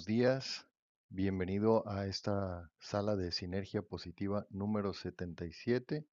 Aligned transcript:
buenos 0.00 0.06
días. 0.06 0.66
Bienvenido 1.10 1.86
a 1.86 2.06
esta 2.06 2.70
sala 2.78 3.16
de 3.16 3.32
sinergia 3.32 3.82
positiva 3.82 4.46
número 4.48 4.94
77. 4.94 6.06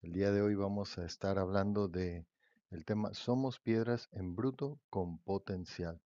El 0.00 0.12
día 0.12 0.32
de 0.32 0.40
hoy 0.40 0.54
vamos 0.54 0.96
a 0.96 1.04
estar 1.04 1.38
hablando 1.38 1.86
de 1.86 2.26
el 2.70 2.86
tema 2.86 3.12
Somos 3.12 3.60
piedras 3.60 4.08
en 4.12 4.34
bruto 4.34 4.80
con 4.88 5.18
potencial. 5.18 6.00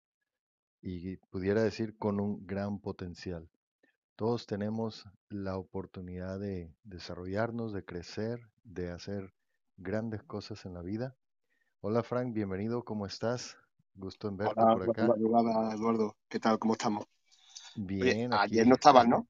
Y 0.83 1.19
pudiera 1.31 1.63
decir 1.63 1.97
con 1.97 2.19
un 2.19 2.45
gran 2.45 2.81
potencial. 2.81 3.49
Todos 4.17 4.47
tenemos 4.47 5.05
la 5.29 5.57
oportunidad 5.57 6.41
de 6.41 6.75
desarrollarnos, 6.83 7.73
de 7.73 7.85
crecer, 7.85 8.41
de 8.65 8.91
hacer 8.91 9.33
grandes 9.77 10.25
cosas 10.25 10.67
en 10.67 10.75
la 10.75 10.83
vida. 10.83 11.17
Hola 11.81 12.03
Frank, 12.03 12.35
bienvenido, 12.35 12.85
¿cómo 12.85 13.07
estás? 13.07 13.57
Gusto 13.99 14.29
en 14.29 14.37
verte 14.37 14.55
Hola, 14.55 14.73
por 14.75 14.83
acá. 14.91 15.07
madrugada, 15.09 15.75
Eduardo. 15.75 16.17
¿Qué 16.29 16.39
tal? 16.39 16.59
¿Cómo 16.59 16.75
estamos? 16.75 17.05
Oye, 18.01 18.13
Bien, 18.13 18.33
ayer 18.33 18.61
aquí. 18.61 18.69
no 18.69 18.75
estabas, 18.77 19.09
¿no? 19.09 19.27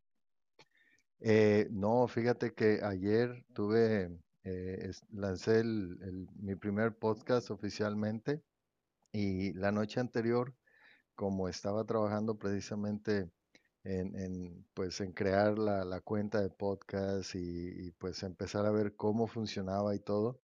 Eh, 1.20 1.66
no, 1.70 2.06
fíjate 2.06 2.52
que 2.54 2.80
ayer 2.82 3.44
tuve, 3.54 4.10
eh, 4.44 4.78
es- 4.88 5.02
lancé 5.10 5.60
el- 5.60 5.98
el- 6.02 6.28
mi 6.36 6.54
primer 6.54 6.94
podcast 6.96 7.50
oficialmente 7.50 8.42
y 9.12 9.52
la 9.54 9.72
noche 9.72 10.00
anterior, 10.00 10.54
como 11.16 11.48
estaba 11.48 11.84
trabajando 11.84 12.38
precisamente 12.38 13.30
en, 13.84 14.16
en, 14.16 14.66
pues 14.74 15.00
en 15.00 15.12
crear 15.12 15.58
la, 15.58 15.84
la 15.84 16.00
cuenta 16.00 16.40
de 16.42 16.50
podcast 16.50 17.34
y, 17.34 17.40
y, 17.88 17.90
pues 17.92 18.22
empezar 18.22 18.66
a 18.66 18.70
ver 18.70 18.94
cómo 18.96 19.26
funcionaba 19.26 19.94
y 19.94 20.00
todo, 20.00 20.40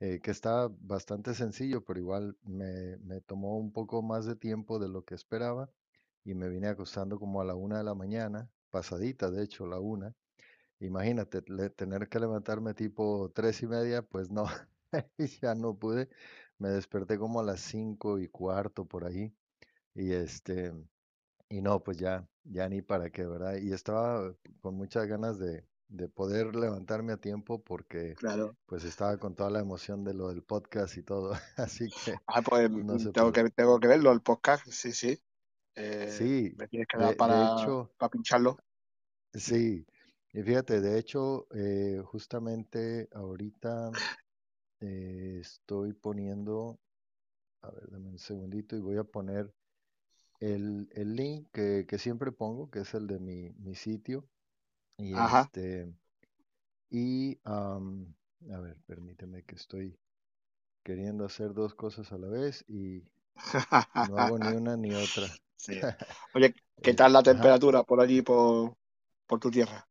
eh, 0.00 0.20
que 0.22 0.30
estaba 0.30 0.68
bastante 0.80 1.34
sencillo, 1.34 1.84
pero 1.84 2.00
igual 2.00 2.36
me, 2.44 2.96
me 2.98 3.20
tomó 3.22 3.58
un 3.58 3.72
poco 3.72 4.02
más 4.02 4.26
de 4.26 4.36
tiempo 4.36 4.78
de 4.78 4.88
lo 4.88 5.04
que 5.04 5.14
esperaba 5.14 5.70
y 6.24 6.34
me 6.34 6.48
vine 6.48 6.68
acostando 6.68 7.18
como 7.18 7.40
a 7.40 7.44
la 7.44 7.54
una 7.54 7.78
de 7.78 7.84
la 7.84 7.94
mañana, 7.94 8.50
pasadita 8.70 9.30
de 9.30 9.44
hecho 9.44 9.66
la 9.66 9.78
una. 9.80 10.14
Imagínate, 10.80 11.42
tener 11.70 12.08
que 12.08 12.20
levantarme 12.20 12.74
tipo 12.74 13.30
tres 13.34 13.62
y 13.62 13.66
media, 13.66 14.02
pues 14.02 14.30
no, 14.30 14.46
ya 15.42 15.54
no 15.54 15.78
pude. 15.78 16.08
Me 16.58 16.70
desperté 16.70 17.18
como 17.18 17.40
a 17.40 17.44
las 17.44 17.60
cinco 17.60 18.18
y 18.18 18.28
cuarto 18.28 18.86
por 18.86 19.04
ahí. 19.06 19.34
Y 19.94 20.12
este, 20.12 20.72
y 21.48 21.60
no, 21.62 21.82
pues 21.82 21.98
ya, 21.98 22.28
ya 22.44 22.68
ni 22.68 22.82
para 22.82 23.10
qué, 23.10 23.26
¿verdad? 23.26 23.56
Y 23.58 23.72
estaba 23.72 24.34
con 24.60 24.74
muchas 24.76 25.06
ganas 25.06 25.38
de, 25.38 25.66
de 25.90 26.08
poder 26.08 26.56
levantarme 26.56 27.12
a 27.12 27.18
tiempo 27.18 27.62
porque 27.64 28.18
Claro. 28.18 28.56
pues 28.66 28.84
estaba 28.84 29.18
con 29.18 29.34
toda 29.34 29.50
la 29.50 29.60
emoción 29.60 30.04
de 30.04 30.14
lo 30.14 30.28
del 30.28 30.42
podcast 30.44 30.96
y 30.96 31.02
todo. 31.02 31.32
Así 31.56 31.92
que 31.92 32.22
Ah, 32.26 32.42
pues 32.42 32.70
no 32.70 32.98
tengo 33.12 33.32
que, 33.32 33.50
tengo 33.50 33.78
que 33.80 33.88
verlo, 33.88 34.12
el 34.12 34.22
podcast. 34.22 34.66
Sí, 34.70 34.92
sí. 34.92 35.18
Eh, 35.74 36.18
Sí, 36.18 36.56
me 36.56 36.68
tienes 36.68 36.88
que 36.88 36.98
dar 36.98 37.08
de, 37.08 37.14
de 37.16 37.16
para, 37.16 37.44
hecho, 37.44 37.90
para 37.98 38.10
pincharlo. 38.10 38.58
sí. 39.34 39.86
Y 40.32 40.42
fíjate, 40.42 40.80
de 40.80 40.98
hecho, 40.98 41.46
eh, 41.54 42.00
justamente 42.04 43.08
ahorita 43.12 44.00
Eh, 44.80 45.38
estoy 45.42 45.94
poniendo, 45.94 46.80
a 47.62 47.70
ver, 47.72 47.90
dame 47.90 48.08
un 48.10 48.18
segundito 48.18 48.76
y 48.76 48.80
voy 48.80 48.98
a 48.98 49.04
poner 49.04 49.54
el, 50.40 50.88
el 50.92 51.16
link 51.16 51.48
que, 51.52 51.86
que 51.88 51.98
siempre 51.98 52.32
pongo, 52.32 52.70
que 52.70 52.80
es 52.80 52.94
el 52.94 53.06
de 53.08 53.20
mi, 53.20 53.52
mi 53.58 53.74
sitio. 53.76 54.28
Y 55.00 55.18
Ajá. 55.24 55.50
este, 55.54 55.92
y 56.90 57.38
am, 57.44 58.14
a 58.52 58.60
ver, 58.60 58.76
permíteme 58.86 59.44
que 59.44 59.56
estoy 59.56 59.98
queriendo 60.84 61.24
hacer 61.26 61.54
dos 61.54 61.74
cosas 61.74 62.12
a 62.12 62.18
la 62.18 62.28
vez 62.28 62.64
y 62.68 63.04
no 64.02 64.18
hago 64.18 64.38
ni 64.38 64.52
una 64.52 64.76
ni 64.76 64.94
otra. 64.94 65.38
Sí. 65.56 65.74
Oye, 66.34 66.54
¿qué 66.82 66.92
Eh, 66.92 66.94
tal 66.94 67.12
la 67.12 67.22
ajá, 67.26 67.56
temperatura 67.62 67.82
por 67.84 68.00
allí, 68.00 68.22
por, 68.22 68.76
por 69.26 69.40
tu 69.40 69.50
tierra? 69.50 69.88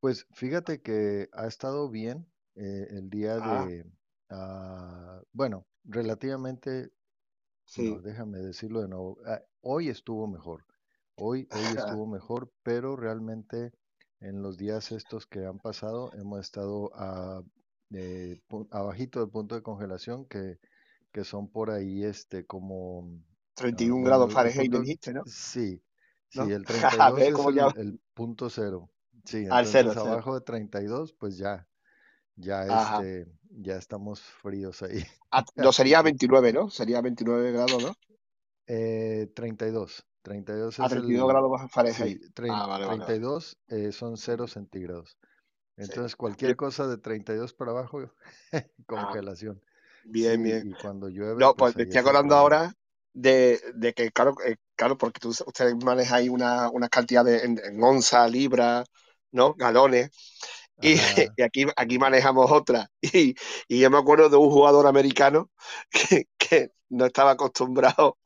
pues 0.00 0.26
fíjate 0.32 0.80
que 0.82 1.28
ha 1.32 1.46
estado 1.46 1.88
bien 1.88 2.26
eh, 2.56 2.86
el 2.90 3.08
día 3.10 3.40
Ah, 3.40 3.70
de, 3.70 3.86
ah, 4.30 5.22
bueno, 5.32 5.66
relativamente 5.84 6.90
No, 7.76 7.98
sí. 7.98 8.00
déjame 8.00 8.38
decirlo 8.38 8.80
de 8.82 8.88
nuevo. 8.88 9.18
Ah, 9.26 9.42
hoy 9.60 9.88
estuvo 9.90 10.26
mejor. 10.26 10.64
Hoy, 11.16 11.46
hoy 11.50 11.72
estuvo 11.74 12.06
mejor, 12.06 12.50
pero 12.62 12.96
realmente 12.96 13.72
en 14.22 14.42
los 14.42 14.56
días 14.56 14.92
estos 14.92 15.26
que 15.26 15.44
han 15.44 15.58
pasado 15.58 16.12
hemos 16.14 16.40
estado 16.40 16.90
a, 16.94 17.42
eh, 17.94 18.40
abajito 18.70 19.20
del 19.20 19.28
punto 19.28 19.54
de 19.54 19.62
congelación, 19.62 20.24
que, 20.26 20.58
que 21.12 21.24
son 21.24 21.48
por 21.48 21.70
ahí, 21.70 22.04
este, 22.04 22.46
como, 22.46 23.04
ah, 23.04 23.54
31 23.56 24.00
bueno, 24.00 24.06
grados 24.06 24.24
el, 24.24 24.30
el 24.30 24.34
Fahrenheit 24.34 24.72
dijiste, 24.72 25.12
¿no? 25.12 25.22
sí, 25.26 25.82
sí, 26.28 26.38
¿No? 26.38 26.44
el 26.44 26.64
32 26.66 27.14
¿Ves 27.16 27.28
es 27.28 27.54
ya 27.54 27.66
el, 27.66 27.88
el 27.88 28.00
punto 28.14 28.48
cero. 28.48 28.90
Sí, 29.24 29.46
al 29.50 29.66
cero, 29.66 29.90
entonces 29.90 30.02
cero? 30.02 30.12
abajo 30.14 30.34
de 30.34 30.40
32, 30.40 31.12
pues 31.12 31.36
ya, 31.36 31.66
ya, 32.36 32.62
Ajá. 32.62 33.02
este, 33.02 33.30
ya 33.50 33.76
estamos 33.76 34.20
fríos 34.20 34.82
ahí. 34.82 35.04
Ah, 35.30 35.44
no 35.56 35.72
sería 35.72 35.98
que 35.98 36.04
29, 36.04 36.52
¿no? 36.52 36.70
Sería 36.70 37.00
29 37.00 37.52
grados, 37.52 37.82
¿no? 37.82 37.94
Eh, 38.66 39.30
32. 39.34 40.04
32 40.22 40.78
A 40.78 40.88
es 40.88 40.92
32 40.92 41.28
el, 41.28 41.28
grados 41.28 41.50
bajo 41.50 41.68
sí, 41.84 42.08
Fahrenheit. 42.08 42.22
trein- 42.34 42.60
Ah, 42.60 42.66
vale, 42.66 42.86
vale, 42.86 43.04
vale. 43.04 43.18
32 43.18 43.58
eh, 43.68 43.92
son 43.92 44.16
cero 44.16 44.46
centígrados. 44.48 45.18
Sí. 45.78 45.92
Entonces 45.92 46.16
cualquier 46.16 46.56
Oye, 46.56 46.56
cosa 46.56 46.86
de 46.88 46.98
32 46.98 47.54
para 47.54 47.72
abajo, 47.72 48.00
ah, 48.94 49.18
congelación. 49.20 49.62
bien, 50.02 50.42
bien. 50.42 50.62
Sí, 50.62 50.70
y 50.70 50.76
cuando 50.76 51.08
llueve, 51.10 51.46
No, 51.46 51.56
pues 51.56 51.74
pues 51.74 51.76
me 51.76 51.84
ahí 51.84 51.84
estoy 51.84 52.00
acordando 52.00 52.36
ahora 52.36 52.74
de, 53.14 53.60
de 53.74 53.94
que, 53.94 54.10
claro, 54.12 54.34
eh, 54.46 54.56
claro, 54.76 54.98
porque 54.98 55.20
tú, 55.20 55.30
ustedes 55.30 55.76
manejáis 55.84 56.30
una, 56.30 56.70
una 56.70 56.88
cantidad 56.88 57.24
de, 57.24 57.40
en, 57.44 57.60
en 57.64 57.82
onzas, 57.82 58.30
libras, 58.30 58.86
¿no? 59.32 59.54
Galones. 59.54 60.10
Y, 60.80 60.94
y 61.36 61.42
aquí, 61.42 61.66
aquí 61.76 61.98
manejamos 61.98 62.50
otra. 62.52 62.88
Y, 63.02 63.34
y 63.68 63.80
yo 63.80 63.90
me 63.90 63.98
acuerdo 63.98 64.28
de 64.30 64.36
un 64.36 64.50
jugador 64.50 64.86
americano 64.86 65.50
que, 65.90 66.28
que 66.38 66.72
no 66.90 67.06
estaba 67.06 67.32
acostumbrado 67.32 68.18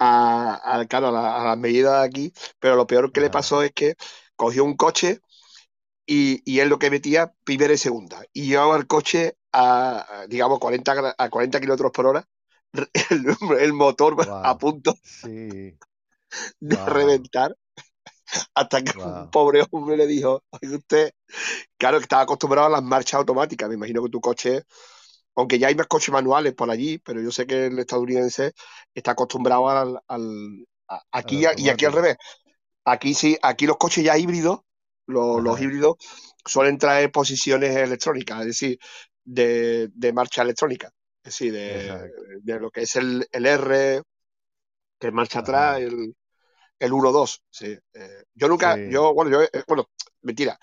a, 0.00 0.80
a, 0.80 0.86
claro, 0.86 1.08
a, 1.10 1.12
la- 1.12 1.42
a 1.42 1.44
las 1.46 1.58
medidas 1.58 2.00
de 2.02 2.06
aquí, 2.08 2.34
pero 2.60 2.76
lo 2.76 2.88
peor 2.88 3.12
que 3.12 3.22
le 3.22 3.30
pasó 3.30 3.62
es 3.64 3.72
que 3.74 3.96
cogió 4.36 4.64
un 4.64 4.76
coche 4.76 5.20
y, 6.06 6.42
y 6.50 6.60
él 6.60 6.68
lo 6.68 6.78
que 6.78 6.90
metía 6.90 7.32
primera 7.44 7.72
y 7.74 7.78
segunda. 7.78 8.22
Y 8.32 8.46
llevaba 8.48 8.76
el 8.76 8.86
coche 8.86 9.36
a, 9.52 10.26
digamos, 10.28 10.58
40, 10.60 10.94
gra- 10.94 11.14
a 11.18 11.30
40 11.30 11.60
kilómetros 11.60 11.92
por 11.92 12.06
hora, 12.06 12.28
el, 13.10 13.26
el 13.60 13.72
motor 13.72 14.16
a 14.42 14.58
punto 14.58 14.94
Sí, 15.02 15.78
de 16.60 16.76
wow, 16.76 16.86
reventar, 16.86 17.56
hasta 18.54 18.82
que 18.82 18.92
un 19.04 19.26
wow. 19.26 19.30
pobre 19.30 19.64
hombre 19.70 19.96
le 19.96 20.06
dijo, 20.06 20.44
oye 20.50 20.76
usted, 20.76 21.12
claro 21.78 21.98
que 21.98 22.04
estaba 22.04 22.22
acostumbrado 22.22 22.68
a 22.68 22.70
las 22.70 22.82
marchas 22.82 23.16
automáticas, 23.20 23.68
me 23.68 23.76
imagino 23.76 24.02
que 24.04 24.10
tu 24.10 24.20
coche, 24.20 24.64
aunque 25.36 25.58
ya 25.58 25.68
hay 25.68 25.74
más 25.74 25.86
coches 25.86 26.12
manuales 26.12 26.54
por 26.54 26.70
allí, 26.70 26.98
pero 26.98 27.20
yo 27.22 27.30
sé 27.32 27.46
que 27.46 27.66
el 27.66 27.78
estadounidense 27.78 28.52
está 28.94 29.12
acostumbrado 29.12 29.68
al, 29.70 29.98
al 30.08 30.66
a- 30.88 31.02
aquí 31.12 31.44
y 31.56 31.68
aquí 31.68 31.84
al 31.84 31.92
revés. 31.92 32.16
Aquí 32.84 33.14
sí, 33.14 33.38
aquí 33.42 33.66
los 33.66 33.76
coches 33.76 34.04
ya 34.04 34.18
híbridos, 34.18 34.60
los, 35.06 35.60
híbridos 35.60 35.96
suelen 36.46 36.78
traer 36.78 37.12
posiciones 37.12 37.76
electrónicas, 37.76 38.40
es 38.40 38.46
decir, 38.46 38.78
de, 39.24 39.88
de 39.94 40.12
marcha 40.12 40.42
electrónica, 40.42 40.88
es 41.22 41.32
decir, 41.38 41.52
de, 41.52 42.60
lo 42.60 42.70
que 42.70 42.82
es 42.82 42.96
el, 42.96 43.26
el 43.32 43.46
R, 43.46 44.02
que 44.98 45.10
marcha 45.12 45.40
atrás, 45.40 45.78
Ajá. 45.78 45.80
el, 45.80 46.14
el 46.78 46.92
1-2. 46.92 47.42
Sí. 47.50 47.78
Eh, 47.94 48.24
yo 48.34 48.48
nunca, 48.48 48.80
Sí, 48.80 48.80
yo, 48.84 49.14
bueno, 49.14 49.30
yo, 49.30 49.42
eh, 49.42 49.64
bueno, 49.68 49.90
mentira, 50.22 50.58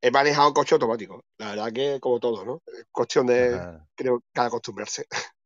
he 0.00 0.10
manejado 0.10 0.52
coche 0.54 0.74
automático. 0.74 1.24
La 1.38 1.50
verdad 1.50 1.72
que 1.72 2.00
como 2.00 2.20
todo, 2.20 2.44
¿no? 2.44 2.62
Es 2.66 2.86
cuestión 2.92 3.26
de, 3.26 3.68
creo, 3.94 4.22
que 4.32 4.40
acostumbrarse. 4.40 5.06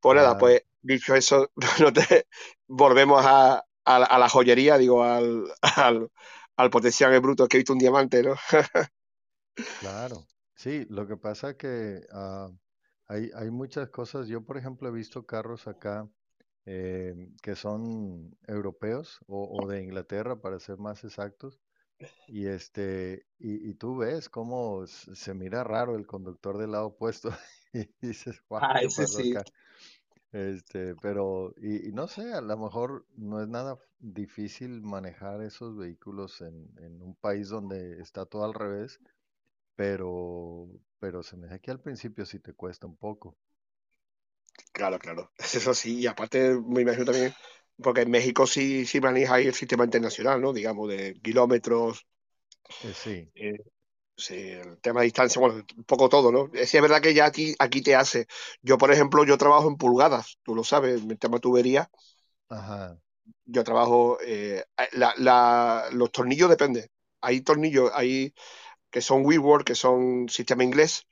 Pues 0.00 0.16
nada, 0.16 0.36
pues 0.36 0.62
dicho 0.82 1.14
eso, 1.14 1.50
no 1.80 1.92
te, 1.92 2.26
volvemos 2.66 3.24
a, 3.24 3.64
a, 3.84 3.98
la- 3.98 4.06
a 4.06 4.18
la 4.18 4.28
joyería, 4.28 4.78
digo, 4.78 5.02
al, 5.04 5.44
al, 5.76 6.10
al 6.56 6.70
potencial 6.70 7.14
en 7.14 7.22
bruto 7.22 7.46
que 7.48 7.56
he 7.56 7.60
visto 7.60 7.72
un 7.72 7.78
diamante, 7.78 8.22
¿no? 8.22 8.34
Claro, 9.76 10.28
sí, 10.54 10.86
lo 10.88 11.06
que 11.06 11.16
pasa 11.16 11.56
que 11.56 12.02
ah, 12.12 12.50
hay, 13.06 13.30
hay 13.34 13.50
muchas 13.50 13.90
cosas. 13.90 14.28
Yo, 14.28 14.44
por 14.44 14.56
ejemplo, 14.56 14.88
he 14.88 14.92
visto 14.92 15.26
carros 15.26 15.66
acá 15.66 16.08
eh, 16.66 17.14
que 17.42 17.56
son 17.56 18.36
europeos 18.46 19.20
o, 19.26 19.62
o 19.64 19.68
de 19.68 19.82
Inglaterra, 19.82 20.40
para 20.40 20.60
ser 20.60 20.78
más 20.78 21.04
exactos, 21.04 21.60
y 22.26 22.46
este, 22.46 23.26
y, 23.38 23.70
y 23.70 23.74
tú 23.74 23.96
ves 23.98 24.28
cómo 24.28 24.86
se 24.86 25.34
mira 25.34 25.64
raro 25.64 25.96
el 25.96 26.06
conductor 26.06 26.58
del 26.58 26.72
lado 26.72 26.86
opuesto 26.88 27.30
y 27.72 27.88
dices, 28.00 28.42
wow, 28.48 28.62
Ah, 28.68 28.80
¿qué 28.80 28.86
ese 28.86 29.06
sí. 29.06 29.38
acá? 29.38 29.46
Este, 30.32 30.94
pero, 30.96 31.54
y, 31.58 31.88
y 31.90 31.92
no 31.92 32.08
sé, 32.08 32.32
a 32.34 32.40
lo 32.42 32.56
mejor 32.58 33.06
no 33.16 33.42
es 33.42 33.48
nada 33.48 33.78
difícil 34.00 34.82
manejar 34.82 35.42
esos 35.42 35.76
vehículos 35.76 36.40
en, 36.42 36.70
en 36.78 37.02
un 37.02 37.14
país 37.16 37.48
donde 37.50 38.00
está 38.02 38.26
todo 38.26 38.44
al 38.44 38.54
revés 38.54 39.00
pero, 39.76 40.68
pero 41.00 41.22
se 41.22 41.36
me 41.36 41.46
hace 41.48 41.60
que 41.60 41.70
al 41.72 41.80
principio 41.80 42.26
sí 42.26 42.40
te 42.40 42.54
cuesta 42.54 42.86
un 42.86 42.96
poco. 42.96 43.36
Claro, 44.72 44.98
claro. 44.98 45.32
Eso 45.38 45.74
sí, 45.74 46.00
y 46.00 46.06
aparte 46.06 46.54
me 46.66 46.82
imagino 46.82 47.04
también 47.04 47.34
porque 47.82 48.02
en 48.02 48.10
México 48.10 48.46
sí, 48.46 48.86
sí 48.86 49.00
maneja 49.00 49.34
ahí 49.34 49.46
el 49.46 49.54
sistema 49.54 49.84
internacional, 49.84 50.40
¿no? 50.40 50.52
Digamos, 50.52 50.88
de 50.88 51.14
kilómetros, 51.22 52.06
Eh, 52.82 52.92
sí, 52.94 53.32
eh, 53.34 53.58
sí, 54.16 54.34
el 54.36 54.80
tema 54.80 55.00
de 55.00 55.06
distancia, 55.06 55.40
bueno, 55.40 55.64
un 55.76 55.84
poco 55.84 56.08
todo, 56.08 56.32
¿no? 56.32 56.50
Sí, 56.66 56.76
es 56.78 56.82
verdad 56.82 57.02
que 57.02 57.14
ya 57.14 57.26
aquí, 57.26 57.54
aquí 57.58 57.82
te 57.82 57.96
hace. 57.96 58.26
Yo, 58.62 58.78
por 58.78 58.92
ejemplo, 58.92 59.24
yo 59.24 59.38
trabajo 59.38 59.68
en 59.68 59.76
pulgadas, 59.76 60.38
tú 60.44 60.54
lo 60.54 60.64
sabes, 60.64 61.02
el 61.02 61.18
tema 61.18 61.38
tubería, 61.40 61.90
ajá, 62.48 63.00
yo 63.44 63.64
trabajo, 63.64 64.18
eh, 64.24 64.64
la, 64.92 65.14
la, 65.18 65.88
los 65.92 66.10
tornillos 66.12 66.48
depende. 66.50 66.88
Hay 67.20 67.40
tornillos, 67.42 67.90
hay 67.94 68.34
que 68.90 69.00
son 69.02 69.24
WeWork, 69.26 69.66
que 69.66 69.74
son 69.76 70.28
sistema 70.28 70.64
inglés, 70.64 71.06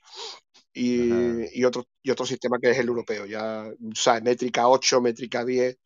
y, 0.75 1.58
y, 1.61 1.64
otro, 1.64 1.84
y 2.02 2.11
otro 2.11 2.26
sistema 2.26 2.58
que 2.61 2.70
es 2.70 2.78
el 2.78 2.88
europeo, 2.88 3.26
ya, 3.26 3.67
o 3.69 3.94
sea, 3.94 4.20
métrica 4.20 4.69
8, 4.69 5.00
métrica 5.00 5.44
10 5.44 5.78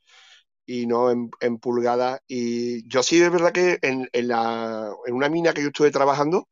y 0.67 0.87
no 0.87 1.11
en, 1.11 1.31
en 1.41 1.59
pulgadas. 1.59 2.21
Y 2.27 2.89
yo 2.89 3.03
sí 3.03 3.23
es 3.23 3.31
verdad 3.31 3.53
que 3.53 3.79
en, 3.83 4.09
en, 4.13 4.29
la, 4.29 4.93
en 5.07 5.15
una 5.15 5.29
mina 5.29 5.53
que 5.53 5.63
yo 5.63 5.69
estuve 5.69 5.91
trabajando, 5.91 6.49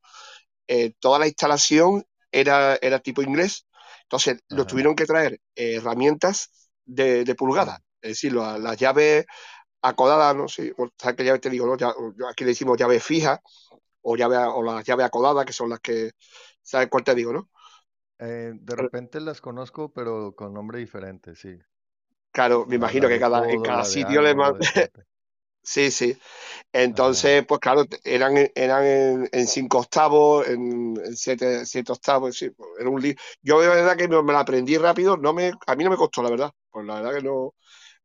eh, 0.68 0.94
toda 1.00 1.18
la 1.18 1.26
instalación 1.28 2.04
era, 2.30 2.76
era 2.82 2.98
tipo 3.00 3.22
inglés, 3.22 3.66
entonces 4.04 4.38
lo 4.48 4.62
Ajá. 4.62 4.70
tuvieron 4.70 4.94
que 4.96 5.06
traer 5.06 5.40
eh, 5.54 5.76
herramientas 5.76 6.70
de, 6.84 7.24
de 7.24 7.34
pulgadas, 7.34 7.80
es 8.00 8.10
decir, 8.12 8.32
las, 8.34 8.76
llaves 8.78 9.26
acodadas, 9.82 10.36
no 10.36 10.48
sé, 10.48 10.74
¿sabes 10.98 11.16
qué 11.16 11.24
llave 11.24 11.38
te 11.40 11.50
digo? 11.50 11.66
No? 11.66 11.76
Ya, 11.76 11.94
aquí 12.30 12.44
le 12.44 12.50
decimos 12.50 12.78
llave 12.78 13.00
fija 13.00 13.40
o, 14.02 14.16
llave, 14.16 14.36
o 14.38 14.62
las 14.62 14.84
llaves 14.84 15.06
acodadas, 15.06 15.46
que 15.46 15.52
son 15.52 15.70
las 15.70 15.80
que, 15.80 16.12
¿sabes 16.62 16.88
cuál 16.90 17.04
te 17.04 17.14
digo, 17.14 17.32
no? 17.32 17.50
eh, 18.18 18.52
de 18.54 18.76
repente 18.76 19.20
las 19.20 19.40
conozco, 19.40 19.92
pero 19.92 20.34
con 20.34 20.54
nombre 20.54 20.78
diferente, 20.78 21.34
sí. 21.34 21.58
Claro, 22.32 22.66
me 22.66 22.76
imagino 22.76 23.08
que 23.08 23.20
cada, 23.20 23.48
en 23.48 23.62
cada 23.62 23.84
sitio 23.84 24.22
le 24.22 24.34
mandan. 24.34 24.60
sí, 25.62 25.90
sí. 25.90 26.16
Entonces, 26.72 27.44
pues 27.46 27.60
claro, 27.60 27.84
eran, 28.04 28.50
eran 28.54 28.84
en, 28.84 29.28
en 29.30 29.46
cinco 29.46 29.78
octavos, 29.78 30.48
en, 30.48 30.94
en 31.04 31.16
siete, 31.16 31.66
siete, 31.66 31.92
octavos, 31.92 32.36
sí, 32.36 32.50
pues, 32.50 32.70
era 32.80 32.88
un 32.88 33.00
lío. 33.00 33.14
Yo 33.42 33.60
de 33.60 33.68
verdad 33.68 33.96
que 33.96 34.08
me, 34.08 34.22
me 34.22 34.32
la 34.32 34.40
aprendí 34.40 34.78
rápido, 34.78 35.16
no 35.16 35.32
me, 35.32 35.52
a 35.66 35.76
mí 35.76 35.84
no 35.84 35.90
me 35.90 35.96
costó, 35.96 36.22
la 36.22 36.30
verdad. 36.30 36.50
Pues 36.70 36.86
la 36.86 36.96
verdad 36.96 37.14
que 37.18 37.22
no, 37.22 37.54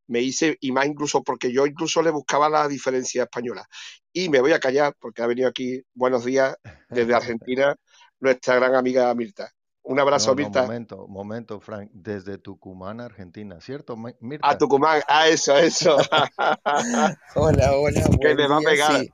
me 0.07 0.21
hice, 0.21 0.57
y 0.62 0.71
más 0.71 0.85
incluso 0.88 1.24
porque 1.24 1.51
yo 1.51 1.65
incluso 1.65 2.01
le 2.01 2.12
buscaba 2.12 2.50
la 2.50 2.68
diferencia 2.68 3.24
española. 3.24 3.65
Y 4.12 4.29
me 4.29 4.41
voy 4.41 4.53
a 4.53 4.59
callar 4.59 4.94
porque 5.00 5.21
ha 5.21 5.27
venido 5.27 5.50
aquí, 5.50 5.81
buenos 5.94 6.25
días, 6.25 6.56
desde 6.89 7.13
Argentina, 7.15 7.75
nuestra 8.19 8.56
gran 8.56 8.75
amiga 8.75 9.13
Mirta. 9.13 9.51
Un 9.89 10.00
abrazo, 10.00 10.31
No, 10.31 10.36
no, 10.36 10.50
Mirta. 10.50 10.62
momento, 10.63 11.07
momento, 11.07 11.60
Frank. 11.62 11.89
Desde 11.94 12.38
Tucumán, 12.38 13.00
Argentina, 13.00 13.62
¿cierto, 13.62 13.95
Mi- 13.95 14.12
A 14.12 14.19
Mirta? 14.28 14.57
Tucumán, 14.57 15.01
a 15.07 15.30
eso, 15.30 15.57
eso. 15.57 15.98
Hola, 17.36 17.72
hola, 17.78 18.10
que 18.22 18.36
me 18.36 18.48
va 18.48 18.57
a 18.57 18.62
pegar. 18.62 19.06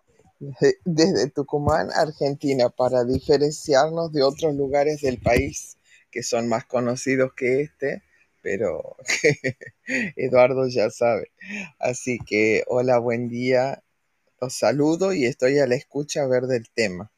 Sí, 0.60 0.74
desde 0.84 1.30
Tucumán, 1.30 1.90
Argentina, 1.96 2.70
para 2.70 3.04
diferenciarnos 3.06 4.12
de 4.12 4.24
otros 4.24 4.56
lugares 4.56 5.02
del 5.02 5.20
país 5.20 5.78
que 6.12 6.24
son 6.24 6.48
más 6.50 6.66
conocidos 6.66 7.34
que 7.36 7.62
este, 7.62 8.04
pero 8.42 8.98
Eduardo 10.16 10.68
ya 10.68 10.90
sabe. 10.90 11.31
Así 11.80 12.20
que, 12.25 12.64
hola, 12.68 12.98
buen 13.00 13.30
día, 13.30 13.84
los 14.42 14.56
saludo 14.56 15.14
y 15.14 15.25
estoy 15.28 15.60
a 15.60 15.68
la 15.68 15.75
escucha 15.75 16.24
a 16.24 16.28
ver 16.28 16.44
del 16.48 16.70
tema. 16.75 17.12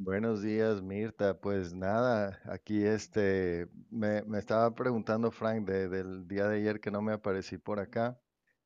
Buenos 0.00 0.42
días, 0.42 0.80
Mirta. 0.82 1.38
Pues 1.40 1.74
nada, 1.74 2.40
aquí 2.44 2.84
este, 2.84 3.68
me, 3.90 4.22
me 4.22 4.38
estaba 4.38 4.74
preguntando 4.74 5.30
Frank 5.32 5.66
de- 5.66 5.88
del 5.88 6.26
día 6.28 6.46
de 6.48 6.56
ayer 6.58 6.80
que 6.80 6.90
no 6.90 7.02
me 7.02 7.12
aparecí 7.12 7.58
por 7.58 7.80
acá 7.80 8.18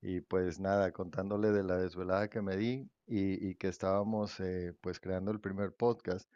y 0.02 0.20
pues 0.20 0.61
nada, 0.61 0.93
contándole 0.93 1.50
de 1.52 1.62
la 1.64 1.76
desvelada 1.79 2.29
que 2.29 2.43
me 2.43 2.56
di 2.56 2.90
y, 3.06 3.49
y 3.49 3.55
que 3.56 3.69
estábamos 3.69 4.38
eh, 4.40 4.75
pues 4.81 5.00
creando 5.00 5.31
el 5.31 5.40
primer 5.40 5.73
podcast. 5.75 6.31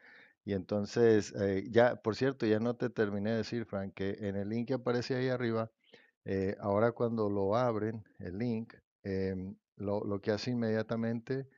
Y 0.45 0.53
entonces, 0.55 1.33
eh, 1.41 1.67
ya, 1.71 1.97
por 1.97 2.17
cierto, 2.17 2.47
ya 2.47 2.59
no 2.61 2.75
te 2.77 2.89
terminé 2.91 3.31
de 3.33 3.37
decir, 3.39 3.67
Frank, 3.67 3.93
que 3.95 4.17
en 4.21 4.37
el 4.37 4.49
link 4.49 4.69
que 4.69 4.75
aparece 4.75 5.15
ahí 5.17 5.29
arriba, 5.29 5.71
eh, 6.25 6.57
ahora 6.61 6.93
cuando 6.93 7.29
lo 7.31 7.57
abren, 7.57 8.05
el 8.19 8.39
link, 8.39 8.75
em, 9.03 9.57
lo, 9.77 10.05
lo 10.05 10.21
que 10.21 10.31
hace 10.33 10.51
inmediatamente 10.53 11.49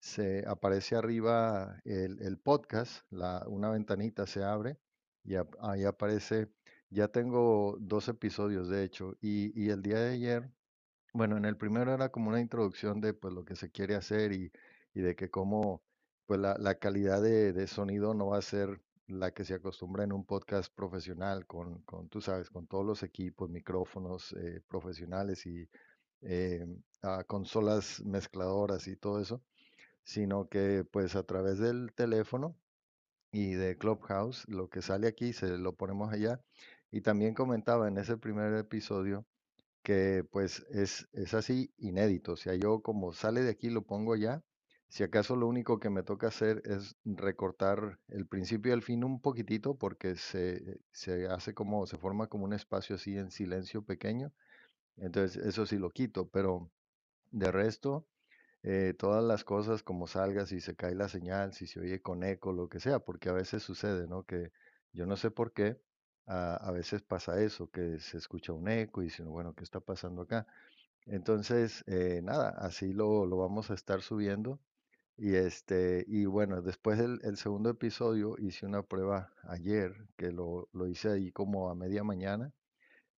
se 0.00 0.44
aparece 0.46 0.96
arriba 0.96 1.80
el, 1.84 2.20
el 2.22 2.38
podcast, 2.38 3.02
una 3.46 3.70
ventanita 3.70 4.26
se 4.26 4.44
abre 4.44 4.78
y 5.24 5.34
ahí 5.60 5.84
aparece, 5.84 6.48
ya 6.90 7.08
tengo 7.08 7.76
dos 7.80 8.08
episodios 8.08 8.68
de 8.68 8.84
hecho, 8.84 9.16
y, 9.20 9.52
y 9.60 9.70
el 9.70 9.82
día 9.82 9.98
de 10.00 10.14
ayer, 10.14 10.50
bueno, 11.12 11.36
en 11.36 11.44
el 11.44 11.56
primero 11.56 11.92
era 11.92 12.10
como 12.10 12.30
una 12.30 12.40
introducción 12.40 13.00
de 13.00 13.14
pues 13.14 13.34
lo 13.34 13.44
que 13.44 13.56
se 13.56 13.70
quiere 13.70 13.94
hacer 13.96 14.32
y, 14.32 14.52
y 14.94 15.00
de 15.00 15.16
que 15.16 15.30
cómo 15.30 15.82
pues 16.26 16.40
la, 16.40 16.56
la 16.58 16.76
calidad 16.78 17.22
de, 17.22 17.52
de 17.52 17.66
sonido 17.66 18.14
no 18.14 18.28
va 18.28 18.38
a 18.38 18.42
ser 18.42 18.80
la 19.06 19.32
que 19.32 19.44
se 19.44 19.54
acostumbra 19.54 20.04
en 20.04 20.12
un 20.12 20.24
podcast 20.26 20.72
profesional 20.74 21.46
con, 21.46 21.80
con 21.82 22.08
tú 22.08 22.20
sabes, 22.20 22.50
con 22.50 22.66
todos 22.66 22.84
los 22.84 23.02
equipos, 23.02 23.48
micrófonos 23.50 24.32
eh, 24.34 24.60
profesionales 24.68 25.46
y 25.46 25.68
eh, 26.22 26.66
consolas 27.26 28.02
mezcladoras 28.04 28.86
y 28.88 28.96
todo 28.96 29.20
eso 29.20 29.42
sino 30.08 30.48
que 30.48 30.84
pues 30.90 31.16
a 31.16 31.22
través 31.24 31.58
del 31.58 31.92
teléfono 31.94 32.56
y 33.30 33.52
de 33.52 33.76
Clubhouse, 33.76 34.48
lo 34.48 34.70
que 34.70 34.80
sale 34.80 35.06
aquí 35.06 35.34
se 35.34 35.58
lo 35.58 35.74
ponemos 35.74 36.10
allá. 36.10 36.40
Y 36.90 37.02
también 37.02 37.34
comentaba 37.34 37.88
en 37.88 37.98
ese 37.98 38.16
primer 38.16 38.54
episodio 38.54 39.26
que 39.82 40.24
pues 40.32 40.66
es, 40.70 41.08
es 41.12 41.34
así 41.34 41.74
inédito, 41.76 42.32
o 42.32 42.36
sea, 42.36 42.54
yo 42.54 42.80
como 42.80 43.12
sale 43.12 43.42
de 43.42 43.50
aquí 43.50 43.70
lo 43.70 43.82
pongo 43.82 44.14
allá. 44.14 44.42
Si 44.88 45.02
acaso 45.04 45.36
lo 45.36 45.46
único 45.46 45.78
que 45.78 45.90
me 45.90 46.02
toca 46.02 46.28
hacer 46.28 46.62
es 46.64 46.96
recortar 47.04 47.98
el 48.08 48.26
principio 48.26 48.72
y 48.72 48.74
el 48.76 48.82
fin 48.82 49.04
un 49.04 49.20
poquitito 49.20 49.76
porque 49.76 50.16
se, 50.16 50.80
se 50.90 51.26
hace 51.28 51.52
como, 51.52 51.86
se 51.86 51.98
forma 51.98 52.28
como 52.28 52.46
un 52.46 52.54
espacio 52.54 52.96
así 52.96 53.18
en 53.18 53.30
silencio 53.30 53.82
pequeño. 53.82 54.32
Entonces 54.96 55.44
eso 55.44 55.66
sí 55.66 55.76
lo 55.78 55.90
quito, 55.90 56.28
pero 56.28 56.70
de 57.30 57.52
resto 57.52 58.06
eh, 58.62 58.94
todas 58.98 59.24
las 59.24 59.44
cosas 59.44 59.82
como 59.82 60.06
salga, 60.06 60.46
si 60.46 60.60
se 60.60 60.76
cae 60.76 60.94
la 60.94 61.08
señal, 61.08 61.52
si 61.54 61.66
se 61.66 61.80
oye 61.80 62.02
con 62.02 62.22
eco, 62.24 62.52
lo 62.52 62.68
que 62.68 62.80
sea, 62.80 63.00
porque 63.00 63.28
a 63.28 63.32
veces 63.32 63.62
sucede, 63.62 64.06
¿no? 64.08 64.24
Que 64.24 64.52
yo 64.92 65.06
no 65.06 65.16
sé 65.16 65.30
por 65.30 65.52
qué, 65.52 65.80
a, 66.26 66.56
a 66.56 66.70
veces 66.72 67.02
pasa 67.02 67.40
eso, 67.42 67.70
que 67.70 67.98
se 68.00 68.18
escucha 68.18 68.52
un 68.52 68.68
eco 68.68 69.02
y 69.02 69.06
dicen, 69.06 69.28
bueno, 69.30 69.54
¿qué 69.54 69.64
está 69.64 69.80
pasando 69.80 70.22
acá? 70.22 70.46
Entonces, 71.06 71.84
eh, 71.86 72.20
nada, 72.22 72.50
así 72.50 72.92
lo, 72.92 73.26
lo 73.26 73.38
vamos 73.38 73.70
a 73.70 73.74
estar 73.74 74.02
subiendo. 74.02 74.60
Y 75.16 75.34
este, 75.36 76.04
y 76.08 76.26
bueno, 76.26 76.62
después 76.62 76.98
del 76.98 77.20
el 77.24 77.36
segundo 77.36 77.70
episodio 77.70 78.36
hice 78.38 78.66
una 78.66 78.82
prueba 78.84 79.32
ayer, 79.44 79.94
que 80.16 80.32
lo, 80.32 80.68
lo 80.72 80.88
hice 80.88 81.10
ahí 81.10 81.32
como 81.32 81.70
a 81.70 81.74
media 81.74 82.04
mañana 82.04 82.52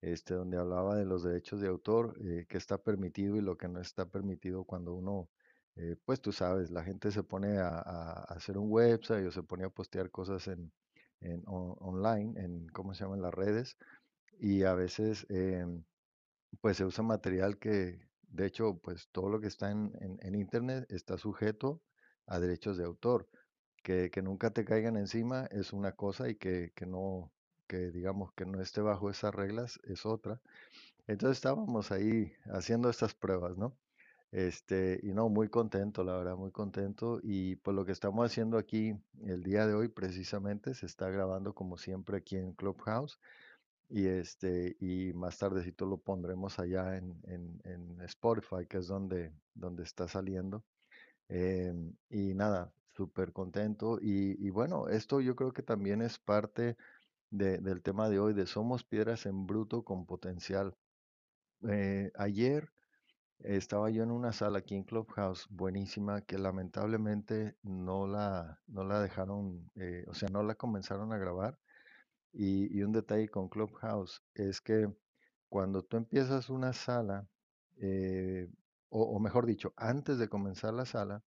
este, 0.01 0.33
donde 0.35 0.57
hablaba 0.57 0.95
de 0.95 1.05
los 1.05 1.23
derechos 1.23 1.61
de 1.61 1.67
autor, 1.67 2.15
eh, 2.23 2.45
qué 2.49 2.57
está 2.57 2.77
permitido 2.77 3.35
y 3.37 3.41
lo 3.41 3.57
que 3.57 3.67
no 3.67 3.79
está 3.81 4.05
permitido 4.07 4.63
cuando 4.65 4.93
uno, 4.93 5.29
eh, 5.75 5.95
pues 6.05 6.21
tú 6.21 6.31
sabes, 6.31 6.71
la 6.71 6.83
gente 6.83 7.11
se 7.11 7.23
pone 7.23 7.57
a, 7.59 7.79
hacer 8.29 8.57
un 8.57 8.71
website 8.71 9.27
o 9.27 9.31
se 9.31 9.43
pone 9.43 9.65
a 9.65 9.69
postear 9.69 10.09
cosas 10.11 10.47
en, 10.47 10.71
en 11.21 11.43
on- 11.47 11.75
online, 11.79 12.39
en, 12.41 12.67
¿cómo 12.69 12.93
se 12.93 13.03
llaman 13.03 13.21
las 13.21 13.33
redes? 13.33 13.77
Y 14.39 14.63
a 14.63 14.73
veces, 14.75 15.25
em, 15.29 15.83
pues 16.61 16.77
se 16.77 16.85
usa 16.85 17.03
material 17.03 17.57
que, 17.59 18.07
de 18.23 18.45
hecho, 18.45 18.77
pues 18.79 19.09
todo 19.11 19.29
lo 19.29 19.39
que 19.41 19.47
está 19.47 19.71
en, 19.71 19.91
en- 20.01 20.17
en 20.21 20.35
internet 20.35 20.85
está 20.89 21.17
sujeto 21.17 21.81
a 22.27 22.39
derechos 22.39 22.77
de 22.77 22.85
autor. 22.85 23.27
Que, 23.83 24.11
que 24.11 24.21
nunca 24.21 24.51
te 24.51 24.63
caigan 24.65 24.95
encima 24.97 25.45
es 25.47 25.73
una 25.73 25.93
cosa 25.93 26.29
y 26.29 26.35
que, 26.35 26.71
que 26.75 26.85
no, 26.85 27.31
digamos 27.77 28.33
que 28.33 28.45
no 28.45 28.61
esté 28.61 28.81
bajo 28.81 29.09
esas 29.09 29.33
reglas 29.33 29.79
es 29.83 30.05
otra. 30.05 30.39
Entonces 31.07 31.37
estábamos 31.37 31.91
ahí 31.91 32.33
haciendo 32.45 32.89
estas 32.89 33.13
pruebas, 33.13 33.57
¿no? 33.57 33.75
Este, 34.31 34.99
y 35.03 35.13
no, 35.13 35.27
muy 35.29 35.49
contento, 35.49 36.03
la 36.03 36.15
verdad, 36.17 36.37
muy 36.37 36.51
contento. 36.51 37.19
Y 37.23 37.57
pues 37.57 37.75
lo 37.75 37.85
que 37.85 37.91
estamos 37.91 38.25
haciendo 38.25 38.57
aquí 38.57 38.95
el 39.25 39.43
día 39.43 39.67
de 39.67 39.73
hoy 39.73 39.89
precisamente 39.89 40.73
se 40.73 40.85
está 40.85 41.09
grabando 41.09 41.53
como 41.53 41.77
siempre 41.77 42.17
aquí 42.17 42.37
en 42.37 42.53
Clubhouse. 42.53 43.19
Y 43.89 44.07
este, 44.07 44.77
y 44.79 45.11
más 45.13 45.37
tardecito 45.37 45.85
lo 45.85 45.97
pondremos 45.97 46.59
allá 46.59 46.97
en, 46.97 47.13
en, 47.25 47.61
en 47.65 48.01
Spotify, 48.03 48.65
que 48.69 48.77
es 48.77 48.87
donde, 48.87 49.33
donde 49.53 49.83
está 49.83 50.07
saliendo. 50.07 50.63
Em, 51.27 51.93
y 52.09 52.33
nada, 52.33 52.71
súper 52.93 53.33
contento. 53.33 53.99
Y 54.01 54.49
bueno, 54.49 54.87
esto 54.87 55.19
yo 55.21 55.35
creo 55.35 55.51
que 55.51 55.63
también 55.63 56.01
es 56.01 56.19
parte 56.19 56.77
de- 57.31 57.59
del 57.59 57.81
tema 57.83 58.09
de 58.09 58.19
hoy, 58.19 58.33
de 58.33 58.47
somos 58.47 58.83
piedras 58.85 59.25
en 59.25 59.47
bruto 59.47 59.83
con 59.83 60.05
potencial. 60.05 60.77
Eh, 61.69 62.11
ayer 62.15 62.71
estaba 63.39 63.89
yo 63.91 64.03
en 64.03 64.11
una 64.11 64.33
sala 64.33 64.59
aquí 64.59 64.75
en 64.75 64.83
Clubhouse, 64.83 65.47
buenísima, 65.49 66.21
que 66.21 66.37
lamentablemente 66.39 67.57
no 67.63 68.07
la, 68.07 68.61
no 68.67 68.83
la 68.85 69.01
dejaron, 69.01 69.71
eh, 69.75 70.05
o 70.07 70.13
sea, 70.13 70.29
no 70.29 70.43
la 70.43 70.55
comenzaron 70.55 71.13
a 71.13 71.17
grabar. 71.19 71.59
Y, 72.33 72.81
un 72.83 72.91
detalle 72.93 73.29
con 73.29 73.49
Clubhouse 73.49 74.23
es 74.35 74.61
que 74.61 74.89
cuando 75.49 75.83
tú 75.83 75.97
empiezas 75.97 76.49
una 76.49 76.73
sala, 76.73 77.27
eh, 77.77 78.49
o, 78.89 79.19
mejor 79.19 79.45
dicho, 79.45 79.73
antes 79.77 80.17
de 80.19 80.29
comenzar 80.29 80.73
la 80.73 80.85
sala, 80.85 81.23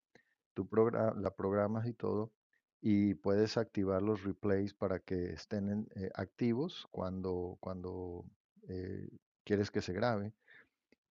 tú 0.56 0.68
progra- 0.70 1.16
la 1.16 1.32
programas 1.36 1.88
y 1.88 1.94
todo, 1.94 2.32
y 2.82 3.16
puedes 3.16 3.58
activar 3.58 4.02
los 4.02 4.24
replays 4.24 4.74
para 4.74 5.00
que 5.00 5.34
estén 5.34 5.88
eh, 5.96 6.10
activos 6.16 6.88
cuando, 6.92 7.58
cuando 7.60 8.26
eh, 8.70 9.10
quieres 9.44 9.72
que 9.72 9.82
se 9.82 9.94
grabe. 9.94 10.34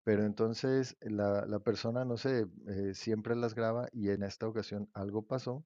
Pero 0.04 0.24
entonces 0.24 0.96
la, 1.00 1.44
la 1.46 1.60
persona, 1.60 2.04
no 2.04 2.16
sé, 2.16 2.46
eh, 2.68 2.94
siempre 2.94 3.36
las 3.36 3.54
graba 3.54 3.88
y 3.92 4.08
en 4.10 4.22
esta 4.22 4.48
ocasión 4.48 4.88
algo 4.94 5.26
pasó, 5.26 5.64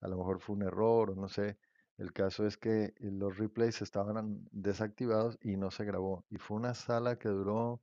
a 0.00 0.08
lo 0.08 0.16
mejor 0.16 0.40
fue 0.40 0.56
un 0.56 0.62
error 0.62 1.10
o 1.10 1.14
no 1.14 1.28
sé. 1.28 1.58
El 1.98 2.12
caso 2.12 2.46
es 2.46 2.56
que 2.56 2.94
los 3.00 3.36
replays 3.38 3.82
estaban 3.82 4.48
desactivados 4.50 5.38
y 5.42 5.56
no 5.56 5.70
se 5.70 5.84
grabó. 5.84 6.24
Y 6.30 6.36
fue 6.38 6.56
una 6.56 6.74
sala 6.74 7.18
que 7.18 7.28
duró, 7.28 7.82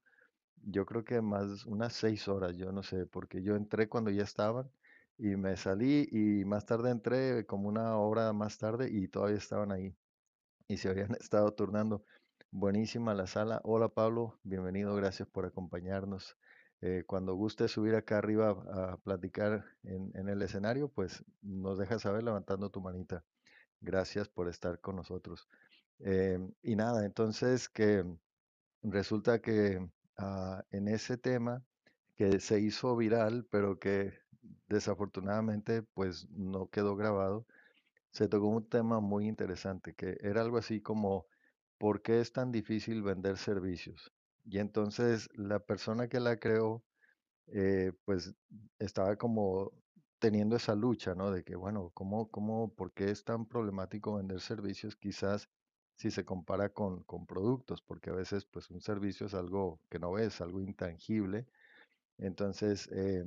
yo 0.63 0.85
creo 0.85 1.03
que 1.05 1.21
más 1.21 1.65
unas 1.65 1.93
seis 1.93 2.27
horas, 2.27 2.55
yo 2.57 2.71
no 2.71 2.83
sé, 2.83 3.05
porque 3.07 3.41
yo 3.43 3.55
entré 3.55 3.89
cuando 3.89 4.11
ya 4.11 4.23
estaban 4.23 4.71
y 5.19 5.35
me 5.35 5.57
salí 5.57 6.07
y 6.11 6.45
más 6.45 6.65
tarde 6.65 6.91
entré 6.91 7.45
como 7.45 7.67
una 7.67 7.97
hora 7.97 8.31
más 8.33 8.57
tarde 8.57 8.89
y 8.89 9.09
todavía 9.09 9.37
estaban 9.37 9.71
ahí 9.71 9.93
y 10.67 10.77
se 10.77 10.89
habían 10.89 11.11
estado 11.19 11.53
turnando. 11.53 12.03
Buenísima 12.51 13.13
la 13.13 13.27
sala. 13.27 13.61
Hola 13.63 13.89
Pablo, 13.89 14.39
bienvenido, 14.43 14.95
gracias 14.95 15.27
por 15.27 15.45
acompañarnos. 15.45 16.37
Eh, 16.81 17.03
cuando 17.05 17.35
guste 17.35 17.67
subir 17.67 17.95
acá 17.95 18.17
arriba 18.19 18.51
a, 18.51 18.97
platicar 18.97 19.65
en, 19.83 20.11
en 20.15 20.29
el 20.29 20.41
escenario, 20.41 20.87
pues 20.87 21.23
nos 21.41 21.77
dejas 21.77 22.01
saber 22.01 22.23
levantando 22.23 22.69
tu 22.69 22.81
manita. 22.81 23.25
Gracias 23.81 24.29
por 24.29 24.47
estar 24.47 24.79
con 24.79 24.95
nosotros. 24.95 25.49
Eh, 25.99 26.39
y 26.61 26.75
nada, 26.77 27.05
entonces 27.05 27.67
que 27.67 28.05
resulta 28.83 29.39
que 29.39 29.85
ah, 30.17 30.63
en 30.71 30.87
ese 30.87 31.17
tema 31.17 31.61
que 32.15 32.39
se 32.39 32.61
hizo 32.61 32.95
viral, 32.95 33.45
pero 33.51 33.79
que 33.79 34.13
desafortunadamente 34.69 35.83
pues 35.83 36.29
no 36.31 36.69
quedó 36.69 36.95
grabado, 36.95 37.47
se 38.11 38.27
tocó 38.27 38.47
un 38.47 38.67
tema 38.69 38.99
muy 38.99 39.27
interesante, 39.27 39.93
que 39.95 40.17
era 40.21 40.41
algo 40.41 40.57
así 40.57 40.81
como, 40.81 41.27
¿por 41.77 42.01
qué 42.01 42.21
es 42.21 42.33
tan 42.33 42.51
difícil 42.51 43.03
vender 43.03 43.37
servicios? 43.37 44.11
Y 44.45 44.59
entonces 44.59 45.29
la 45.35 45.59
persona 45.59 46.07
que 46.09 46.19
la 46.19 46.39
creó, 46.39 46.83
eh, 47.47 47.93
pues 48.05 48.35
estaba 48.79 49.15
como 49.17 49.71
teniendo 50.19 50.55
esa 50.55 50.75
lucha, 50.75 51.15
¿no? 51.15 51.31
De 51.31 51.43
que, 51.43 51.55
bueno, 51.55 51.91
¿cómo, 51.93 52.29
cómo, 52.29 52.73
por 52.75 52.93
qué 52.93 53.09
es 53.11 53.23
tan 53.23 53.45
problemático 53.47 54.15
vender 54.15 54.39
servicios? 54.41 54.95
Quizás 54.95 55.49
si 55.95 56.11
se 56.11 56.25
compara 56.25 56.69
con, 56.69 57.03
con 57.03 57.25
productos, 57.25 57.81
porque 57.81 58.09
a 58.09 58.13
veces, 58.13 58.45
pues 58.45 58.69
un 58.69 58.81
servicio 58.81 59.27
es 59.27 59.33
algo 59.33 59.81
que 59.89 59.99
no 59.99 60.11
ves, 60.13 60.41
algo 60.41 60.61
intangible. 60.61 61.47
Entonces, 62.17 62.89
eh, 62.91 63.25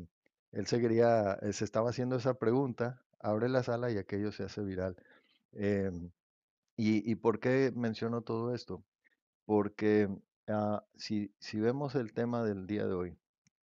él 0.52 0.66
se 0.66 0.80
quería, 0.80 1.34
eh, 1.42 1.52
se 1.52 1.64
estaba 1.64 1.90
haciendo 1.90 2.16
esa 2.16 2.34
pregunta, 2.34 3.02
abre 3.20 3.48
la 3.48 3.62
sala 3.62 3.90
y 3.90 3.98
aquello 3.98 4.32
se 4.32 4.44
hace 4.44 4.62
viral. 4.62 4.96
Em, 5.52 6.10
¿y, 6.76 7.10
y 7.10 7.14
por 7.16 7.40
qué 7.40 7.72
menciono 7.74 8.22
todo 8.22 8.54
esto? 8.54 8.84
Porque 9.46 10.08
ah, 10.48 10.84
si, 10.96 11.34
si 11.40 11.60
vemos 11.60 11.94
el 11.94 12.12
tema 12.12 12.44
del 12.44 12.66
día 12.66 12.86
de 12.86 12.94
hoy, 12.94 13.18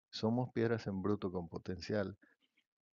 somos 0.10 0.52
piedras 0.52 0.88
en 0.88 1.02
bruto 1.02 1.32
con 1.32 1.48
potencial. 1.50 2.18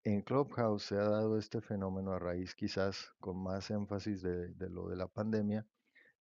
En 0.05 0.23
Clubhouse 0.23 0.85
se 0.85 0.97
ha 0.97 1.09
dado 1.09 1.39
este 1.39 1.61
fenómeno 1.61 2.13
a 2.13 2.19
raíz 2.19 2.55
quizás 2.55 3.13
con 3.21 3.43
más 3.43 3.71
énfasis 3.71 4.23
de, 4.23 4.49
de 4.55 4.71
lo 4.71 4.89
de 4.89 4.97
la 4.97 5.09
pandemia, 5.09 5.67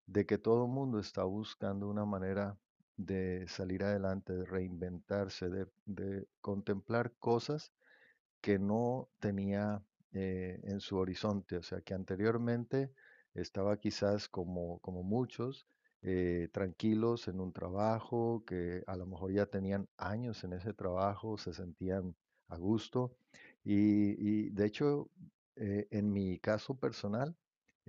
de 0.06 0.26
que 0.26 0.38
todo 0.38 0.66
el 0.66 0.72
mundo 0.72 0.98
está 0.98 1.24
buscando 1.24 1.88
una 1.88 2.04
manera 2.04 2.58
de 3.06 3.46
salir 3.48 3.84
adelante, 3.84 4.34
de 4.34 4.44
reinventarse, 4.44 5.48
de, 5.48 6.26
contemplar 6.40 7.12
cosas 7.18 7.72
que 8.40 8.58
no 8.58 9.08
tenía 9.20 9.82
eh, 10.12 10.60
en 10.64 10.80
su 10.80 10.96
horizonte, 10.98 11.56
o 11.56 11.62
sea, 11.62 11.80
que 11.82 11.94
anteriormente 11.94 12.92
estaba 13.34 13.78
quizás 13.78 14.28
como, 14.28 14.78
como 14.80 15.02
muchos, 15.02 15.66
eh, 16.02 16.48
tranquilos 16.52 17.28
en 17.28 17.40
un 17.40 17.52
trabajo, 17.52 18.44
que 18.46 18.82
a 18.86 18.96
lo 18.96 19.06
mejor 19.06 19.32
ya 19.32 19.46
tenían 19.46 19.88
años 19.96 20.44
en 20.44 20.54
ese 20.54 20.72
trabajo, 20.74 21.38
se 21.38 21.52
sentían 21.52 22.14
a 22.48 22.56
gusto. 22.56 23.16
Y, 23.64 24.46
y 24.46 24.50
de 24.50 24.66
hecho, 24.66 25.10
eh, 25.56 25.88
en 25.90 26.12
mi 26.12 26.38
caso 26.38 26.74
personal, 26.74 27.36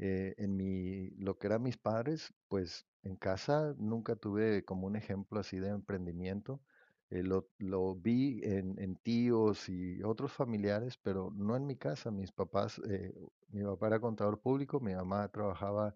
eh, 0.01 0.36
en 0.38 0.58
mi, 0.58 1.12
lo 1.12 1.38
que 1.39 1.48
eran 1.48 1.63
mis 1.63 1.77
padres, 1.77 2.34
pues 2.50 2.86
en 3.03 3.15
casa 3.15 3.74
nunca 3.77 4.17
tuve 4.17 4.65
como 4.65 4.88
un 4.88 4.98
ejemplo 4.98 5.39
así 5.39 5.60
de 5.60 5.70
emprendimiento 5.70 6.62
eh, 7.12 7.24
lo, 7.24 7.50
lo 7.60 7.96
vi 7.96 8.39
en, 8.43 8.79
en 8.79 8.96
tíos 8.96 9.67
y 9.70 10.01
otros 10.01 10.31
familiares, 10.31 10.98
pero 10.98 11.31
no 11.36 11.58
en 11.58 11.67
mi 11.67 11.75
casa. 11.75 12.10
Mis 12.10 12.31
papás, 12.31 12.81
eh, 12.88 13.13
mi 13.50 13.63
papá 13.63 13.88
era 13.88 14.00
contador 14.00 14.39
público, 14.39 14.79
mi 14.79 14.96
mamá 14.96 15.27
trabajaba 15.27 15.93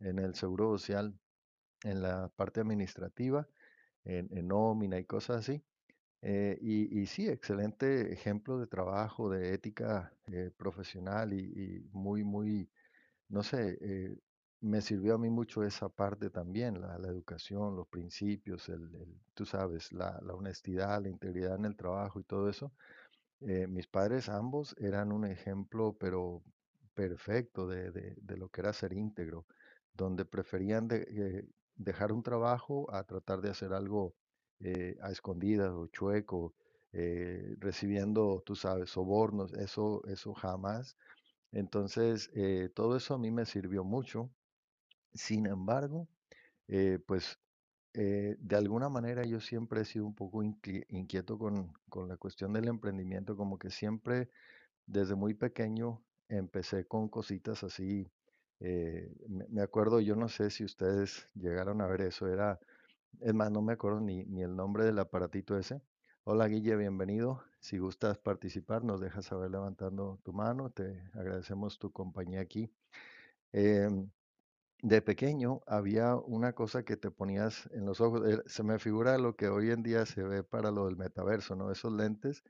en 0.00 0.18
el 0.18 0.34
Seguro 0.34 0.66
Social, 0.78 1.18
en 1.84 2.02
la 2.02 2.28
parte 2.36 2.60
administrativa, 2.60 3.48
en, 4.04 4.28
nómina 4.48 4.98
y 4.98 5.04
cosas 5.06 5.38
así. 5.38 5.62
Eh, 6.22 6.58
y, 6.60 7.00
y 7.00 7.06
sí, 7.06 7.28
excelente 7.28 8.12
ejemplo 8.12 8.58
de 8.58 8.66
trabajo, 8.66 9.30
de 9.30 9.54
ética 9.54 10.12
eh, 10.26 10.50
profesional 10.56 11.32
y 11.32 11.88
muy, 11.92 12.24
muy 12.24 12.68
no 13.30 13.42
sé, 13.44 13.78
eh, 13.80 14.18
me 14.60 14.82
sirvió 14.82 15.14
a 15.16 15.18
mí 15.18 15.30
mucho 15.30 15.64
esa 15.64 15.88
parte 15.88 16.30
también, 16.30 16.80
la, 16.80 16.96
educación, 17.08 17.76
los 17.76 17.88
principios, 17.88 18.68
el, 18.68 18.90
tú 19.34 19.46
sabes, 19.46 19.92
la, 19.92 20.18
honestidad, 20.34 21.02
la 21.02 21.08
integridad 21.10 21.56
en 21.56 21.66
el 21.66 21.76
trabajo 21.76 22.20
y 22.20 22.24
todo 22.24 22.48
eso. 22.50 22.72
Eh, 23.40 23.66
mis 23.66 23.86
padres 23.88 24.28
ambos 24.28 24.74
eran 24.78 25.12
un 25.12 25.26
ejemplo, 25.26 25.96
pero 25.98 26.42
perfecto 26.94 27.66
de, 27.68 27.90
de- 27.92 28.16
lo 28.36 28.48
que 28.50 28.60
era 28.62 28.72
ser 28.72 28.92
íntegro, 28.92 29.46
donde 29.94 30.24
preferían 30.26 30.88
de- 30.88 31.06
eh, 31.10 31.48
dejar 31.76 32.12
un 32.12 32.22
trabajo 32.22 32.92
a 32.94 33.04
tratar 33.04 33.40
de 33.40 33.50
hacer 33.50 33.72
algo 33.72 34.14
a 35.02 35.10
escondidas 35.10 35.70
o 35.72 35.86
chueco, 35.88 36.54
recibiendo, 37.58 38.42
tú 38.44 38.54
sabes, 38.56 38.90
sobornos, 38.90 39.52
eso, 39.54 40.02
eso 40.06 40.34
jamás. 40.34 40.96
Entonces, 41.52 42.30
eh, 42.34 42.70
todo 42.74 42.96
eso 42.96 43.14
a 43.14 43.18
mí 43.18 43.30
me 43.30 43.46
sirvió 43.46 43.84
mucho. 43.84 44.30
Sin 45.14 45.46
embargo, 45.46 46.08
eh, 46.68 46.98
pues 47.06 47.38
eh, 47.94 48.36
de 48.40 48.56
alguna 48.56 48.88
manera 48.90 49.24
yo 49.26 49.40
siempre 49.40 49.82
he 49.82 49.84
sido 49.86 50.06
un 50.06 50.14
poco 50.14 50.42
inqui- 50.42 50.86
inquieto 50.90 51.38
con, 51.38 51.72
con 51.90 52.08
la 52.08 52.16
cuestión 52.18 52.52
del 52.54 52.68
emprendimiento, 52.68 53.36
como 53.36 53.58
que 53.58 53.70
siempre 53.70 54.30
desde 54.86 55.14
muy 55.16 55.34
pequeño 55.34 56.02
empecé 56.28 56.86
con 56.86 57.08
cositas 57.08 57.64
así. 57.64 58.10
eh, 58.60 59.14
me, 59.28 59.46
me 59.48 59.62
acuerdo, 59.62 60.00
yo 60.00 60.16
no 60.16 60.28
sé 60.28 60.50
si 60.50 60.64
ustedes 60.64 61.28
llegaron 61.34 61.80
a 61.82 61.86
ver 61.88 62.02
eso, 62.02 62.28
era, 62.28 62.60
es 63.20 63.34
más, 63.34 63.50
no 63.52 63.62
me 63.62 63.74
acuerdo 63.74 64.00
ni, 64.00 64.24
ni 64.26 64.42
el 64.42 64.56
nombre 64.56 64.84
del 64.84 64.98
aparatito 64.98 65.58
ese. 65.58 65.82
Hola 66.24 66.48
Guille, 66.48 66.76
bienvenido. 66.76 67.42
Si 67.60 67.78
gustas 67.78 68.18
participar, 68.18 68.84
nos 68.84 69.00
dejas 69.00 69.26
saber 69.26 69.50
levantando 69.50 70.18
tu 70.24 70.32
mano. 70.32 70.70
Te 70.70 71.02
agradecemos 71.14 71.78
tu 71.78 71.92
compañía 71.92 72.40
aquí. 72.40 72.72
Em, 73.52 74.10
de 74.82 75.02
pequeño 75.02 75.62
había 75.66 76.16
una 76.16 76.54
cosa 76.54 76.84
que 76.84 76.96
te 76.96 77.10
ponías 77.10 77.68
en 77.72 77.86
los 77.86 78.00
ojos. 78.00 78.22
eh, 78.28 78.42
Se 78.46 78.62
me 78.64 78.78
figura 78.78 79.18
lo 79.18 79.36
que 79.36 79.48
hoy 79.48 79.70
en 79.70 79.82
día 79.82 80.06
se 80.06 80.22
ve 80.24 80.42
para 80.44 80.70
lo 80.72 80.86
del 80.86 80.96
metaverso, 80.96 81.56
¿no? 81.56 81.70
Esos 81.72 81.92
lentes, 81.92 82.44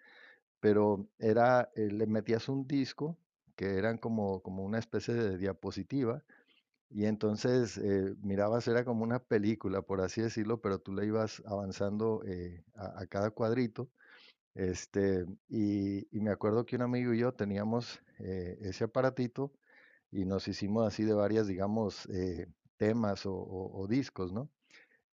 pero 0.60 1.08
era, 1.18 1.70
eh, 1.76 1.90
le 1.92 2.06
metías 2.06 2.48
un 2.48 2.66
disco 2.66 3.18
que 3.56 3.76
eran 3.78 3.98
como, 3.98 4.42
como 4.42 4.64
una 4.64 4.78
especie 4.78 5.14
de 5.14 5.38
diapositiva 5.38 6.24
y 6.90 7.06
entonces 7.06 7.78
eh, 7.78 8.14
mirabas, 8.22 8.68
era 8.68 8.84
como 8.84 9.04
una 9.04 9.20
película, 9.24 9.82
por 9.82 10.00
así 10.02 10.22
decirlo, 10.22 10.60
pero 10.62 10.80
tú 10.80 10.92
le 10.94 11.06
ibas 11.06 11.42
avanzando 11.46 12.22
a 12.76 13.06
cada 13.06 13.30
cuadrito. 13.30 13.90
Este, 14.54 15.26
y, 15.48 16.08
y 16.16 16.20
me 16.20 16.30
acuerdo 16.30 16.66
que 16.66 16.76
un 16.76 16.82
amigo 16.82 17.14
y 17.14 17.18
yo 17.18 17.32
teníamos 17.32 18.00
eh, 18.18 18.58
ese 18.62 18.84
aparatito 18.84 19.52
y 20.10 20.24
nos 20.24 20.48
hicimos 20.48 20.86
así 20.86 21.04
de 21.04 21.14
varias, 21.14 21.46
digamos, 21.46 22.06
eh, 22.06 22.46
temas 22.76 23.22
o, 23.26 23.86
discos, 23.88 24.32
¿no? 24.32 24.50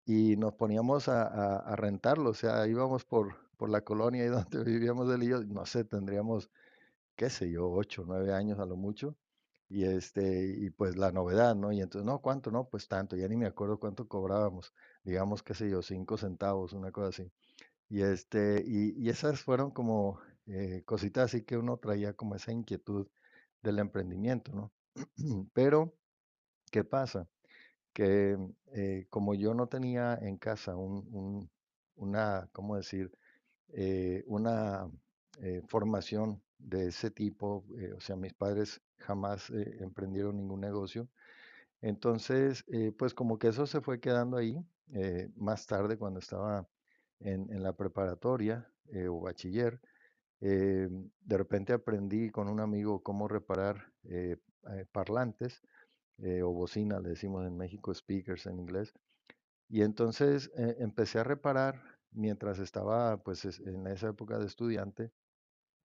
Y 0.05 0.37
nos 0.37 0.53
poníamos 0.55 1.09
a, 1.09 1.75
rentarlo, 1.75 2.31
o 2.31 2.33
sea, 2.33 2.67
íbamos 2.67 3.05
por, 3.05 3.35
por 3.57 3.69
la 3.69 3.81
colonia 3.81 4.23
ahí 4.23 4.29
donde 4.49 4.63
vivíamos 4.63 5.11
él 5.13 5.23
y 5.23 5.29
no 5.53 5.65
sé, 5.65 5.85
tendríamos, 5.85 6.49
qué 7.15 7.29
sé 7.29 7.51
yo, 7.51 7.69
ocho, 7.71 8.03
nueve 8.07 8.33
años 8.33 8.59
a 8.59 8.65
lo 8.65 8.77
mucho, 8.77 9.17
y 9.69 9.85
este, 9.85 10.55
y 10.59 10.69
pues 10.71 10.97
la 10.97 11.11
novedad, 11.11 11.55
¿no? 11.55 11.71
Y 11.71 11.81
entonces, 11.81 12.05
no, 12.05 12.21
¿cuánto? 12.21 12.51
No, 12.51 12.69
pues 12.69 12.87
tanto, 12.87 13.15
ya 13.17 13.27
ni 13.27 13.37
me 13.37 13.47
acuerdo 13.47 13.79
cuánto 13.79 14.07
cobrábamos, 14.07 14.73
digamos, 15.03 15.43
qué 15.43 15.53
sé 15.55 15.69
yo, 15.69 15.81
cinco 15.81 16.17
centavos, 16.17 16.73
una 16.73 16.91
cosa 16.91 17.09
así. 17.09 17.31
Y 17.89 18.01
este, 18.01 18.63
y, 18.65 18.93
y 19.01 19.09
esas 19.09 19.41
fueron 19.41 19.71
como 19.71 20.19
eh, 20.47 20.83
cositas 20.85 21.25
así 21.25 21.43
que 21.43 21.57
uno 21.57 21.77
traía 21.77 22.13
como 22.13 22.35
esa 22.35 22.51
inquietud 22.51 23.07
del 23.61 23.79
emprendimiento, 23.79 24.51
¿no? 24.53 24.73
Pero, 25.53 25.95
¿qué 26.71 26.83
pasa? 26.83 27.29
Que 27.93 28.37
eh, 28.73 29.07
como 29.09 29.35
yo 29.35 29.53
no 29.53 29.67
tenía 29.67 30.15
en 30.21 30.37
casa 30.37 30.75
un, 30.77 31.07
un- 31.13 31.51
una, 31.95 32.49
¿cómo 32.53 32.77
decir? 32.77 33.11
eh, 33.69 34.23
una 34.27 34.89
formación 35.67 36.41
de 36.57 36.87
ese 36.87 37.11
tipo. 37.11 37.65
o 37.97 37.99
sea, 37.99 38.15
mis 38.15 38.33
padres 38.33 38.81
jamás 38.97 39.49
emprendieron 39.51 40.37
ningún 40.37 40.61
negocio. 40.61 41.09
Entonces, 41.81 42.65
pues 42.97 43.13
como 43.13 43.37
que 43.39 43.49
eso 43.49 43.67
se 43.67 43.81
fue 43.81 43.99
quedando 43.99 44.37
ahí. 44.37 44.57
más 45.35 45.65
tarde, 45.67 45.97
cuando 45.97 46.19
estaba 46.19 46.67
en, 47.19 47.63
la 47.63 47.73
preparatoria 47.73 48.71
eh, 48.91 49.07
o 49.07 49.19
bachiller, 49.21 49.81
eh, 50.41 50.89
de 51.21 51.37
repente 51.37 51.73
aprendí 51.73 52.29
con 52.29 52.47
un 52.49 52.59
amigo 52.59 53.03
cómo 53.03 53.27
reparar 53.27 53.93
eh, 54.03 54.37
parlantes 54.91 55.61
o 56.43 56.51
bocina, 56.53 56.99
le 57.01 57.09
decimos 57.09 57.45
en 57.45 57.57
México 57.57 57.93
speakers 57.93 58.45
en 58.45 58.59
inglés. 58.59 58.93
Y 59.69 59.81
entonces 59.81 60.51
empecé 60.55 61.19
a 61.19 61.23
reparar 61.25 61.81
mientras 62.11 62.59
estaba 62.59 63.17
pues 63.23 63.45
es- 63.45 63.59
en 63.59 63.85
esa 63.87 64.09
época 64.09 64.39
de 64.39 64.45
estudiante 64.45 65.11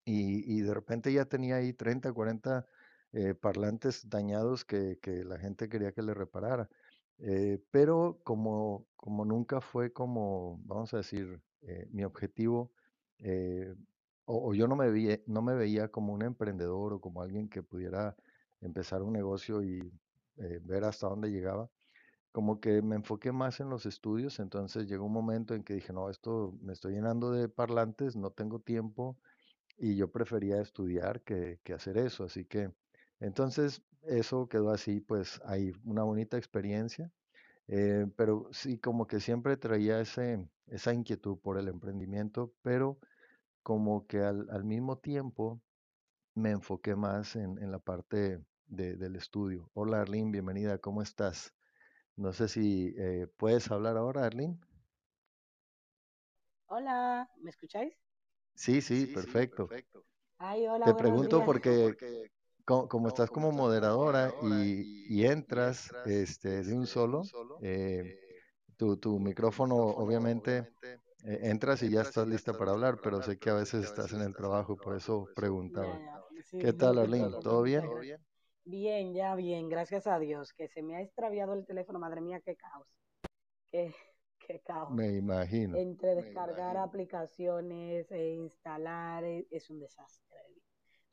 y, 0.05 0.61
de 0.61 0.73
repente 0.73 1.13
ya 1.13 1.25
tenía 1.25 1.57
ahí 1.57 1.73
30, 1.73 2.13
40 2.13 2.65
eh, 3.13 3.35
parlantes 3.35 4.09
dañados 4.09 4.65
que 4.65 4.97
la 5.25 5.37
gente 5.39 5.69
quería 5.69 5.91
que 5.93 6.01
le 6.01 6.13
reparara. 6.13 6.69
Eh, 7.19 7.63
pero 7.71 8.21
como, 8.23 8.87
como 8.95 9.25
nunca 9.25 9.61
fue 9.61 9.93
como, 9.93 10.57
vamos 10.65 10.93
a 10.93 10.97
decir, 10.97 11.41
eh, 11.61 11.87
mi 11.91 12.03
objetivo, 12.03 12.73
eh, 13.19 13.75
o, 14.25 14.49
o 14.49 14.53
yo 14.53 14.67
no 14.67 14.75
me 14.75 14.89
veía, 14.89 15.19
no 15.27 15.41
me 15.41 15.55
veía 15.55 15.89
como 15.89 16.13
un 16.13 16.23
emprendedor 16.23 16.93
o 16.93 17.01
como 17.01 17.21
alguien 17.21 17.49
que 17.49 17.63
pudiera 17.63 18.15
empezar 18.61 19.01
un 19.03 19.13
negocio 19.13 19.61
y 19.63 19.79
eh, 20.37 20.59
ver 20.63 20.83
hasta 20.85 21.07
dónde 21.07 21.29
llegaba, 21.31 21.69
como 22.31 22.59
que 22.59 22.81
me 22.81 22.95
enfoqué 22.95 23.31
más 23.31 23.59
en 23.59 23.69
los 23.69 23.85
estudios, 23.85 24.39
entonces 24.39 24.87
llegó 24.87 25.05
un 25.05 25.13
momento 25.13 25.53
en 25.55 25.63
que 25.63 25.75
dije, 25.75 25.93
no, 25.93 26.09
esto 26.09 26.57
me 26.61 26.73
estoy 26.73 26.93
llenando 26.95 27.31
de 27.31 27.49
parlantes, 27.49 28.15
no 28.15 28.31
tengo 28.31 28.59
tiempo 28.61 29.19
y 29.77 29.95
yo 29.97 30.11
prefería 30.11 30.61
estudiar 30.61 31.23
que, 31.23 31.59
que 31.63 31.73
hacer 31.73 31.97
eso, 31.97 32.25
así 32.25 32.45
que 32.45 32.73
entonces 33.23 33.83
eso 34.03 34.47
quedó 34.49 34.71
así, 34.71 35.01
pues 35.01 35.41
hay 35.45 35.73
una 35.85 36.03
bonita 36.03 36.37
experiencia, 36.37 37.11
eh, 37.67 38.07
pero 38.17 38.49
sí 38.53 38.79
como 38.79 39.07
que 39.07 39.19
siempre 39.21 39.57
traía 39.57 40.01
ese, 40.01 40.49
esa 40.67 40.93
inquietud 40.93 41.39
por 41.39 41.57
el 41.59 41.67
emprendimiento, 41.69 42.55
pero 42.63 42.99
como 43.63 44.07
que 44.07 44.19
al, 44.21 44.49
al 44.51 44.65
mismo 44.65 44.99
tiempo 44.99 45.61
me 46.35 46.51
enfoqué 46.51 46.95
más 46.95 47.35
en, 47.35 47.57
en 47.63 47.71
la 47.71 47.79
parte 47.79 48.45
de- 48.67 48.97
del 48.97 49.15
estudio. 49.15 49.71
Hola 49.73 50.01
Arlene, 50.01 50.31
bienvenida, 50.31 50.79
¿cómo 50.79 51.01
estás? 51.01 51.55
No 52.17 52.33
sé 52.33 52.47
si 52.49 52.93
eh, 52.97 53.27
puedes 53.37 53.71
hablar 53.71 53.97
ahora, 53.97 54.25
Arlene. 54.25 54.59
Hola, 56.67 57.29
¿me 57.37 57.51
escucháis? 57.51 57.93
Sí, 58.55 58.81
sí, 58.81 59.07
perfecto. 59.07 59.69
Ay, 60.37 60.67
hola, 60.67 60.91
Te 60.91 60.93
buenos 60.93 61.21
pregunto 61.23 61.29
días. 61.29 61.51
porque 61.53 62.31
co- 62.65 62.87
como, 62.87 63.07
estás 63.09 63.31
como 63.31 63.51
moderadora 63.51 64.33
y, 64.39 64.87
y 65.05 65.25
entras 65.25 65.95
este, 66.03 66.63
de 66.63 66.73
un 66.73 66.87
solo, 66.87 67.31
eh, 67.59 68.15
tu, 68.77 68.97
tu 68.97 69.19
micrófono 69.19 69.75
obviamente 69.75 70.67
eh, 71.23 71.39
entras 71.43 71.83
y 71.83 71.89
ya 71.89 72.01
estás 72.01 72.27
lista 72.27 72.55
para 72.55 72.71
hablar, 72.71 72.99
pero 73.01 73.21
sé 73.21 73.37
que 73.37 73.49
a 73.49 73.55
veces 73.55 73.85
estás 73.85 74.13
en 74.13 74.21
el 74.21 74.35
trabajo, 74.35 74.77
por 74.77 74.95
eso 74.95 75.29
preguntaba. 75.33 76.01
Sí, 76.45 76.57
¿Qué 76.59 76.73
tal, 76.73 76.97
Arlene? 76.99 77.35
¿Todo 77.41 77.61
bien? 77.63 77.83
Bien, 78.65 79.13
ya 79.13 79.35
bien, 79.35 79.69
gracias 79.69 80.07
a 80.07 80.19
Dios, 80.19 80.53
que 80.53 80.67
se 80.67 80.81
me 80.83 80.95
ha 80.95 81.01
extraviado 81.01 81.53
el 81.53 81.65
teléfono, 81.65 81.99
madre 81.99 82.21
mía, 82.21 82.41
qué 82.41 82.55
caos, 82.55 82.87
qué, 83.71 83.93
qué 84.47 84.61
caos. 84.61 84.93
Me 84.95 85.17
imagino. 85.17 85.77
Entre 85.77 86.15
descargar 86.15 86.77
aplicaciones 86.77 88.11
e 88.11 88.29
instalar, 88.35 89.23
e- 89.25 89.47
es 89.51 89.69
un 89.69 89.79
desastre. 89.79 90.22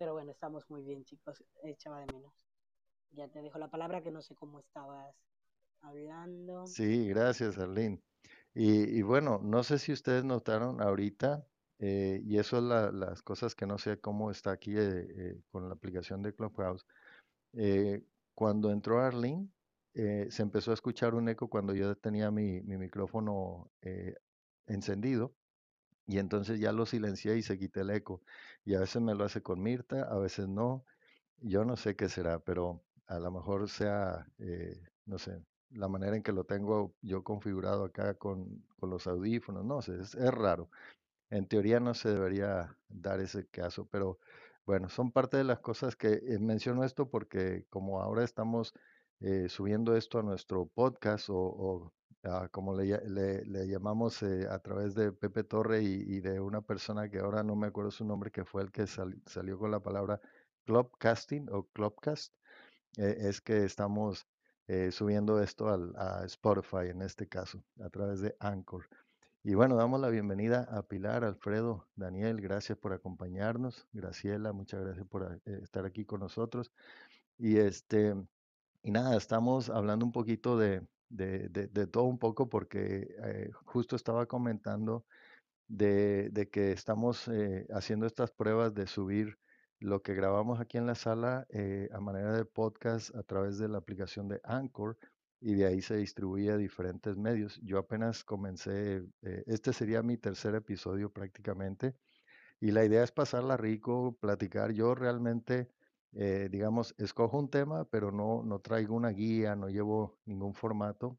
Pero 0.00 0.14
bueno, 0.14 0.30
estamos 0.32 0.64
muy 0.70 0.82
bien, 0.82 1.04
chicos, 1.04 1.44
echaba 1.62 2.00
de 2.00 2.06
menos. 2.06 2.32
Ya 3.12 3.28
te 3.28 3.42
dejo 3.42 3.58
la 3.58 3.68
palabra, 3.68 4.02
que 4.02 4.10
no 4.10 4.22
sé 4.22 4.34
cómo 4.34 4.58
estabas 4.60 5.14
hablando. 5.82 6.64
Sí, 6.64 7.06
gracias, 7.10 7.58
Arlene. 7.58 8.00
Y, 8.54 8.98
y 8.98 9.02
bueno, 9.02 9.40
no 9.44 9.62
sé 9.62 9.78
si 9.78 9.92
ustedes 9.92 10.24
notaron 10.24 10.80
ahorita, 10.80 11.46
eh, 11.80 12.22
y 12.24 12.38
eso 12.38 12.56
es 12.56 12.62
la- 12.62 12.90
las 12.92 13.22
cosas 13.22 13.54
que 13.54 13.66
no 13.66 13.76
sé 13.76 14.00
cómo 14.00 14.30
está 14.30 14.52
aquí 14.52 14.72
eh, 14.74 15.06
eh, 15.18 15.42
con 15.50 15.68
la 15.68 15.74
aplicación 15.74 16.22
de 16.22 16.34
Clubhouse. 16.34 16.86
Eh, 17.52 18.02
cuando 18.34 18.70
entró 18.70 19.00
Arlene, 19.02 19.48
eh, 19.92 20.28
se 20.30 20.42
empezó 20.42 20.70
a 20.70 20.74
escuchar 20.74 21.14
un 21.14 21.28
eco 21.28 21.48
cuando 21.48 21.74
yo 21.74 21.94
tenía 21.96 22.30
mi, 22.30 22.62
mi 22.62 22.78
micrófono 22.78 23.70
eh, 23.82 24.14
encendido, 24.66 25.34
y 26.06 26.18
entonces 26.18 26.58
ya 26.58 26.72
lo 26.72 26.86
silencié 26.86 27.36
y 27.36 27.42
se 27.42 27.58
quité 27.58 27.80
el 27.82 27.90
eco. 27.90 28.22
Y 28.64 28.74
a 28.74 28.80
veces 28.80 29.02
me 29.02 29.14
lo 29.14 29.24
hace 29.24 29.42
con 29.42 29.62
Mirta, 29.62 30.02
a 30.02 30.18
veces 30.18 30.48
no. 30.48 30.84
Yo 31.40 31.64
no 31.64 31.76
sé 31.76 31.96
qué 31.96 32.08
será, 32.08 32.38
pero 32.40 32.82
a 33.06 33.18
lo 33.18 33.30
mejor 33.30 33.68
sea, 33.68 34.26
eh, 34.38 34.80
no 35.06 35.18
sé, 35.18 35.42
la 35.70 35.88
manera 35.88 36.16
en 36.16 36.22
que 36.22 36.32
lo 36.32 36.44
tengo 36.44 36.94
yo 37.02 37.24
configurado 37.24 37.84
acá 37.84 38.14
con, 38.14 38.64
con 38.78 38.90
los 38.90 39.06
audífonos, 39.06 39.64
no 39.64 39.82
sé, 39.82 40.00
es, 40.00 40.14
es 40.14 40.30
raro. 40.32 40.70
En 41.30 41.46
teoría 41.46 41.80
no 41.80 41.94
se 41.94 42.10
debería 42.10 42.76
dar 42.88 43.20
ese 43.20 43.46
caso, 43.48 43.86
pero 43.90 44.18
bueno, 44.66 44.88
son 44.88 45.12
parte 45.12 45.36
de 45.36 45.44
las 45.44 45.60
cosas 45.60 45.96
que 45.96 46.14
eh, 46.14 46.38
menciono 46.38 46.84
esto 46.84 47.08
porque 47.08 47.66
como 47.70 48.00
ahora 48.00 48.24
estamos 48.24 48.74
eh, 49.20 49.48
subiendo 49.48 49.96
esto 49.96 50.18
a 50.18 50.22
nuestro 50.22 50.66
podcast 50.66 51.28
o, 51.30 51.36
o, 51.36 51.92
ah, 52.24 52.48
como 52.50 52.74
le, 52.76 52.84
lla- 52.86 53.02
le- 53.04 53.44
le 53.44 53.66
llamamos 53.68 54.22
eh, 54.22 54.46
a 54.50 54.58
través 54.60 54.94
de 54.94 55.12
Pepe 55.12 55.44
Torre 55.44 55.82
y, 55.82 56.20
de 56.20 56.40
una 56.40 56.62
persona 56.62 57.08
que 57.10 57.18
ahora 57.20 57.42
no 57.42 57.56
me 57.56 57.66
acuerdo 57.68 57.90
su 57.90 58.04
nombre, 58.04 58.30
que 58.30 58.44
fue 58.44 58.62
el 58.62 58.70
que 58.72 58.86
sal- 58.86 59.20
salió 59.26 59.58
con 59.58 59.70
la 59.70 59.80
palabra 59.80 60.20
Clubcasting 60.66 61.48
o 61.50 61.66
Clubcast, 61.72 62.34
eh, 62.98 63.16
es 63.20 63.40
que 63.40 63.64
estamos 63.64 64.26
eh, 64.68 64.90
subiendo 64.92 65.42
esto 65.42 65.68
al, 65.68 65.94
a 65.96 66.24
Spotify 66.26 66.88
en 66.90 67.02
este 67.02 67.28
caso, 67.28 67.62
a 67.80 67.90
través 67.90 68.20
de 68.20 68.36
Anchor. 68.40 68.88
Y 69.42 69.54
bueno, 69.54 69.76
damos 69.76 70.00
la 70.00 70.10
bienvenida 70.10 70.64
a 70.70 70.82
Pilar, 70.82 71.24
Alfredo, 71.24 71.88
Daniel, 71.96 72.40
gracias 72.40 72.78
por 72.78 72.92
acompañarnos. 72.92 73.86
Graciela, 73.92 74.52
muchas 74.52 74.82
gracias 74.82 75.06
por 75.08 75.40
estar 75.46 75.86
aquí 75.86 76.04
con 76.04 76.20
nosotros. 76.20 76.72
Y 77.38 77.58
este, 77.58 78.14
y 78.82 78.90
nada, 78.90 79.16
estamos 79.16 79.70
hablando 79.70 80.04
un 80.06 80.12
poquito 80.12 80.58
de, 80.58 80.86
de, 81.10 81.48
de- 81.50 81.86
todo 81.88 82.04
un 82.04 82.18
poco 82.18 82.48
porque 82.48 83.08
eh, 83.24 83.50
justo 83.66 83.96
estaba 83.96 84.26
comentando 84.26 85.06
de, 85.68 86.30
de 86.30 86.50
que 86.50 86.72
estamos 86.72 87.28
eh, 87.28 87.66
haciendo 87.72 88.06
estas 88.06 88.30
pruebas 88.32 88.74
de 88.74 88.86
subir 88.86 89.38
lo 89.80 90.02
que 90.02 90.14
grabamos 90.14 90.60
aquí 90.60 90.78
en 90.78 90.86
la 90.86 90.94
sala 90.96 91.46
eh, 91.50 91.88
a 91.92 92.00
manera 92.00 92.32
de 92.34 92.44
podcast 92.44 93.14
a 93.16 93.22
través 93.22 93.58
de 93.58 93.68
la 93.68 93.78
aplicación 93.78 94.28
de 94.28 94.40
Anchor 94.44 94.98
y 95.40 95.54
de 95.54 95.66
ahí 95.66 95.82
se 95.82 95.96
distribuye 95.96 96.50
a 96.52 96.56
diferentes 96.58 97.16
medios. 97.16 97.60
Yo 97.62 97.78
apenas 97.78 98.24
comencé, 98.24 99.04
este 99.22 99.72
sería 99.72 100.02
mi 100.02 100.18
tercer 100.18 100.54
episodio 100.54 101.10
prácticamente 101.12 101.96
y 102.60 102.70
la 102.72 102.84
idea 102.84 103.02
es 103.04 103.12
pasarla 103.12 103.56
rico, 103.56 104.16
platicar. 104.20 104.72
Yo 104.72 104.94
realmente, 104.94 105.70
eh, 106.14 106.48
digamos, 106.50 106.94
escojo 106.98 107.38
un 107.38 107.50
tema, 107.50 107.84
pero 107.86 108.12
no, 108.12 108.42
no 108.42 108.60
traigo 108.60 108.94
una 108.94 109.10
guía, 109.10 109.56
no 109.56 109.68
llevo 109.68 110.18
ningún 110.24 110.54
formato. 110.54 111.18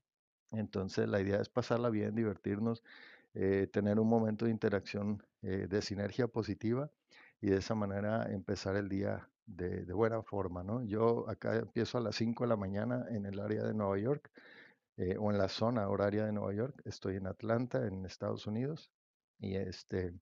Entonces 0.51 1.07
la 1.07 1.21
idea 1.21 1.41
es 1.41 1.49
pasarla 1.49 1.89
bien, 1.89 2.15
divertirnos 2.15 2.83
eh, 3.33 3.67
tener 3.71 3.99
un 3.99 4.09
momento 4.09 4.45
de 4.45 4.51
interacción 4.51 5.23
eh, 5.41 5.67
de 5.69 5.81
sinergia 5.81 6.27
positiva 6.27 6.91
y 7.39 7.47
de 7.49 7.57
esa 7.57 7.75
manera 7.75 8.25
empezar 8.29 8.75
el 8.75 8.89
día 8.89 9.29
de, 9.45 9.85
de 9.85 9.93
buena 9.93 10.21
forma, 10.21 10.63
¿no? 10.63 10.83
Yo 10.83 11.29
acá 11.29 11.55
empiezo 11.55 11.97
a 11.97 12.01
las 12.01 12.15
5 12.17 12.43
de 12.43 12.49
la 12.49 12.57
mañana 12.57 13.05
en 13.09 13.25
el 13.25 13.39
área 13.39 13.63
de 13.63 13.73
Nueva 13.73 13.97
York 13.97 14.29
eh, 14.97 15.15
o 15.17 15.31
en 15.31 15.37
la 15.37 15.47
zona 15.47 15.87
horaria 15.87 16.25
de 16.25 16.33
Nueva 16.33 16.53
York. 16.53 16.81
Estoy 16.85 17.15
en 17.15 17.27
Atlanta, 17.27 17.87
en 17.87 18.05
Estados 18.05 18.47
Unidos. 18.47 18.91
Y 19.39 19.55
este, 19.55 20.13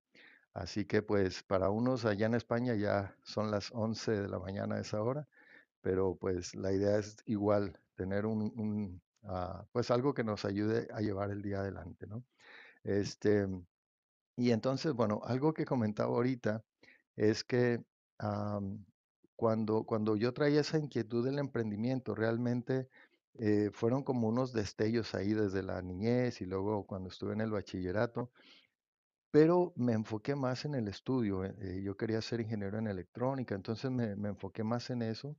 así 0.54 0.86
que 0.86 1.02
pues 1.02 1.44
para 1.44 1.70
unos 1.70 2.06
allá 2.06 2.28
en 2.28 2.36
España 2.36 2.76
ya 2.76 3.16
son 3.24 3.52
las 3.52 3.72
11 3.72 4.12
de 4.12 4.28
la 4.30 4.40
mañana 4.40 4.76
a 4.76 4.82
esa 4.82 5.02
hora, 5.02 5.28
pero 5.82 6.16
pues 6.16 6.56
la 6.56 6.72
idea 6.72 6.98
es 6.98 7.18
igual 7.26 7.80
tener 7.96 8.26
un, 8.26 8.52
un, 8.58 9.02
ah, 9.24 9.66
pues 9.72 9.92
algo 9.92 10.14
que 10.14 10.24
nos 10.24 10.46
ayude 10.46 10.88
a 10.94 11.02
llevar 11.02 11.32
el 11.32 11.42
día 11.42 11.60
adelante, 11.60 12.08
¿no? 12.08 12.24
Este, 12.84 13.48
y 14.38 14.52
entonces, 14.52 14.94
bueno, 14.94 15.22
algo 15.26 15.54
que 15.54 15.66
comentaba 15.66 16.16
ahorita 16.16 16.64
es 17.16 17.44
que 17.44 17.84
cuando, 19.36 19.84
cuando 19.86 20.16
yo 20.16 20.34
traía 20.34 20.62
esa 20.62 20.78
inquietud 20.78 21.26
del 21.26 21.40
emprendimiento, 21.40 22.16
realmente 22.16 22.90
eh, 23.36 23.70
fueron 23.74 24.04
como 24.04 24.28
unos 24.28 24.54
destellos 24.54 25.16
ahí 25.16 25.34
desde 25.34 25.64
la 25.64 25.82
niñez 25.82 26.42
y 26.42 26.46
luego 26.46 26.86
cuando 26.86 27.10
estuve 27.10 27.34
en 27.34 27.42
el 27.42 27.52
bachillerato, 27.52 28.32
pero 29.32 29.74
me 29.76 29.94
enfoqué 29.94 30.36
más 30.36 30.66
en 30.66 30.76
el 30.76 30.88
estudio. 30.88 31.46
eh, 31.46 31.56
eh, 31.60 31.82
yo 31.84 31.98
quería 31.98 32.22
ser 32.22 32.42
ingeniero 32.42 32.78
en 32.80 32.88
electrónica, 32.88 33.56
entonces 33.56 33.92
me, 33.92 34.16
me 34.16 34.30
enfoqué 34.30 34.64
más 34.64 34.90
en 34.90 35.02
eso. 35.04 35.38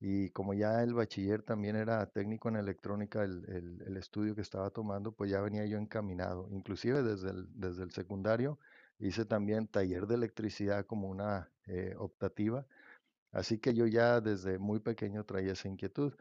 Y 0.00 0.30
como 0.30 0.54
ya 0.54 0.82
el 0.82 0.94
bachiller 0.94 1.42
también 1.42 1.76
era 1.76 2.06
técnico 2.10 2.48
en 2.50 2.56
electrónica, 2.56 3.24
el, 3.24 3.44
el- 3.86 3.96
estudio 3.96 4.34
que 4.34 4.42
estaba 4.42 4.70
tomando, 4.70 5.12
pues 5.12 5.30
ya 5.30 5.40
venía 5.40 5.64
yo 5.66 5.78
encaminado. 5.78 6.48
Inclusive 6.52 7.02
desde 7.02 7.30
el, 7.30 7.46
desde 7.54 7.82
el 7.84 7.90
secundario 7.92 8.58
hice 8.98 9.24
también 9.26 9.68
taller 9.68 10.06
de 10.06 10.14
electricidad 10.16 10.86
como 10.86 11.08
una 11.08 11.50
eh, 11.66 11.94
optativa, 11.98 12.66
así 13.32 13.58
que 13.58 13.74
yo 13.74 13.86
ya 13.86 14.20
desde 14.20 14.58
muy 14.58 14.80
pequeño 14.80 15.24
traía 15.24 15.52
esa 15.52 15.68
inquietud 15.68 16.14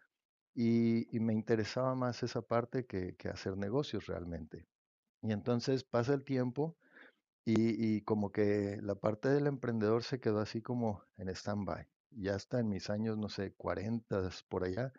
y, 0.56 1.16
y 1.16 1.20
me 1.22 1.34
interesaba 1.34 1.96
más 1.96 2.24
esa 2.24 2.42
parte 2.44 2.86
que, 2.86 3.16
que 3.18 3.30
hacer 3.30 3.58
negocios 3.58 4.08
realmente. 4.08 4.68
Y 5.22 5.32
entonces 5.34 5.84
pasa 5.84 6.14
el 6.16 6.24
tiempo 6.26 6.78
y, 7.46 8.02
como 8.02 8.32
que 8.32 8.80
la 8.82 8.96
parte 8.96 9.30
del 9.30 9.48
emprendedor 9.48 10.04
se 10.04 10.20
quedó 10.20 10.40
así 10.40 10.62
como 10.62 11.04
en 11.18 11.30
stand-by. 11.30 11.88
Ya 12.12 12.36
está 12.36 12.60
en 12.60 12.70
mis 12.70 12.90
años, 12.90 13.18
no 13.18 13.30
sé, 13.30 13.54
40 13.54 14.30
por 14.50 14.64
allá. 14.64 14.92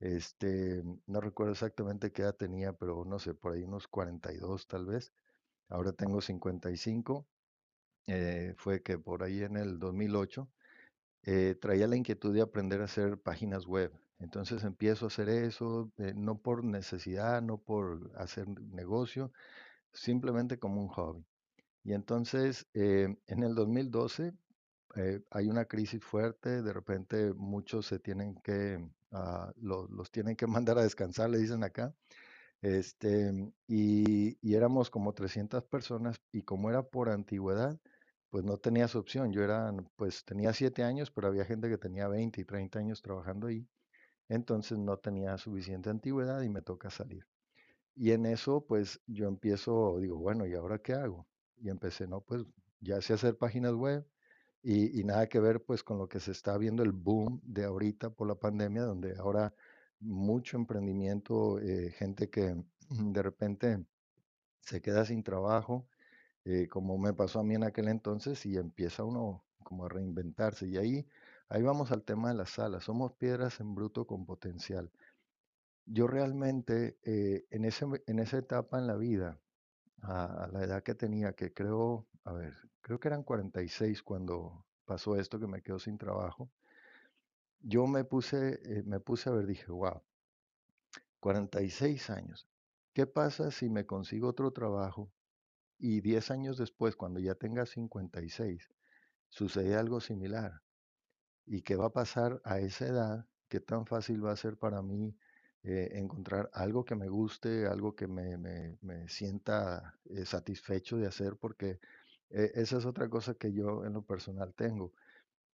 Este, 0.00 0.82
no 1.06 1.20
recuerdo 1.20 1.52
exactamente 1.52 2.12
qué 2.12 2.22
edad 2.22 2.36
tenía, 2.36 2.72
pero 2.74 3.04
no 3.04 3.18
sé, 3.18 3.34
por 3.34 3.54
ahí 3.54 3.62
unos 3.64 3.88
42 3.88 4.66
tal 4.68 4.86
vez. 4.86 5.12
Ahora 5.68 5.92
tengo 5.92 6.20
55. 6.20 7.26
eh, 8.06 8.54
fue 8.58 8.82
que 8.82 8.98
por 8.98 9.22
ahí 9.22 9.42
en 9.42 9.56
el 9.56 9.78
2008 9.78 10.48
eh, 11.24 11.54
traía 11.60 11.88
la 11.88 11.96
inquietud 11.96 12.34
de 12.34 12.42
aprender 12.42 12.80
a 12.82 12.84
hacer 12.84 13.18
páginas 13.20 13.66
web. 13.66 13.92
Entonces 14.20 14.64
empiezo 14.64 15.06
a 15.06 15.08
hacer 15.08 15.28
eso, 15.28 15.92
eh, 15.98 16.12
no 16.16 16.38
por 16.38 16.64
necesidad, 16.64 17.42
no 17.42 17.58
por 17.58 18.12
hacer 18.16 18.48
negocio, 18.48 19.32
simplemente 19.92 20.58
como 20.58 20.80
un 20.82 20.88
hobby. 20.88 21.26
Y 21.84 21.92
entonces, 21.94 22.66
eh, 22.74 23.16
en 23.26 23.42
el 23.42 23.54
2012 23.54 24.34
eh, 24.96 25.22
hay 25.30 25.48
una 25.48 25.64
crisis 25.66 26.02
fuerte, 26.04 26.62
de 26.62 26.72
repente 26.72 27.32
muchos 27.34 27.86
se 27.86 27.98
tienen 27.98 28.36
que, 28.42 28.78
ah, 29.12 29.52
lo- 29.56 29.88
los 29.88 30.10
tienen 30.10 30.36
que 30.36 30.46
mandar 30.64 30.78
a 30.78 30.82
descansar, 30.82 31.30
le 31.30 31.38
dicen 31.38 31.64
acá, 31.64 31.94
este, 32.62 33.52
y, 33.66 34.38
y 34.40 34.54
éramos 34.54 34.90
como 34.90 35.12
300 35.14 35.64
personas 35.64 36.20
y 36.32 36.42
como 36.42 36.70
era 36.70 36.82
por 36.82 37.08
antigüedad, 37.10 37.78
pues 38.30 38.44
no 38.44 38.58
tenías 38.58 38.94
opción. 38.96 39.32
Yo 39.32 39.42
era, 39.42 39.72
pues 39.96 40.24
tenía 40.24 40.52
7 40.52 40.84
años, 40.84 41.10
pero 41.10 41.28
había 41.28 41.44
gente 41.44 41.68
que 41.68 41.78
tenía 41.78 42.08
20 42.08 42.40
y 42.40 42.44
30 42.44 42.78
años 42.80 43.02
trabajando 43.02 43.46
ahí, 43.48 43.66
entonces 44.28 44.78
no 44.78 44.98
tenía 44.98 45.38
suficiente 45.38 45.90
antigüedad 45.90 46.42
y 46.42 46.48
me 46.50 46.62
toca 46.62 46.90
salir. 46.90 47.26
Y 47.96 48.12
en 48.12 48.26
eso, 48.26 48.64
pues 48.66 49.00
yo 49.06 49.28
empiezo, 49.28 49.98
digo, 50.00 50.18
bueno, 50.18 50.46
¿y 50.46 50.54
ahora 50.54 50.78
qué 50.80 50.94
hago? 50.94 51.26
Y 51.60 51.70
empecé, 51.70 52.06
no, 52.06 52.20
pues 52.20 52.44
ya 52.80 53.00
sé 53.00 53.14
hacer 53.14 53.36
páginas 53.36 53.74
web 53.74 54.06
y, 54.62 55.04
nada 55.04 55.28
que 55.28 55.40
ver 55.40 55.62
pues 55.64 55.82
con 55.82 55.98
lo 55.98 56.08
que 56.08 56.20
se 56.20 56.32
está 56.32 56.58
viendo 56.58 56.82
el 56.82 56.92
boom 56.92 57.40
de 57.44 57.64
ahorita 57.64 58.10
por 58.10 58.28
la 58.28 58.34
pandemia, 58.34 58.82
donde 58.82 59.16
ahora 59.16 59.54
mucho 60.00 60.56
emprendimiento, 60.56 61.60
eh, 61.60 61.90
gente 61.92 62.28
que 62.30 62.56
de 62.90 63.22
repente 63.22 63.84
se 64.60 64.82
queda 64.82 65.04
sin 65.04 65.22
trabajo, 65.22 65.88
eh, 66.44 66.68
como 66.68 66.98
me 66.98 67.12
pasó 67.14 67.40
a 67.40 67.44
mí 67.44 67.54
en 67.54 67.64
aquel 67.64 67.88
entonces, 67.88 68.44
y 68.46 68.56
empieza 68.56 69.04
uno 69.04 69.44
como 69.62 69.84
a 69.86 69.88
reinventarse. 69.88 70.66
Y 70.66 70.76
ahí, 70.76 71.06
ahí 71.48 71.62
vamos 71.62 71.92
al 71.92 72.02
tema 72.04 72.28
de 72.30 72.34
las 72.36 72.50
salas. 72.50 72.84
Somos 72.84 73.12
piedras 73.12 73.60
en 73.60 73.74
bruto 73.74 74.06
con 74.06 74.26
potencial. 74.26 74.90
Yo 75.86 76.06
realmente 76.06 76.98
eh, 77.04 77.46
en 77.50 77.64
ese, 77.64 77.86
en 78.06 78.18
esa 78.18 78.38
etapa 78.38 78.78
en 78.78 78.86
la 78.86 78.96
vida, 78.96 79.40
a, 80.02 80.48
la 80.52 80.64
edad 80.64 80.82
que 80.82 80.94
tenía, 80.94 81.32
que 81.32 81.52
creo, 81.52 82.06
a 82.24 82.32
ver, 82.32 82.54
creo 82.80 82.98
que 83.00 83.08
eran 83.08 83.22
46 83.22 84.02
cuando 84.02 84.66
pasó 84.84 85.16
esto 85.16 85.38
que 85.38 85.46
me 85.46 85.62
quedo 85.62 85.78
sin 85.78 85.98
trabajo, 85.98 86.50
yo 87.60 87.86
me 87.86 88.04
puse, 88.04 88.60
eh, 88.64 88.82
me 88.84 89.00
puse 89.00 89.28
a 89.28 89.32
ver, 89.32 89.46
dije, 89.46 89.70
wow, 89.70 90.02
46 91.20 92.10
años. 92.10 92.48
¿Qué 92.92 93.06
pasa 93.06 93.50
si 93.50 93.68
me 93.68 93.86
consigo 93.86 94.28
otro 94.28 94.52
trabajo 94.52 95.12
y 95.78 96.00
10 96.00 96.30
años 96.30 96.58
después, 96.58 96.96
cuando 96.96 97.20
ya 97.20 97.34
tenga 97.34 97.66
56, 97.66 98.68
sucede 99.28 99.76
algo 99.76 100.00
similar? 100.00 100.62
¿Y 101.46 101.62
qué 101.62 101.76
va 101.76 101.86
a 101.86 101.92
pasar 101.92 102.40
a 102.44 102.60
esa 102.60 102.86
edad? 102.86 103.26
¿Qué 103.48 103.60
tan 103.60 103.86
fácil 103.86 104.24
va 104.24 104.32
a 104.32 104.36
ser 104.36 104.58
para 104.58 104.82
mí 104.82 105.16
eh, 105.68 105.98
encontrar 105.98 106.50
algo 106.54 106.84
que 106.84 106.94
me 106.96 107.08
guste, 107.08 107.66
algo 107.66 107.94
que 107.94 108.06
me, 108.08 108.36
me- 108.38 108.78
me 108.82 109.08
sienta 109.08 109.98
eh, 110.06 110.24
satisfecho 110.26 110.96
de 110.98 111.06
hacer? 111.08 111.36
Porque 111.36 111.80
eh, 112.30 112.52
esa 112.54 112.78
es 112.78 112.86
otra 112.86 113.08
cosa 113.08 113.34
que 113.34 113.52
yo 113.52 113.84
en 113.84 113.92
lo 113.94 114.02
personal 114.02 114.54
tengo. 114.54 114.92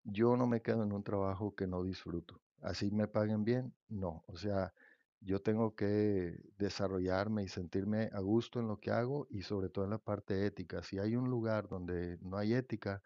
Yo 0.03 0.35
no 0.37 0.47
me 0.47 0.61
quedo 0.61 0.83
en 0.83 0.91
un 0.93 1.03
trabajo 1.03 1.55
que 1.55 1.67
no 1.67 1.83
disfruto. 1.83 2.41
Así 2.61 2.91
me 2.91 3.07
paguen 3.07 3.43
bien, 3.43 3.73
no. 3.89 4.23
O 4.27 4.37
sea, 4.37 4.73
yo 5.21 5.41
tengo 5.41 5.75
que 5.75 6.39
desarrollarme 6.57 7.43
y 7.43 7.47
sentirme 7.47 8.09
a 8.13 8.19
gusto 8.19 8.59
en 8.59 8.67
lo 8.67 8.79
que 8.79 8.91
hago 8.91 9.27
y 9.29 9.43
sobre 9.43 9.69
todo 9.69 9.85
en 9.85 9.91
la 9.91 9.97
parte 9.99 10.45
ética. 10.45 10.83
Si 10.83 10.99
hay 10.99 11.15
un 11.15 11.29
lugar 11.29 11.67
donde 11.67 12.17
no 12.21 12.37
hay 12.37 12.53
ética, 12.53 13.01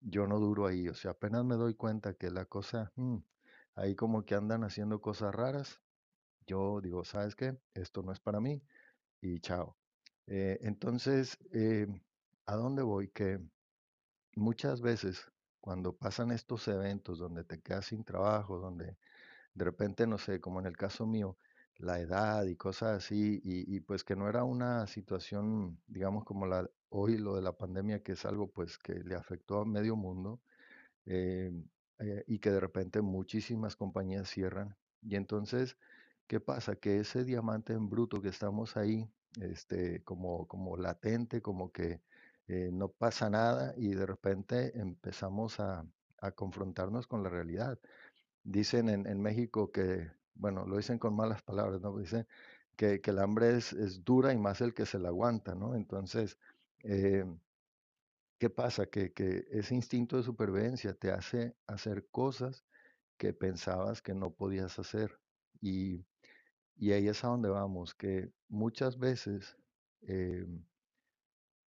yo 0.00 0.26
no 0.26 0.38
duro 0.40 0.66
ahí, 0.66 0.88
o 0.88 0.94
sea, 0.94 1.12
apenas 1.12 1.44
me 1.44 1.56
doy 1.56 1.74
cuenta 1.74 2.14
que 2.14 2.30
la 2.30 2.44
cosa, 2.46 2.92
mm, 2.96 3.18
ahí 3.76 3.94
como 3.96 4.24
que 4.24 4.34
andan 4.34 4.64
haciendo 4.64 5.00
cosas 5.00 5.34
raras, 5.34 5.80
yo 6.46 6.80
digo, 6.80 7.04
¿sabes 7.04 7.34
qué? 7.36 7.56
Esto 7.74 8.02
no 8.02 8.12
es 8.12 8.20
para 8.20 8.40
mí 8.40 8.62
y 9.20 9.40
chao. 9.40 9.76
Eh, 10.26 10.58
entonces, 10.62 11.38
eh, 11.52 11.86
¿a 12.46 12.56
dónde 12.56 12.82
voy? 12.82 13.08
Que 13.08 13.40
muchas 14.36 14.80
veces 14.80 15.30
cuando 15.60 15.96
pasan 15.96 16.30
estos 16.32 16.66
eventos 16.68 17.18
donde 17.18 17.44
te 17.44 17.60
quedas 17.60 17.86
sin 17.86 18.04
trabajo, 18.04 18.58
donde 18.58 18.98
de 19.54 19.64
repente, 19.64 20.06
no 20.06 20.18
sé, 20.18 20.40
como 20.40 20.60
en 20.60 20.66
el 20.66 20.76
caso 20.76 21.06
mío, 21.06 21.38
la 21.76 22.00
edad 22.00 22.44
y 22.44 22.56
cosas 22.56 22.98
así, 23.04 23.40
y, 23.44 23.80
pues 23.80 24.04
que 24.04 24.16
no 24.16 24.28
era 24.28 24.44
una 24.44 24.86
situación, 24.86 25.80
digamos, 25.86 26.24
como 26.24 26.46
la 26.46 26.68
hoy, 26.90 27.18
lo 27.18 27.36
de 27.36 27.42
la 27.42 27.52
pandemia, 27.56 28.02
que 28.02 28.12
es 28.12 28.24
algo 28.24 28.50
pues 28.50 28.78
que 28.78 28.94
le 28.94 29.14
afectó 29.16 29.60
a 29.60 29.64
medio 29.64 29.96
mundo, 29.96 30.40
eh, 31.06 31.52
y 32.26 32.38
que 32.40 32.50
de 32.50 32.60
repente 32.60 33.02
muchísimas 33.02 33.76
compañías 33.76 34.28
cierran. 34.28 34.76
Y 35.02 35.16
entonces, 35.16 35.76
¿qué 36.32 36.40
pasa? 36.40 36.76
Que 36.76 37.00
ese 37.00 37.24
diamante 37.26 37.74
en 37.74 37.90
bruto 37.90 38.22
que 38.22 38.30
estamos 38.30 38.78
ahí, 38.78 39.06
este, 39.42 40.02
como, 40.02 40.48
como 40.48 40.78
latente, 40.78 41.42
como 41.42 41.70
que 41.70 42.00
eh, 42.48 42.70
no 42.72 42.88
pasa 42.88 43.28
nada 43.28 43.74
y 43.76 43.94
de 43.94 44.06
repente 44.06 44.80
empezamos 44.80 45.60
a, 45.60 45.86
a 46.22 46.30
confrontarnos 46.32 47.06
con 47.06 47.22
la 47.22 47.28
realidad. 47.28 47.78
Dicen 48.44 48.88
en, 48.88 49.06
en 49.06 49.20
México 49.20 49.70
que, 49.70 50.10
bueno, 50.34 50.64
lo 50.66 50.78
dicen 50.78 50.98
con 50.98 51.14
malas 51.14 51.42
palabras, 51.42 51.82
¿no? 51.82 51.98
Dicen 51.98 52.26
que, 52.76 53.02
que 53.02 53.10
el 53.10 53.18
hambre 53.18 53.54
es, 53.58 53.74
es 53.74 54.02
dura 54.02 54.32
y 54.32 54.38
más 54.38 54.62
el 54.62 54.72
que 54.72 54.86
se 54.86 54.98
la 54.98 55.08
aguanta, 55.08 55.54
¿no? 55.54 55.74
Entonces, 55.74 56.38
eh, 56.84 57.26
¿Qué 58.38 58.50
pasa? 58.50 58.86
Que, 58.86 59.12
que 59.12 59.44
ese 59.50 59.74
instinto 59.74 60.16
de 60.16 60.22
supervivencia 60.22 60.94
te 60.94 61.12
hace 61.12 61.54
hacer 61.66 62.08
cosas 62.10 62.64
que 63.18 63.34
pensabas 63.34 64.02
que 64.02 64.14
no 64.14 64.32
podías 64.32 64.78
hacer. 64.78 65.20
Y, 65.60 66.04
y 66.82 66.90
ahí 66.90 67.06
es 67.06 67.22
a 67.22 67.28
donde 67.28 67.48
vamos, 67.48 67.94
que 67.94 68.32
muchas 68.48 68.98
veces, 68.98 69.56
eh, 70.00 70.44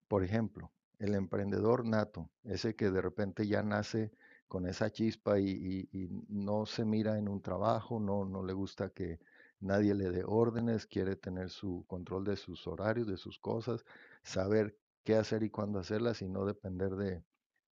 por 0.08 0.24
ejemplo, 0.24 0.72
el 1.00 1.16
emprendedor 1.16 1.86
nato, 1.86 2.30
ese 2.46 2.78
que 2.78 2.92
de 2.92 3.02
repente 3.02 3.46
ya 3.46 3.62
nace 3.62 4.14
con 4.48 4.66
esa 4.66 4.90
chispa 4.90 5.38
y, 5.38 5.90
no 6.30 6.66
se 6.66 6.86
mira 6.86 7.18
en 7.18 7.28
un 7.28 7.42
trabajo, 7.42 8.00
no, 8.00 8.24
no 8.24 8.42
le 8.42 8.54
gusta 8.54 8.92
que 8.92 9.20
nadie 9.60 9.96
le 9.96 10.12
dé 10.12 10.24
órdenes, 10.26 10.88
quiere 10.88 11.18
tener 11.18 11.50
su 11.50 11.84
control 11.90 12.24
de 12.24 12.38
sus 12.38 12.66
horarios, 12.66 13.06
de 13.06 13.18
sus 13.18 13.38
cosas, 13.38 13.84
saber 14.24 14.78
qué 15.04 15.16
hacer 15.16 15.44
y 15.44 15.50
cuándo 15.50 15.80
hacerlas 15.80 16.22
y 16.22 16.30
no 16.30 16.46
depender 16.46 16.92
de, 16.92 17.22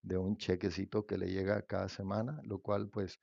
de 0.01 0.17
un 0.17 0.35
chequecito 0.35 1.05
que 1.05 1.17
le 1.17 1.31
llega 1.31 1.61
cada 1.61 1.87
semana, 1.87 2.41
lo 2.43 2.59
cual 2.59 2.89
pues 2.89 3.21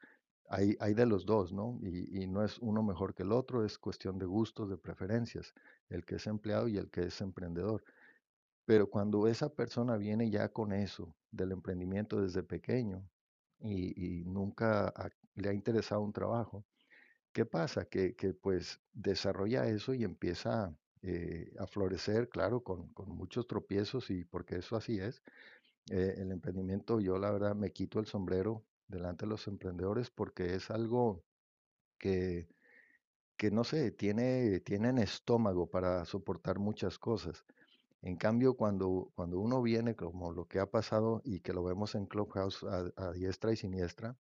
hay, 0.48 0.94
de 0.94 1.06
los 1.06 1.26
dos, 1.26 1.52
¿no? 1.52 1.78
Y, 1.82 2.26
no 2.26 2.44
es 2.44 2.58
uno 2.58 2.82
mejor 2.82 3.14
que 3.14 3.22
el 3.22 3.32
otro, 3.32 3.64
es 3.64 3.78
cuestión 3.78 4.18
de 4.18 4.26
gustos, 4.26 4.68
de 4.68 4.76
preferencias, 4.76 5.54
el 5.88 6.04
que 6.04 6.16
es 6.16 6.26
empleado 6.26 6.68
y 6.68 6.78
el 6.78 6.90
que 6.90 7.04
es 7.04 7.20
emprendedor. 7.20 7.84
Pero 8.64 8.88
cuando 8.88 9.28
esa 9.28 9.48
persona 9.48 9.96
viene 9.96 10.30
ya 10.30 10.48
con 10.48 10.72
eso 10.72 11.14
del 11.30 11.52
emprendimiento 11.52 12.20
desde 12.20 12.42
pequeño 12.42 13.08
y, 13.60 14.24
nunca 14.26 14.92
le 15.34 15.48
ha 15.48 15.52
interesado 15.52 16.00
un 16.02 16.12
trabajo, 16.12 16.64
¿qué 17.32 17.44
pasa? 17.46 17.84
Que, 17.86 18.14
pues 18.40 18.80
desarrolla 18.92 19.66
eso 19.66 19.94
y 19.94 20.04
empieza 20.04 20.74
eh, 21.02 21.52
a 21.58 21.66
florecer, 21.66 22.28
claro, 22.28 22.62
con, 22.62 22.88
con 22.94 23.10
muchos 23.10 23.46
tropiezos 23.46 24.10
y 24.10 24.24
porque 24.24 24.56
eso 24.56 24.76
así 24.76 24.98
es. 24.98 25.22
Eh, 25.90 26.14
el 26.18 26.32
emprendimiento, 26.32 27.00
yo 27.00 27.18
la 27.18 27.30
verdad 27.30 27.54
me 27.54 27.72
quito 27.72 28.00
el 28.00 28.06
sombrero 28.06 28.64
delante 28.88 29.26
de 29.26 29.30
los 29.30 29.46
emprendedores 29.48 30.10
porque 30.10 30.54
es 30.54 30.70
algo 30.70 31.24
que, 31.98 32.48
que 33.36 33.50
no 33.50 33.64
sé, 33.64 33.92
tiene, 33.92 34.60
tienen 34.60 34.98
estómago 34.98 35.70
para 35.70 36.04
soportar 36.06 36.58
muchas 36.58 36.98
cosas. 36.98 37.44
En 38.02 38.16
cambio, 38.16 38.56
cuando, 38.56 39.12
cuando 39.14 39.40
uno 39.40 39.62
viene, 39.62 39.96
como 39.96 40.32
lo 40.32 40.46
que 40.46 40.60
ha 40.60 40.70
pasado 40.70 41.22
y 41.24 41.40
que 41.40 41.52
lo 41.54 41.64
vemos 41.64 41.94
en 41.96 42.06
Clubhouse 42.06 42.64
a, 42.64 42.90
a 42.96 43.12
diestra 43.12 43.52
y 43.52 43.56
siniestra, 43.56 44.16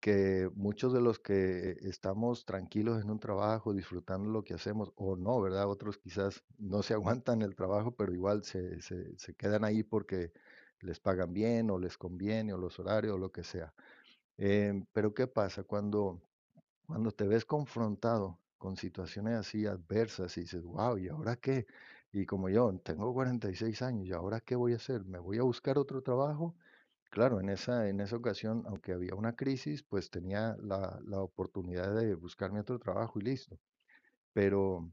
que 0.00 0.50
muchos 0.54 0.92
de 0.92 1.00
los 1.00 1.18
que 1.18 1.76
estamos 1.82 2.44
tranquilos 2.44 3.02
en 3.02 3.10
un 3.10 3.18
trabajo, 3.20 3.74
disfrutando 3.74 4.30
lo 4.30 4.44
que 4.44 4.54
hacemos, 4.54 4.92
o 4.96 5.16
no, 5.16 5.40
¿verdad? 5.40 5.68
Otros 5.68 5.98
quizás 5.98 6.44
no 6.58 6.82
se 6.82 6.94
aguantan 7.24 7.42
el 7.42 7.56
trabajo, 7.56 7.96
pero 7.96 8.12
igual 8.14 8.44
se, 8.44 8.80
se- 8.82 9.16
se 9.18 9.34
quedan 9.34 9.64
ahí 9.64 9.82
porque 9.82 10.32
les 10.80 11.00
pagan 11.00 11.32
bien 11.32 11.70
o 11.70 11.78
les 11.78 11.96
conviene 11.98 12.52
o 12.52 12.58
los 12.58 12.78
horarios 12.78 13.14
o 13.14 13.18
lo 13.18 13.30
que 13.32 13.44
sea. 13.44 13.74
Em, 14.36 14.86
pero 14.92 15.14
¿qué 15.14 15.26
pasa 15.26 15.64
cuando, 15.64 16.22
cuando 16.86 17.10
te 17.12 17.26
ves 17.26 17.44
confrontado 17.44 18.40
con 18.58 18.76
situaciones 18.76 19.34
así 19.36 19.66
adversas 19.66 20.36
y 20.38 20.42
dices, 20.42 20.62
wow, 20.64 20.98
¿y 20.98 21.08
ahora 21.08 21.36
qué? 21.36 21.66
Y 22.12 22.26
como 22.26 22.48
yo 22.48 22.72
tengo 22.84 23.12
46 23.14 23.82
años, 23.82 24.06
¿y 24.06 24.12
ahora 24.12 24.40
qué 24.40 24.56
voy 24.56 24.72
a 24.72 24.76
hacer? 24.76 25.04
¿Me 25.04 25.18
voy 25.18 25.38
a 25.38 25.42
buscar 25.42 25.78
otro 25.78 26.02
trabajo? 26.02 26.56
Claro, 27.10 27.40
en 27.40 27.48
esa, 27.50 27.88
en 27.88 28.00
esa 28.00 28.16
ocasión, 28.16 28.64
aunque 28.66 28.92
había 28.92 29.14
una 29.14 29.34
crisis, 29.36 29.82
pues 29.82 30.10
tenía 30.10 30.56
la, 30.60 31.00
la 31.04 31.20
oportunidad 31.22 31.94
de 31.94 32.14
buscarme 32.14 32.60
otro 32.60 32.78
trabajo 32.78 33.18
y 33.20 33.22
listo. 33.24 33.58
Pero 34.32 34.92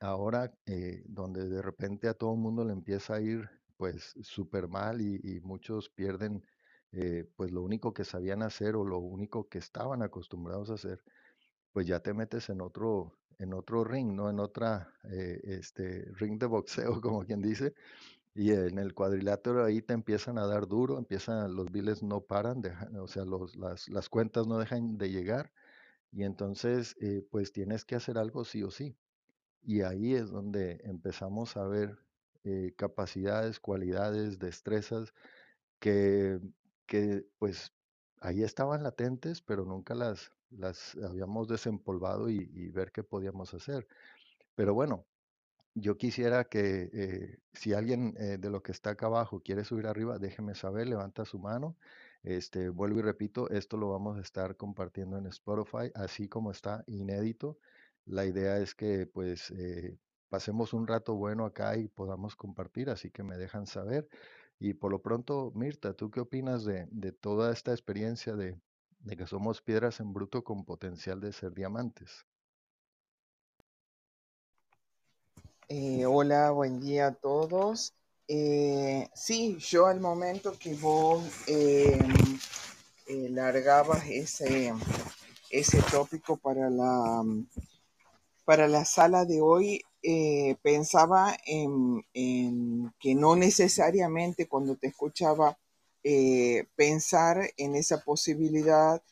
ahora, 0.00 0.52
eh, 0.66 1.02
donde 1.06 1.48
de 1.48 1.62
repente 1.62 2.08
a 2.08 2.14
todo 2.14 2.34
el 2.34 2.40
mundo 2.40 2.64
le 2.64 2.72
empieza 2.72 3.14
a 3.16 3.20
ir 3.20 3.48
pues 3.78 4.14
súper 4.22 4.68
mal 4.68 5.02
y, 5.02 5.40
muchos 5.42 5.90
pierden 5.90 6.44
eh, 6.92 7.26
pues 7.36 7.52
lo 7.52 7.62
único 7.62 7.94
que 7.94 8.04
sabían 8.04 8.42
hacer 8.42 8.76
o 8.76 8.84
lo 8.84 8.98
único 9.00 9.48
que 9.48 9.58
estaban 9.58 10.02
acostumbrados 10.02 10.70
a 10.70 10.74
hacer, 10.74 11.02
pues 11.72 11.86
ya 11.86 12.00
te 12.00 12.14
metes 12.14 12.48
en 12.50 12.60
otro, 12.60 13.12
en 13.38 13.54
otro 13.54 13.84
ring, 13.84 14.14
¿no? 14.14 14.30
En 14.30 14.40
otra, 14.40 14.92
eh, 15.04 15.40
este, 15.44 16.06
ring 16.14 16.38
de 16.38 16.46
boxeo, 16.46 17.00
como 17.02 17.24
quien 17.24 17.42
dice, 17.42 17.74
y 18.34 18.52
en 18.52 18.78
el 18.78 18.94
cuadrilátero 18.94 19.64
ahí 19.64 19.82
te 19.82 19.94
empiezan 19.94 20.38
a 20.38 20.46
dar 20.46 20.68
duro, 20.68 20.98
empiezan, 20.98 21.54
los 21.54 21.70
biles 21.72 22.02
no 22.02 22.22
paran, 22.22 22.62
dejan- 22.62 22.96
o 22.98 23.08
sea, 23.08 23.24
los, 23.24 23.56
las, 23.56 23.88
las 23.90 24.08
cuentas 24.10 24.46
no 24.46 24.58
dejan 24.58 24.98
de 24.98 25.10
llegar 25.10 25.52
y 26.12 26.24
entonces 26.24 26.96
eh, 27.00 27.26
pues 27.30 27.52
tienes 27.52 27.84
que 27.84 27.96
hacer 27.96 28.18
algo 28.18 28.44
sí 28.44 28.62
o 28.62 28.70
sí. 28.70 28.96
Y 29.62 29.82
ahí 29.82 30.14
es 30.14 30.30
donde 30.30 30.80
empezamos 30.84 31.56
a 31.56 31.66
ver 31.66 31.98
eh, 32.48 32.74
capacidades, 32.76 33.60
cualidades, 33.60 34.38
destrezas 34.38 35.12
que, 35.80 36.40
que 36.86 37.26
pues 37.38 37.72
ahí 38.20 38.42
estaban 38.42 38.82
latentes, 38.82 39.42
pero 39.42 39.64
nunca 39.64 39.94
las, 39.94 40.32
las 40.50 40.96
habíamos 40.96 41.48
desempolvado 41.48 42.30
y, 42.30 42.70
ver 42.70 42.92
qué 42.92 43.02
podíamos 43.02 43.54
hacer. 43.54 43.86
Pero 44.54 44.74
bueno, 44.74 45.06
yo 45.74 45.98
quisiera 45.98 46.44
que 46.44 46.90
eh, 46.92 47.38
si 47.52 47.74
alguien 47.74 48.14
eh, 48.18 48.38
de 48.38 48.50
lo 48.50 48.62
que 48.62 48.72
está 48.72 48.90
acá 48.90 49.06
abajo 49.06 49.40
quiere 49.40 49.64
subir 49.64 49.86
arriba, 49.86 50.18
déjeme 50.18 50.54
saber, 50.54 50.88
levanta 50.88 51.24
su 51.24 51.38
mano. 51.38 51.76
Este, 52.22 52.68
vuelvo 52.70 53.00
y 53.00 53.02
repito, 53.02 53.50
esto 53.50 53.76
lo 53.76 53.90
vamos 53.90 54.18
a 54.18 54.22
estar 54.22 54.56
compartiendo 54.56 55.18
en 55.18 55.26
Spotify, 55.26 55.90
así 55.94 56.28
como 56.28 56.50
está 56.50 56.84
inédito. 56.86 57.58
La 58.06 58.24
idea 58.24 58.58
es 58.58 58.74
que 58.74 59.06
pues 59.06 59.52
pasemos 60.28 60.72
un 60.72 60.86
rato 60.86 61.14
bueno 61.14 61.44
acá 61.44 61.76
y 61.76 61.88
podamos 61.88 62.36
compartir, 62.36 62.90
así 62.90 63.10
que 63.10 63.22
me 63.22 63.36
dejan 63.36 63.66
saber. 63.66 64.08
Y 64.60 64.74
por 64.74 64.90
lo 64.90 65.00
pronto, 65.02 65.52
Mirta, 65.54 65.94
¿tú 65.94 66.10
qué 66.10 66.20
opinas 66.20 66.64
de, 66.64 66.86
de 66.90 67.12
toda 67.12 67.52
esta 67.52 67.72
experiencia 67.72 68.34
de, 68.34 68.60
de 69.00 69.16
que 69.16 69.26
somos 69.26 69.62
piedras 69.62 70.00
en 70.00 70.12
bruto 70.12 70.44
con 70.44 70.64
potencial 70.64 71.20
de 71.20 71.32
ser 71.32 71.54
diamantes? 71.54 72.26
Eh, 75.68 76.06
hola, 76.06 76.50
buen 76.50 76.80
día 76.80 77.08
a 77.08 77.14
todos. 77.14 77.94
Eh, 78.26 79.08
sí, 79.14 79.56
yo 79.58 79.86
al 79.86 80.00
momento 80.00 80.52
que 80.58 80.74
vos 80.74 81.22
eh, 81.46 81.98
largabas 83.06 84.06
ese, 84.06 84.72
ese 85.50 85.82
tópico 85.90 86.36
para 86.36 86.70
la, 86.70 87.22
para 88.44 88.66
la 88.66 88.84
sala 88.84 89.24
de 89.24 89.40
hoy, 89.40 89.82
eh, 90.02 90.56
pensaba 90.62 91.36
en, 91.44 92.04
que 93.00 93.14
no 93.14 93.34
necesariamente 93.36 94.46
cuando 94.46 94.76
te 94.76 94.88
escuchaba 94.88 95.58
eh, 96.04 96.66
pensar 96.76 97.50
en 97.56 97.74
esa 97.74 98.04
posibilidad 98.04 99.02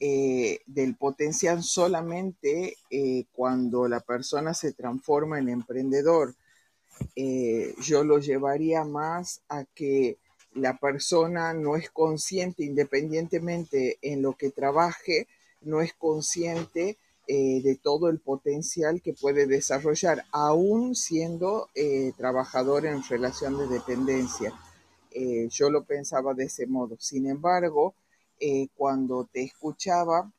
eh, 0.00 0.60
del 0.66 0.96
potencial 0.96 1.64
solamente 1.64 2.76
cuando 3.32 3.88
la 3.88 4.00
persona 4.00 4.54
se 4.54 4.72
transforma 4.72 5.38
en 5.38 5.48
emprendedor. 5.48 6.36
Yo 7.82 8.04
lo 8.04 8.18
llevaría 8.18 8.84
más 8.84 9.42
a 9.48 9.64
que 9.64 10.18
la 10.54 10.78
persona 10.78 11.52
no 11.52 11.76
es 11.76 11.90
consciente, 11.90 12.64
independientemente 12.64 13.98
en 14.02 14.22
lo 14.22 14.36
que 14.36 14.50
trabaje, 14.50 15.28
no 15.60 15.80
es 15.80 15.92
consciente 15.94 16.96
eh, 17.30 17.60
de 17.62 17.76
todo 17.76 18.08
el 18.08 18.20
potencial 18.20 19.02
que 19.02 19.12
puede 19.12 19.46
desarrollar, 19.46 20.24
aún 20.32 20.94
siendo 20.94 21.68
eh, 21.74 22.12
trabajador 22.16 22.86
en 22.86 23.02
relación 23.04 23.58
de 23.58 23.66
dependencia. 23.66 24.58
Eh, 25.10 25.46
yo 25.50 25.68
lo 25.68 25.84
pensaba 25.84 26.32
de 26.32 26.44
ese 26.44 26.66
modo. 26.66 26.96
Sin 26.98 27.28
embargo, 27.28 27.94
cuando 28.76 29.28
te 29.30 29.42
escuchaba, 29.42 30.32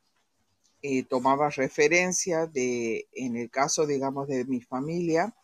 tomaba 1.09 1.49
referencia 1.49 2.47
de, 2.47 3.07
en 3.11 3.35
el 3.35 3.51
caso, 3.51 3.85
digamos, 3.85 4.27
de 4.27 4.45
mi 4.45 4.61
familia, 4.61 5.35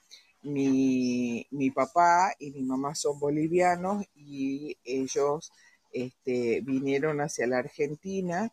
mi, 0.42 1.46
mi 1.52 1.70
papá 1.70 2.34
y 2.40 2.52
mi 2.52 2.64
mamá 2.64 2.96
son 2.96 3.20
bolivianos 3.20 4.06
y 4.16 4.78
ellos 4.84 5.52
este, 5.92 6.62
vinieron 6.62 7.22
hacia 7.22 7.46
la 7.46 7.60
Argentina 7.60 8.52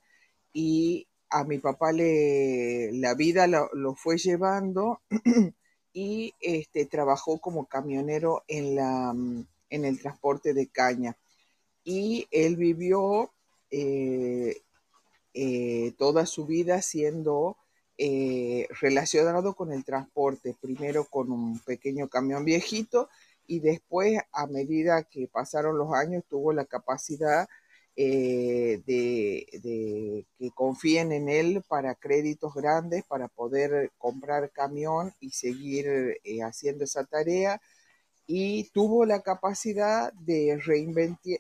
y 0.53 1.07
a 1.33 1.45
mi 1.45 1.59
papá 1.59 1.93
le, 1.93 2.93
la 2.93 3.15
vida 3.15 3.47
lo, 3.47 3.95
fue 3.95 4.19
llevando 4.19 5.01
y 5.93 6.35
este, 6.41 6.85
trabajó 6.87 7.41
como 7.41 7.67
camionero 7.67 8.45
en, 8.49 8.77
la, 8.77 9.15
en 9.71 9.85
el 9.85 10.01
transporte 10.01 10.53
de 10.53 10.69
caña. 10.69 11.17
Y 11.85 12.29
él 12.31 12.57
vivió 12.57 13.33
eh, 13.71 14.61
eh, 15.35 15.93
toda 15.99 16.27
su 16.27 16.47
vida 16.47 16.83
siendo 16.83 17.57
eh, 17.97 18.69
relacionado 18.81 19.55
con 19.55 19.73
el 19.73 19.85
transporte, 19.85 20.55
primero 20.61 21.05
con 21.05 21.33
un 21.33 21.59
pequeño 21.61 22.09
camión 22.09 22.45
viejito 22.45 23.09
y 23.47 23.61
después 23.61 24.21
a 24.33 24.47
medida 24.47 25.05
que 25.05 25.29
pasaron 25.29 25.79
los 25.79 25.93
años 25.95 26.25
tuvo 26.29 26.53
la 26.53 26.65
capacidad 26.65 27.49
eh, 27.97 28.83
de, 28.87 30.27
que 30.39 30.51
confíen 30.53 31.13
en 31.13 31.29
él 31.29 31.63
para 31.69 31.95
créditos 31.95 32.55
grandes, 32.55 33.05
para 33.05 33.29
poder 33.29 33.91
comprar 33.99 34.51
camión 34.51 35.13
y 35.21 35.31
seguir 35.31 35.87
eh, 36.25 36.43
haciendo 36.43 36.85
esa 36.85 37.05
tarea. 37.05 37.61
Y 38.27 38.71
tuvo 38.71 39.05
la 39.05 39.21
capacidad 39.23 40.13
de 40.15 40.59
reinvertir, 40.65 41.39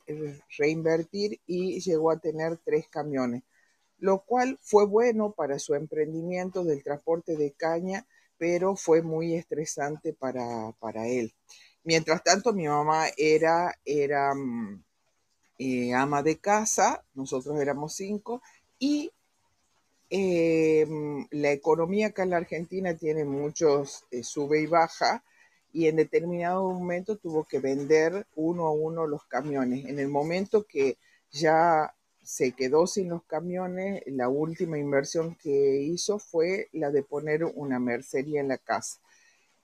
reinvertir 0.59 1.41
y 1.47 1.81
llegó 1.81 2.11
a 2.11 2.19
tener 2.19 2.59
tres 2.65 2.89
camiones 2.89 3.43
lo 4.03 4.25
cual 4.25 4.59
fue 4.63 4.85
bueno 4.85 5.31
para 5.31 5.61
su 5.61 5.75
emprendimiento 5.75 6.65
del 6.65 6.83
transporte 6.83 7.37
de 7.37 7.53
caña, 7.53 8.05
pero 8.37 8.75
fue 8.75 9.01
muy 9.01 9.37
estresante 9.37 10.13
para, 10.13 10.73
para 10.81 11.07
él. 11.07 11.33
Mientras 11.85 12.21
tanto, 12.25 12.53
mi 12.53 12.67
mamá 12.67 13.07
era, 13.17 13.73
era 13.85 14.33
eh, 15.59 15.95
ama 15.95 16.23
de 16.23 16.39
casa, 16.39 17.05
nosotros 17.15 17.61
éramos 17.61 17.95
cinco, 17.95 18.43
y 18.79 19.13
eh, 20.11 20.87
la 21.31 21.53
economía 21.53 22.09
acá 22.09 22.25
en 22.25 22.31
la 22.31 22.37
Argentina 22.37 22.97
tiene 22.97 23.25
muchos 23.25 24.05
eh, 24.11 24.23
sube 24.23 24.61
y 24.61 24.67
baja, 24.67 25.25
y 25.73 25.87
en 25.87 25.97
determinado 25.97 26.71
momento 26.71 27.17
tuvo 27.17 27.45
que 27.45 27.59
vender 27.59 28.27
uno 28.35 28.67
a 28.67 28.73
uno 28.73 29.07
los 29.07 29.25
camiones. 29.25 29.87
En 29.87 29.99
el 29.99 30.09
momento 30.09 30.65
que 30.65 30.99
ya 31.31 31.95
se 32.23 32.53
quedó 32.53 32.87
sin 32.87 33.09
los 33.09 33.25
camiones, 33.25 34.03
la 34.07 34.29
última 34.29 34.79
inversión 34.79 35.35
que 35.37 35.83
hizo 35.83 36.19
fue 36.19 36.69
la 36.73 36.91
de 36.91 37.03
poner 37.03 37.45
una 37.45 37.79
mercería 37.79 38.41
en 38.41 38.49
la 38.49 38.59
casa. 38.59 39.01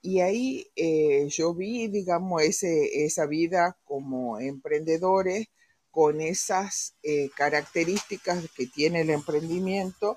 Y 0.00 0.20
ahí 0.20 0.66
eh, 0.76 1.26
yo 1.28 1.54
vi, 1.54 1.88
digamos, 1.88 2.42
ese, 2.42 3.04
esa 3.04 3.26
vida 3.26 3.76
como 3.84 4.38
emprendedores 4.38 5.48
con 5.98 6.20
esas 6.20 6.94
eh, 7.02 7.28
características 7.34 8.48
que 8.56 8.68
tiene 8.68 9.00
el 9.00 9.10
emprendimiento, 9.10 10.16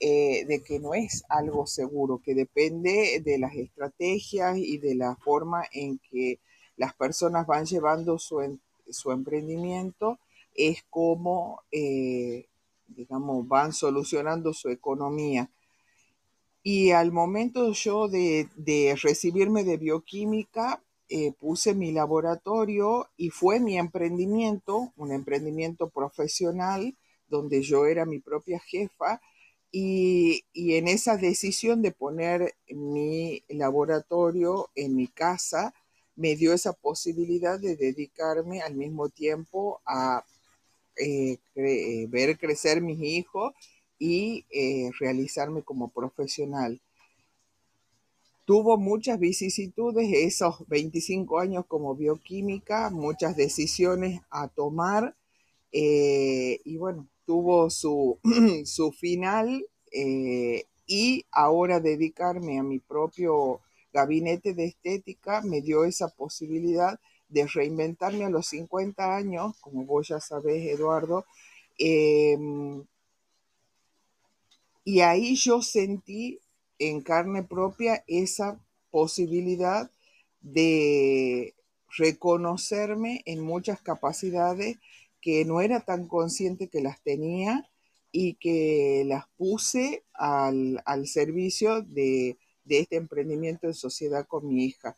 eh, 0.00 0.44
de 0.44 0.60
que 0.64 0.80
no 0.80 0.92
es 0.92 1.22
algo 1.28 1.68
seguro, 1.68 2.20
que 2.20 2.34
depende 2.34 3.22
de 3.24 3.38
las 3.38 3.54
estrategias 3.54 4.58
y 4.58 4.78
de 4.78 4.96
la 4.96 5.14
forma 5.14 5.62
en 5.72 6.00
que 6.10 6.40
las 6.76 6.94
personas 6.94 7.46
van 7.46 7.64
llevando 7.64 8.18
su, 8.18 8.58
su 8.88 9.12
emprendimiento 9.12 10.18
es 10.52 10.82
como, 10.90 11.62
eh, 11.70 12.46
digamos, 12.88 13.46
van 13.46 13.72
solucionando 13.72 14.52
su 14.52 14.68
economía. 14.68 15.48
Y 16.64 16.90
al 16.90 17.12
momento 17.12 17.70
yo 17.70 18.08
de, 18.08 18.48
de 18.56 18.98
recibirme 19.00 19.62
de 19.62 19.76
bioquímica, 19.76 20.82
eh, 21.10 21.32
puse 21.32 21.74
mi 21.74 21.92
laboratorio 21.92 23.08
y 23.16 23.30
fue 23.30 23.58
mi 23.58 23.76
emprendimiento, 23.78 24.92
un 24.96 25.12
emprendimiento 25.12 25.90
profesional 25.90 26.94
donde 27.28 27.62
yo 27.62 27.86
era 27.86 28.06
mi 28.06 28.20
propia 28.20 28.60
jefa 28.60 29.20
y, 29.72 30.44
en 30.54 30.88
esa 30.88 31.16
decisión 31.16 31.82
de 31.82 31.92
poner 31.92 32.54
mi 32.68 33.42
laboratorio 33.48 34.70
en 34.76 34.96
mi 34.96 35.08
casa, 35.08 35.74
me 36.16 36.36
dio 36.36 36.52
esa 36.52 36.72
posibilidad 36.72 37.58
de 37.58 37.76
dedicarme 37.76 38.60
al 38.62 38.74
mismo 38.74 39.08
tiempo 39.08 39.80
a 39.86 40.24
eh, 40.96 41.38
cre 41.54 42.06
ver 42.08 42.38
crecer 42.38 42.82
mis 42.82 43.00
hijos 43.00 43.52
y 43.98 44.46
eh, 44.50 44.90
realizarme 45.00 45.62
como 45.62 45.88
profesional. 45.88 46.80
Tuvo 48.50 48.78
muchas 48.78 49.20
vicisitudes 49.20 50.12
esos 50.12 50.66
25 50.66 51.38
años 51.38 51.66
como 51.68 51.94
bioquímica, 51.94 52.90
muchas 52.90 53.36
decisiones 53.36 54.22
a 54.28 54.48
tomar 54.48 55.14
eh, 55.70 56.58
y 56.64 56.76
bueno, 56.76 57.06
tuvo 57.24 57.70
su, 57.70 58.18
su 58.64 58.90
final 58.90 59.64
eh, 59.92 60.64
y 60.84 61.24
ahora 61.30 61.78
dedicarme 61.78 62.58
a 62.58 62.64
mi 62.64 62.80
propio 62.80 63.60
gabinete 63.92 64.52
de 64.52 64.64
estética 64.64 65.42
me 65.42 65.60
dio 65.60 65.84
esa 65.84 66.08
posibilidad 66.08 66.98
de 67.28 67.46
reinventarme 67.46 68.24
a 68.24 68.30
los 68.30 68.48
50 68.48 69.14
años, 69.14 69.58
como 69.60 69.84
vos 69.84 70.08
ya 70.08 70.18
sabés, 70.18 70.66
Eduardo, 70.66 71.24
eh, 71.78 72.36
y 74.82 75.02
ahí 75.02 75.36
yo 75.36 75.62
sentí 75.62 76.40
en 76.80 77.02
carne 77.02 77.44
propia 77.44 78.02
esa 78.08 78.58
posibilidad 78.90 79.88
de 80.40 81.54
reconocerme 81.96 83.22
en 83.26 83.40
muchas 83.40 83.80
capacidades 83.80 84.78
que 85.20 85.44
no 85.44 85.60
era 85.60 85.80
tan 85.80 86.08
consciente 86.08 86.68
que 86.68 86.80
las 86.80 87.00
tenía 87.02 87.70
y 88.10 88.34
que 88.34 89.04
las 89.06 89.26
puse 89.36 90.02
al, 90.14 90.82
al 90.84 91.06
servicio 91.06 91.82
de, 91.82 92.38
este 92.68 92.96
emprendimiento 92.96 93.66
en 93.66 93.74
sociedad 93.74 94.26
con 94.26 94.48
mi 94.48 94.64
hija. 94.64 94.96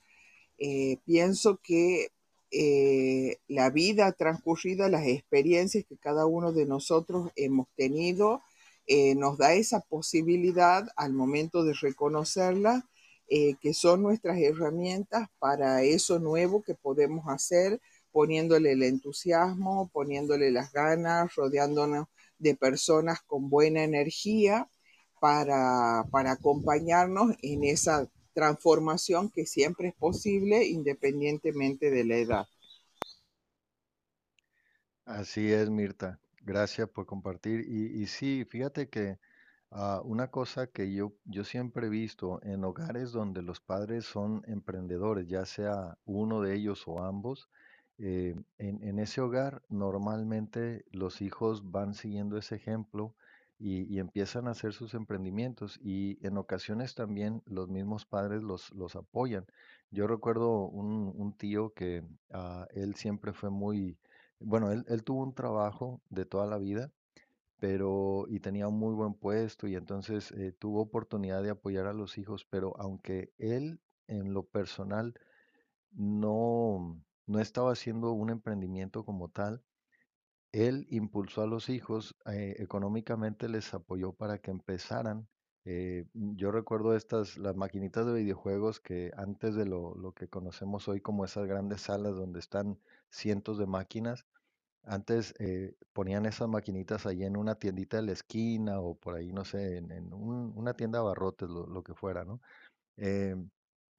Eh, 0.58 0.98
pienso 1.04 1.58
que 1.62 2.12
eh, 2.50 3.38
la 3.48 3.70
vida 3.70 4.12
transcurrida, 4.12 4.88
las 4.88 5.06
experiencias 5.06 5.84
que 5.88 5.96
cada 5.96 6.26
uno 6.26 6.52
de 6.52 6.66
nosotros 6.66 7.30
hemos 7.34 7.66
tenido, 7.74 8.42
eh, 8.86 9.14
nos 9.14 9.38
da 9.38 9.54
esa 9.54 9.80
posibilidad 9.80 10.86
al 10.96 11.12
momento 11.12 11.64
de 11.64 11.74
reconocerla, 11.74 12.88
eh, 13.28 13.54
que 13.60 13.74
son 13.74 14.02
nuestras 14.02 14.38
herramientas 14.38 15.28
para 15.38 15.82
eso 15.82 16.18
nuevo 16.18 16.62
que 16.62 16.74
podemos 16.74 17.26
hacer, 17.28 17.80
poniéndole 18.10 18.72
el 18.72 18.82
entusiasmo, 18.82 19.88
poniéndole 19.92 20.50
las 20.50 20.72
ganas, 20.72 21.34
rodeándonos 21.34 22.06
de 22.38 22.54
personas 22.54 23.22
con 23.22 23.48
buena 23.48 23.84
energía 23.84 24.68
para, 25.20 26.04
para 26.10 26.32
acompañarnos 26.32 27.36
en 27.42 27.64
esa 27.64 28.08
transformación 28.34 29.30
que 29.30 29.46
siempre 29.46 29.88
es 29.88 29.94
posible 29.94 30.66
independientemente 30.66 31.90
de 31.90 32.04
la 32.04 32.16
edad. 32.16 32.46
Así 35.04 35.52
es, 35.52 35.68
Mirta. 35.70 36.18
Gracias 36.44 36.88
por 36.88 37.06
compartir. 37.06 37.64
Y, 37.68 38.02
y 38.02 38.06
sí, 38.06 38.44
fíjate 38.48 38.88
que 38.88 39.18
ah, 39.70 40.00
una 40.04 40.28
cosa 40.30 40.66
que 40.66 40.92
yo, 40.92 41.14
yo 41.24 41.44
siempre 41.44 41.86
he 41.86 41.90
visto 41.90 42.40
en 42.42 42.64
hogares 42.64 43.12
donde 43.12 43.42
los 43.42 43.60
padres 43.60 44.04
son 44.06 44.42
emprendedores, 44.46 45.28
ya 45.28 45.44
sea 45.46 45.98
uno 46.04 46.40
de 46.42 46.54
ellos 46.56 46.84
o 46.88 47.02
ambos, 47.04 47.48
eh, 47.98 48.34
en, 48.58 48.82
en 48.82 48.98
ese 48.98 49.20
hogar 49.20 49.62
normalmente 49.68 50.84
los 50.90 51.22
hijos 51.22 51.70
van 51.70 51.94
siguiendo 51.94 52.36
ese 52.38 52.56
ejemplo 52.56 53.14
y, 53.58 53.98
empiezan 54.00 54.48
a 54.48 54.52
hacer 54.52 54.72
sus 54.72 54.94
emprendimientos 54.94 55.78
y 55.80 56.18
en 56.26 56.36
ocasiones 56.36 56.94
también 56.96 57.42
los 57.46 57.68
mismos 57.68 58.04
padres 58.06 58.42
los, 58.42 58.72
los 58.72 58.96
apoyan. 58.96 59.46
Yo 59.90 60.06
recuerdo 60.08 60.66
un, 60.66 61.12
un 61.14 61.36
tío 61.36 61.72
que 61.74 62.02
ah, 62.32 62.66
él 62.74 62.96
siempre 62.96 63.32
fue 63.32 63.50
muy 63.50 63.96
bueno, 64.44 64.70
él, 64.72 65.04
tuvo 65.04 65.22
un 65.22 65.34
trabajo 65.34 66.02
de 66.10 66.24
toda 66.24 66.46
la 66.46 66.58
vida, 66.58 66.92
pero 67.58 68.26
y 68.28 68.40
tenía 68.40 68.68
un 68.68 68.78
muy 68.78 68.94
buen 68.94 69.14
puesto 69.14 69.68
y 69.68 69.76
entonces 69.76 70.32
eh, 70.32 70.52
tuvo 70.52 70.82
oportunidad 70.82 71.42
de 71.42 71.50
apoyar 71.50 71.86
a 71.86 71.92
los 71.92 72.18
hijos, 72.18 72.46
pero 72.50 72.74
aunque 72.78 73.32
él 73.38 73.80
en 74.08 74.34
lo 74.34 74.44
personal 74.44 75.14
no, 75.92 77.00
no 77.26 77.40
estaba 77.40 77.72
haciendo 77.72 78.12
un 78.12 78.30
emprendimiento 78.30 79.04
como 79.04 79.28
tal, 79.28 79.62
él 80.52 80.86
impulsó 80.90 81.42
a 81.42 81.46
los 81.46 81.68
hijos, 81.70 82.14
eh, 82.26 82.56
económicamente 82.58 83.48
les 83.48 83.72
apoyó 83.74 84.12
para 84.12 84.38
que 84.38 84.50
empezaran. 84.50 85.28
Eh, 85.64 86.06
yo 86.14 86.50
recuerdo 86.52 86.96
estas, 86.96 87.38
las 87.38 87.54
maquinitas 87.56 88.06
de 88.06 88.14
videojuegos 88.14 88.80
que 88.80 89.12
antes 89.16 89.54
de 89.54 89.66
lo, 89.66 89.94
lo 89.96 90.14
que 90.14 90.28
conocemos 90.28 90.88
hoy 90.88 91.00
como 91.00 91.24
esas 91.24 91.46
grandes 91.46 91.82
salas 91.82 92.14
donde 92.16 92.40
están 92.40 92.80
cientos 93.10 93.58
de 93.58 93.66
máquinas, 93.66 94.26
antes 94.84 95.34
eh, 95.40 95.76
ponían 95.92 96.26
esas 96.26 96.48
maquinitas 96.48 97.06
ahí 97.06 97.24
en 97.24 97.36
una 97.36 97.56
tiendita 97.56 97.98
de 97.98 98.04
la 98.04 98.12
esquina 98.12 98.80
o 98.80 98.98
por 98.98 99.14
ahí, 99.16 99.32
no 99.32 99.44
sé, 99.44 99.78
en, 99.78 99.92
en 99.92 100.12
un- 100.14 100.52
una 100.56 100.74
tienda 100.74 100.98
de 100.98 101.04
abarrotes, 101.04 101.48
lo, 101.50 101.66
lo 101.66 101.82
que 101.84 101.94
fuera, 101.94 102.24
¿no? 102.24 102.40
Eh, 102.96 103.36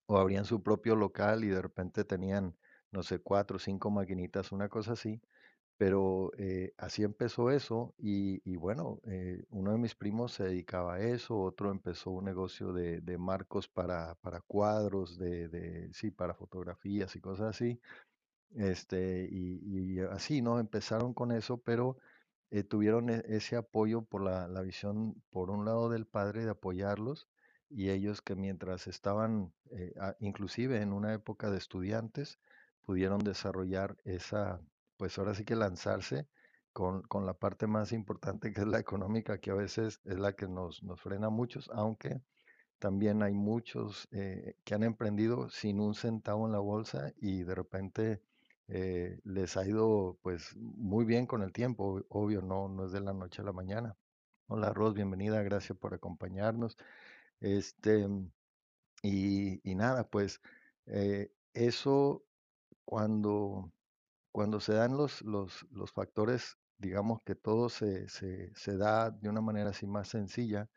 o 0.05 0.17
abrían 0.17 0.45
su 0.45 0.61
propio 0.63 0.95
local 0.95 1.43
y 1.43 1.47
de 1.49 1.61
repente 1.61 2.03
tenían, 2.05 2.57
no 2.91 3.03
sé, 3.03 3.19
cuatro 3.19 3.57
o 3.57 3.59
cinco 3.59 3.89
maquinitas, 3.91 4.51
una 4.51 4.69
cosa 4.69 4.93
así. 4.93 5.21
Pero 5.83 6.31
eh, 6.37 6.73
así 6.77 7.03
empezó 7.03 7.51
eso 7.51 7.93
y, 7.97 8.55
bueno, 8.55 9.01
eh, 9.05 9.43
uno 9.49 9.73
de 9.73 9.77
mis 9.79 9.95
primos 9.95 10.31
se 10.33 10.45
dedicaba 10.45 10.93
a 10.95 10.99
eso, 11.01 11.37
otro 11.41 11.71
empezó 11.71 12.11
un 12.11 12.23
negocio 12.25 12.71
de, 12.71 13.01
de 13.01 13.17
marcos 13.17 13.67
para, 13.67 14.15
para 14.21 14.39
cuadros, 14.41 15.17
de, 15.17 15.49
de, 15.49 15.93
sí, 15.93 16.09
para 16.11 16.35
fotografías 16.35 17.13
y 17.17 17.19
cosas 17.21 17.49
así. 17.55 17.81
Este, 18.55 19.27
y, 19.31 19.99
así, 20.11 20.41
¿no? 20.41 20.59
Empezaron 20.59 21.13
con 21.13 21.31
eso, 21.31 21.57
pero 21.59 21.97
eh, 22.51 22.63
tuvieron 22.63 23.09
e- 23.09 23.23
ese 23.27 23.55
apoyo 23.57 24.03
por 24.03 24.23
la, 24.23 24.47
la 24.47 24.61
visión, 24.61 25.15
por 25.31 25.49
un 25.49 25.65
lado 25.65 25.89
del 25.89 26.05
padre, 26.07 26.45
de 26.45 26.51
apoyarlos, 26.51 27.27
y 27.69 27.89
ellos 27.89 28.21
que 28.21 28.35
mientras 28.35 28.87
estaban, 28.87 29.53
eh, 29.71 29.93
inclusive 30.19 30.81
en 30.81 30.93
una 30.93 31.13
época 31.13 31.49
de 31.51 31.57
estudiantes, 31.57 32.39
pudieron 32.85 33.19
desarrollar 33.19 33.97
esa, 34.05 34.61
pues 34.97 35.17
ahora 35.17 35.33
sí 35.35 35.45
que 35.45 35.55
lanzarse 35.55 36.27
con, 36.73 37.03
con 37.03 37.25
la 37.25 37.33
parte 37.33 37.67
más 37.67 37.91
importante 37.91 38.53
que 38.53 38.61
es 38.61 38.67
la 38.67 38.79
económica, 38.79 39.39
que 39.39 39.51
a 39.51 39.55
veces 39.55 40.01
es 40.05 40.19
la 40.19 40.33
que 40.33 40.47
nos, 40.47 40.83
nos 40.83 41.01
frena 41.01 41.27
a 41.27 41.29
muchos, 41.29 41.69
aunque 41.73 42.21
también 42.79 43.23
hay 43.23 43.33
muchos 43.33 44.07
eh, 44.11 44.55
que 44.63 44.75
han 44.75 44.83
emprendido 44.83 45.49
sin 45.49 45.79
un 45.79 45.95
centavo 45.95 46.45
en 46.45 46.51
la 46.53 46.59
bolsa 46.59 47.13
y 47.17 47.43
de 47.43 47.55
repente 47.55 48.21
eh, 48.67 49.19
les 49.23 49.57
ha 49.57 49.65
ido 49.67 50.17
pues 50.21 50.55
muy 50.57 51.05
bien 51.05 51.25
con 51.25 51.43
el 51.43 51.53
tiempo. 51.53 52.01
Obvio, 52.09 52.41
no, 52.41 52.67
no 52.69 52.85
es 52.85 52.91
de 52.91 53.01
la 53.01 53.13
noche 53.13 53.41
a 53.41 53.45
la 53.45 53.53
mañana. 53.53 53.95
Hola 54.47 54.71
Ros, 54.73 54.93
bienvenida, 54.93 55.41
gracias 55.43 55.77
por 55.77 55.93
acompañarnos. 55.93 56.77
Este, 57.39 58.07
y, 59.01 59.61
y 59.69 59.75
nada, 59.75 60.07
pues 60.09 60.41
eh, 60.85 61.31
eso 61.53 62.23
cuando, 62.85 63.71
cuando 64.33 64.59
se 64.61 64.73
dan 64.75 64.97
los, 64.97 65.23
los, 65.23 65.67
los 65.71 65.93
factores, 65.93 66.57
digamos 66.79 67.21
que 67.23 67.35
todo 67.35 67.69
se, 67.69 68.09
se, 68.09 68.53
se 68.55 68.77
da 68.77 69.11
de 69.11 69.29
una 69.29 69.41
manera 69.41 69.71
así 69.71 69.87
más 69.87 70.09
sencilla 70.09 70.69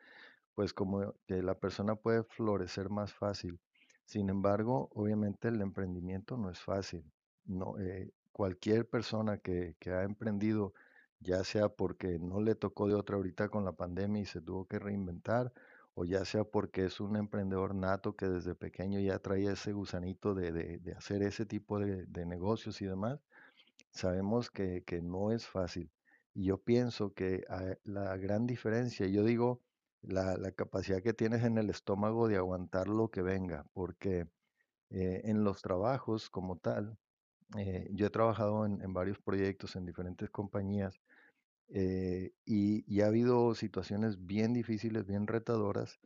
pues 0.54 0.72
como 0.74 1.14
que 1.26 1.42
la 1.42 1.59
persona 1.59 1.96
puede 1.96 2.24
florecer 2.24 2.88
más 2.90 3.12
fácil. 3.12 3.61
Sin 4.04 4.28
embargo, 4.30 4.88
obviamente 4.94 5.48
el 5.48 5.61
emprendimiento 5.61 6.36
no 6.36 6.50
es 6.50 6.61
fácil. 6.61 7.04
No, 7.44 7.78
eh, 7.78 8.12
cualquier 8.32 8.88
persona 8.88 9.38
que, 9.38 9.76
que 9.78 9.90
ha 9.92 10.02
emprendido, 10.04 10.74
ya 11.20 11.44
sea 11.44 11.68
porque 11.68 12.18
no 12.18 12.40
le 12.40 12.54
tocó 12.54 12.88
de 12.88 12.94
otra 12.94 13.16
ahorita 13.16 13.48
con 13.48 13.64
la 13.64 13.72
pandemia 13.72 14.22
y 14.22 14.26
se 14.26 14.40
tuvo 14.40 14.66
que 14.66 14.78
reinventar, 14.78 15.52
o 15.94 16.04
ya 16.04 16.24
sea 16.24 16.44
porque 16.44 16.84
es 16.84 17.00
un 17.00 17.16
emprendedor 17.16 17.74
nato 17.74 18.16
que 18.16 18.26
desde 18.28 18.54
pequeño 18.54 19.00
ya 19.00 19.18
traía 19.18 19.52
ese 19.52 19.72
gusanito 19.72 20.34
de, 20.34 20.52
de- 20.52 20.78
de 20.78 20.92
hacer 20.94 21.22
ese 21.22 21.46
tipo 21.46 21.78
de, 21.78 22.07
de 22.07 22.26
negocios 22.26 22.80
y 22.82 22.86
demás, 22.86 23.20
sabemos 23.97 24.51
que, 24.51 24.84
que 24.84 25.03
no 25.03 25.32
es 25.32 25.47
fácil. 25.47 25.90
Y 26.34 26.47
yo 26.47 26.59
pienso 26.59 27.14
que 27.14 27.44
ah, 27.49 27.74
la 27.84 28.16
gran 28.16 28.47
diferencia, 28.47 29.07
yo 29.07 29.24
digo, 29.24 29.62
la, 30.03 30.36
la 30.36 30.53
capacidad 30.53 31.03
que 31.03 31.14
tienes 31.14 31.44
en 31.44 31.59
el 31.59 31.70
estómago 31.70 32.28
de 32.28 32.36
aguantar 32.36 32.88
lo 32.88 33.11
que 33.11 33.22
venga, 33.22 33.66
porque 33.72 34.28
eh, 34.90 35.22
en 35.24 35.44
los 35.44 35.62
trabajos 35.62 36.30
como 36.30 36.59
tal, 36.59 36.99
eh, 37.59 37.88
yo 37.92 38.07
he 38.07 38.11
trabajado 38.11 38.66
en, 38.66 38.82
en 38.82 38.92
varios 38.94 39.18
proyectos 39.20 39.76
en 39.76 39.86
diferentes 39.86 40.30
compañías 40.30 41.01
eh, 41.68 42.32
y, 42.44 42.84
y 42.92 43.01
ha 43.03 43.07
habido 43.07 43.55
situaciones 43.55 44.24
bien 44.26 44.53
difíciles, 44.53 45.07
bien 45.07 45.26
retadoras, 45.26 45.99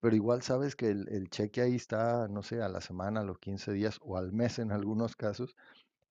pero 0.00 0.16
igual 0.16 0.42
sabes 0.42 0.76
que 0.76 0.90
el, 0.90 1.08
el 1.10 1.30
cheque 1.30 1.62
ahí 1.62 1.76
está, 1.76 2.28
no 2.28 2.42
sé, 2.42 2.62
a 2.62 2.68
la 2.68 2.80
semana, 2.80 3.20
a 3.20 3.24
los 3.24 3.38
15 3.38 3.72
días 3.72 3.98
o 4.02 4.16
al 4.18 4.32
mes 4.32 4.58
en 4.58 4.72
algunos 4.72 5.16
casos, 5.16 5.56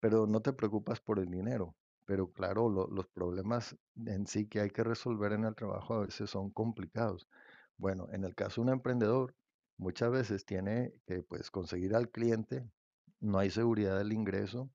pero 0.01 0.26
no 0.26 0.40
te 0.40 0.53
preocupas 0.53 1.01
por 1.01 1.18
el 1.18 1.30
dinero, 1.30 1.74
pero 2.05 2.32
claro, 2.32 2.68
los 2.68 3.07
problemas 3.09 3.76
en 4.07 4.26
sí 4.26 4.46
que 4.46 4.61
hay 4.61 4.70
que 4.70 4.84
resolver 4.84 5.32
en 5.32 5.44
el 5.44 5.55
trabajo 5.55 5.94
a 5.94 6.01
veces 6.07 6.30
son 6.30 6.51
complicados. 6.51 7.28
Bueno, 7.76 8.09
en 8.12 8.24
el 8.24 8.34
caso 8.34 8.61
de 8.61 8.68
un 8.68 8.72
emprendedor, 8.74 9.34
muchas 9.76 10.11
veces 10.11 10.44
tiene 10.44 10.92
que 11.07 11.22
pues 11.22 11.51
conseguir 11.51 11.94
al 11.94 12.11
cliente, 12.11 12.68
no 13.20 13.38
hay 13.38 13.51
seguridad 13.51 13.99
del 13.99 14.12
ingreso, 14.12 14.70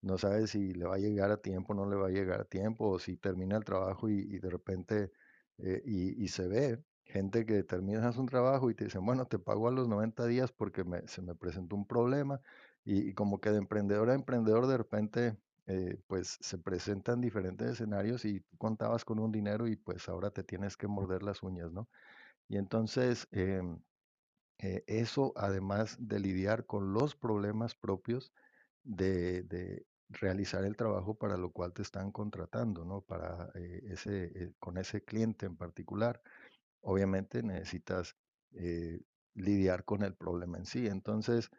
no 0.00 0.18
sabe 0.18 0.46
si 0.46 0.74
le 0.74 0.86
va 0.86 0.96
a 0.96 0.98
llegar 0.98 1.30
a 1.30 1.38
tiempo, 1.38 1.74
no 1.74 1.88
le 1.88 1.96
va 1.96 2.08
a 2.08 2.10
llegar 2.10 2.40
a 2.40 2.44
tiempo, 2.44 2.88
o 2.88 2.98
si 2.98 3.16
termina 3.16 3.56
el 3.56 3.64
trabajo 3.64 4.08
y, 4.08 4.38
de 4.38 4.50
repente, 4.50 5.12
eh, 5.58 5.82
y, 5.84 6.28
se 6.28 6.46
ve 6.46 6.82
gente 7.04 7.46
que 7.46 7.62
termina 7.64 8.10
un 8.16 8.26
trabajo 8.26 8.70
y 8.70 8.74
te 8.74 8.84
dicen, 8.84 9.04
bueno, 9.04 9.26
te 9.26 9.38
pago 9.38 9.68
a 9.68 9.72
los 9.72 9.88
90 9.88 10.26
días 10.26 10.52
porque 10.52 10.84
se 11.06 11.22
me 11.22 11.34
presentó 11.34 11.74
un 11.74 11.86
problema, 11.86 12.40
y, 12.88 13.12
como 13.14 13.40
que 13.40 13.50
de 13.50 13.58
emprendedor 13.58 14.10
a 14.10 14.14
emprendedor 14.14 14.66
de 14.66 14.78
repente, 14.78 15.36
eh, 15.66 15.98
pues 16.06 16.38
se 16.40 16.56
presentan 16.56 17.20
diferentes 17.20 17.68
escenarios 17.72 18.24
y 18.24 18.40
tú 18.40 18.56
contabas 18.56 19.04
con 19.04 19.18
un 19.18 19.30
dinero 19.30 19.68
y 19.68 19.76
pues 19.76 20.08
ahora 20.08 20.30
te 20.30 20.42
tienes 20.42 20.76
que 20.76 20.86
morder 20.88 21.22
las 21.22 21.42
uñas, 21.42 21.70
¿no? 21.70 21.88
Y 22.48 22.56
entonces, 22.56 23.28
em, 23.32 23.80
eh, 24.58 24.84
eso 24.86 25.32
además 25.36 25.96
de 26.00 26.20
lidiar 26.20 26.66
con 26.66 26.92
los 26.94 27.14
problemas 27.16 27.74
propios, 27.74 28.32
de, 28.84 29.86
realizar 30.10 30.64
el 30.64 30.76
trabajo 30.76 31.14
para 31.14 31.36
lo 31.36 31.50
cual 31.50 31.74
te 31.74 31.82
están 31.82 32.12
contratando, 32.12 32.84
¿no? 32.84 33.02
Para 33.02 33.50
eh, 33.54 33.82
ese, 33.90 34.24
eh, 34.34 34.52
con 34.58 34.78
ese 34.78 35.04
cliente 35.04 35.44
en 35.46 35.56
particular. 35.56 36.22
Obviamente 36.80 37.42
necesitas 37.42 38.16
eh, 38.52 39.00
lidiar 39.34 39.84
con 39.84 40.02
el 40.02 40.14
problema 40.14 40.58
en 40.58 40.64
sí. 40.66 40.86
Entonces, 40.86 41.50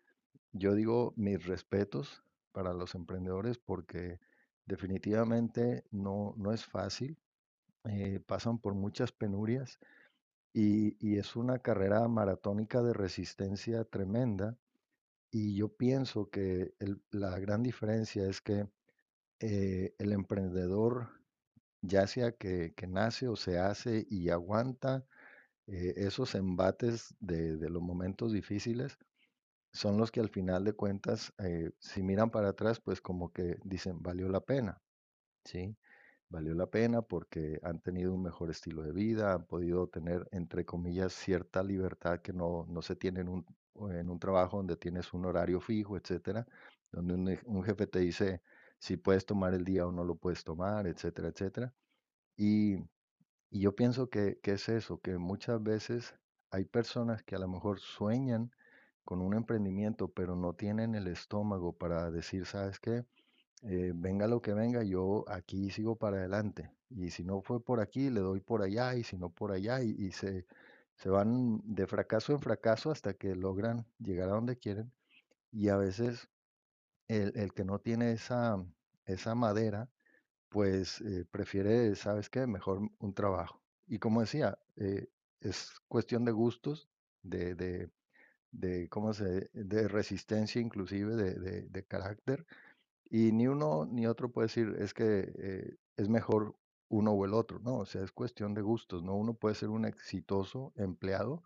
yo 0.52 0.74
digo 0.74 1.14
mis 1.16 1.46
respetos 1.46 2.24
para 2.52 2.74
los 2.74 2.96
emprendedores 2.96 3.58
porque 3.58 4.20
definitivamente 4.66 5.84
no, 5.92 6.34
no 6.38 6.52
es 6.52 6.66
fácil. 6.66 7.18
pasan 8.26 8.60
por 8.60 8.74
muchas 8.76 9.12
penurias 9.12 9.80
y, 10.54 10.98
y 11.00 11.18
es 11.18 11.36
una 11.36 11.60
carrera 11.60 12.08
maratónica 12.08 12.82
de 12.84 12.94
resistencia 12.94 13.84
tremenda 13.86 14.58
y 15.32 15.56
yo 15.56 15.70
pienso 15.70 16.30
que 16.30 16.74
la 17.12 17.38
gran 17.40 17.64
diferencia 17.64 18.28
es 18.28 18.42
que 18.42 18.68
eh, 19.40 19.94
el 20.00 20.12
emprendedor, 20.12 21.10
ya 21.82 22.08
sea 22.08 22.32
que, 22.34 22.74
nace 22.88 23.28
o 23.28 23.36
se 23.36 23.60
hace 23.60 24.08
y 24.10 24.30
aguanta 24.30 25.06
eh, 25.68 25.94
esos 25.98 26.36
embates 26.36 27.16
de, 27.20 27.70
los 27.70 27.82
momentos 27.82 28.34
difíciles, 28.34 28.98
son 29.72 29.98
los 29.98 30.12
que 30.12 30.20
al 30.20 30.30
final 30.30 30.64
de 30.64 30.74
cuentas, 30.74 31.34
eh, 31.40 31.72
si 31.80 32.02
miran 32.04 32.32
para 32.32 32.50
atrás, 32.50 32.80
pues 32.80 33.02
como 33.02 33.32
que 33.32 33.58
dicen, 33.64 34.02
valió 34.02 34.30
la 34.30 34.42
pena, 34.42 34.82
¿sí? 35.46 35.76
Valió 36.30 36.54
la 36.56 36.68
pena 36.68 37.02
porque 37.02 37.60
han 37.64 37.80
tenido 37.82 38.14
un 38.14 38.24
mejor 38.24 38.52
estilo 38.52 38.84
de 38.84 38.92
vida, 38.92 39.34
han 39.34 39.46
podido 39.46 39.88
tener, 39.88 40.28
entre 40.32 40.66
comillas, 40.66 41.14
cierta 41.14 41.64
libertad 41.64 42.22
que 42.22 42.34
no, 42.34 42.66
no 42.70 42.82
se 42.82 42.96
tiene 42.96 43.22
en 43.22 43.30
un, 43.30 43.46
en 43.92 44.10
un 44.10 44.20
trabajo 44.20 44.58
donde 44.58 44.78
tienes 44.78 45.14
un 45.14 45.26
horario 45.26 45.62
fijo, 45.62 45.98
etcétera, 45.98 46.48
donde 46.92 47.40
un, 47.46 47.64
jefe 47.64 47.88
te 47.88 48.00
dice 48.00 48.42
si 48.80 48.98
puedes 48.98 49.26
tomar 49.26 49.54
el 49.54 49.66
día 49.66 49.88
o 49.88 49.92
no 49.92 50.04
lo 50.04 50.16
puedes 50.16 50.44
tomar, 50.44 50.88
etcétera, 50.88 51.30
etcétera. 51.30 51.74
Y, 52.38 52.78
y 53.52 53.62
yo 53.62 53.76
pienso 53.76 54.10
que, 54.10 54.40
que, 54.42 54.54
es 54.54 54.70
eso, 54.70 55.00
que 55.02 55.18
muchas 55.18 55.62
veces 55.64 56.16
hay 56.52 56.66
personas 56.66 57.24
que 57.24 57.36
a 57.36 57.40
lo 57.40 57.48
mejor 57.48 57.80
sueñan 57.80 58.52
con 59.10 59.22
un 59.22 59.34
emprendimiento, 59.34 60.08
pero 60.08 60.36
no 60.36 60.54
tienen 60.54 60.94
el 60.94 61.08
estómago 61.08 61.74
para 61.74 62.12
decir, 62.12 62.46
¿sabes 62.46 62.80
qué? 62.80 63.06
Eh, 63.64 63.92
venga 63.96 64.28
lo 64.28 64.40
que 64.40 64.54
venga, 64.54 64.84
yo 64.84 65.26
aquí 65.28 65.72
sigo 65.72 65.96
para 65.96 66.18
adelante. 66.18 66.70
Y 66.92 67.10
si 67.10 67.24
no 67.24 67.42
fue 67.42 67.60
por 67.60 67.80
aquí, 67.80 68.12
le 68.12 68.20
doy 68.20 68.40
por 68.40 68.62
allá, 68.62 68.94
y 68.94 69.04
si 69.04 69.18
no 69.18 69.32
por 69.32 69.52
allá, 69.52 69.82
y, 69.82 70.12
se, 70.12 70.46
se 70.96 71.10
van 71.10 71.60
de 71.66 71.88
fracaso 71.88 72.34
en 72.34 72.40
fracaso 72.40 72.92
hasta 72.92 73.16
que 73.16 73.36
logran 73.36 73.84
llegar 73.98 74.30
a 74.30 74.34
donde 74.34 74.60
quieren. 74.60 74.92
Y 75.52 75.70
a 75.70 75.78
veces 75.78 76.30
el, 77.08 77.34
el 77.36 77.52
que 77.54 77.66
no 77.66 77.80
tiene 77.80 78.12
esa, 78.12 78.64
esa 79.06 79.34
madera, 79.34 79.90
pues 80.50 81.02
eh, 81.02 81.26
prefiere, 81.32 81.96
¿sabes 81.96 82.30
qué? 82.30 82.46
Mejor 82.46 82.82
un 83.00 83.14
trabajo. 83.16 83.60
Y 83.88 83.98
como 83.98 84.22
decía, 84.22 84.60
eh, 84.76 85.08
es 85.42 85.72
cuestión 85.88 86.26
de 86.26 86.32
gustos, 86.32 86.90
de, 87.24 87.90
de, 88.52 88.90
¿cómo 88.90 89.14
se, 89.14 89.50
de 89.54 89.88
resistencia 89.88 90.62
inclusive, 90.62 91.16
de, 91.16 91.64
de, 91.64 91.86
carácter. 91.86 92.46
Y 93.10 93.32
ni 93.34 93.48
uno 93.48 93.86
ni 93.86 94.08
otro 94.08 94.32
puede 94.32 94.48
decir, 94.48 94.76
es 94.80 94.94
que 94.94 95.34
eh, 95.38 95.78
es 95.98 96.10
mejor 96.10 96.56
uno 96.90 97.12
o 97.14 97.26
el 97.26 97.34
otro, 97.34 97.60
¿no? 97.60 97.78
O 97.80 97.86
sea, 97.86 98.04
es 98.04 98.12
cuestión 98.12 98.54
de 98.54 98.62
gustos, 98.62 99.04
¿no? 99.04 99.16
Uno 99.16 99.34
puede 99.36 99.56
ser 99.56 99.70
un 99.70 99.86
exitoso 99.86 100.74
empleado 100.76 101.44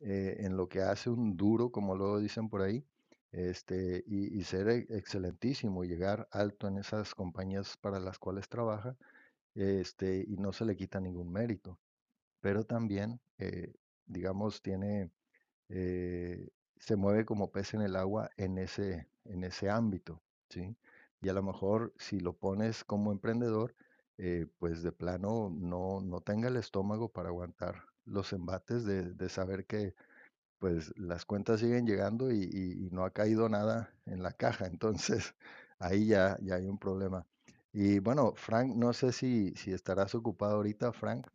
eh, 0.00 0.36
en 0.40 0.56
lo 0.56 0.68
que 0.68 0.82
hace 0.82 1.10
un 1.10 1.36
duro, 1.36 1.70
como 1.70 1.94
luego 1.96 2.20
dicen 2.20 2.48
por 2.48 2.62
ahí, 2.62 2.84
este, 3.32 4.04
y, 4.06 4.42
ser 4.44 4.68
e- 4.68 4.86
excelentísimo, 4.90 5.84
llegar 5.84 6.28
alto 6.30 6.68
en 6.68 6.78
esas 6.78 7.14
compañías 7.14 7.76
para 7.76 7.98
las 8.00 8.18
cuales 8.18 8.48
trabaja, 8.48 8.96
este, 9.54 10.24
y 10.28 10.36
no 10.38 10.52
se 10.52 10.64
le 10.64 10.76
quita 10.76 11.00
ningún 11.00 11.32
mérito. 11.32 11.78
Pero 12.40 12.64
también, 12.64 13.20
eh, 13.38 13.74
digamos, 14.06 14.62
tiene, 14.62 15.10
eh, 15.68 16.48
se 16.78 16.96
mueve 16.96 17.24
como 17.24 17.50
pez 17.50 17.74
en 17.74 17.82
el 17.82 17.96
agua 17.96 18.30
en 18.36 18.58
ese, 18.58 19.08
en 19.24 19.44
ese 19.44 19.70
ámbito, 19.70 20.20
¿sí? 20.48 20.76
Y 21.20 21.28
a 21.28 21.32
lo 21.32 21.42
mejor 21.42 21.92
si 21.98 22.20
lo 22.20 22.34
pones 22.34 22.84
como 22.84 23.12
emprendedor, 23.12 23.74
pues 24.58 24.82
de 24.82 24.92
plano 24.92 25.50
no, 25.50 26.00
no 26.00 26.20
tenga 26.20 26.48
el 26.48 26.56
estómago 26.56 27.08
para 27.08 27.30
aguantar 27.30 27.82
los 28.06 28.32
embates 28.32 28.84
de, 28.84 29.28
saber 29.28 29.66
que 29.66 29.94
pues 30.58 30.92
las 30.96 31.24
cuentas 31.24 31.60
siguen 31.60 31.86
llegando 31.86 32.32
y, 32.32 32.88
no 32.92 33.04
ha 33.04 33.10
caído 33.10 33.48
nada 33.48 33.92
en 34.06 34.22
la 34.22 34.32
caja. 34.32 34.66
Entonces 34.66 35.34
ahí 35.78 36.06
ya, 36.06 36.38
ya 36.42 36.56
hay 36.56 36.66
un 36.66 36.78
problema. 36.78 37.26
Y 37.72 37.98
bueno, 37.98 38.34
Frank, 38.36 38.74
no 38.74 38.92
sé 38.92 39.12
si, 39.12 39.52
si 39.56 39.72
estarás 39.72 40.14
ocupado 40.14 40.56
ahorita, 40.56 40.92
Frank, 40.92 41.26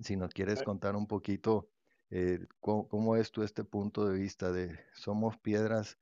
si 0.00 0.16
nos 0.16 0.32
quieres 0.32 0.60
Eh. 0.60 0.64
contar 0.64 0.96
un 0.96 1.06
poquito 1.06 1.68
eh, 2.14 2.46
cómo, 2.60 2.86
cómo, 2.88 3.16
es 3.16 3.32
tú 3.32 3.42
este 3.42 3.64
punto 3.64 4.06
de 4.08 4.16
vista 4.16 4.52
de 4.52 4.78
somos 4.94 5.36
piedras 5.36 5.98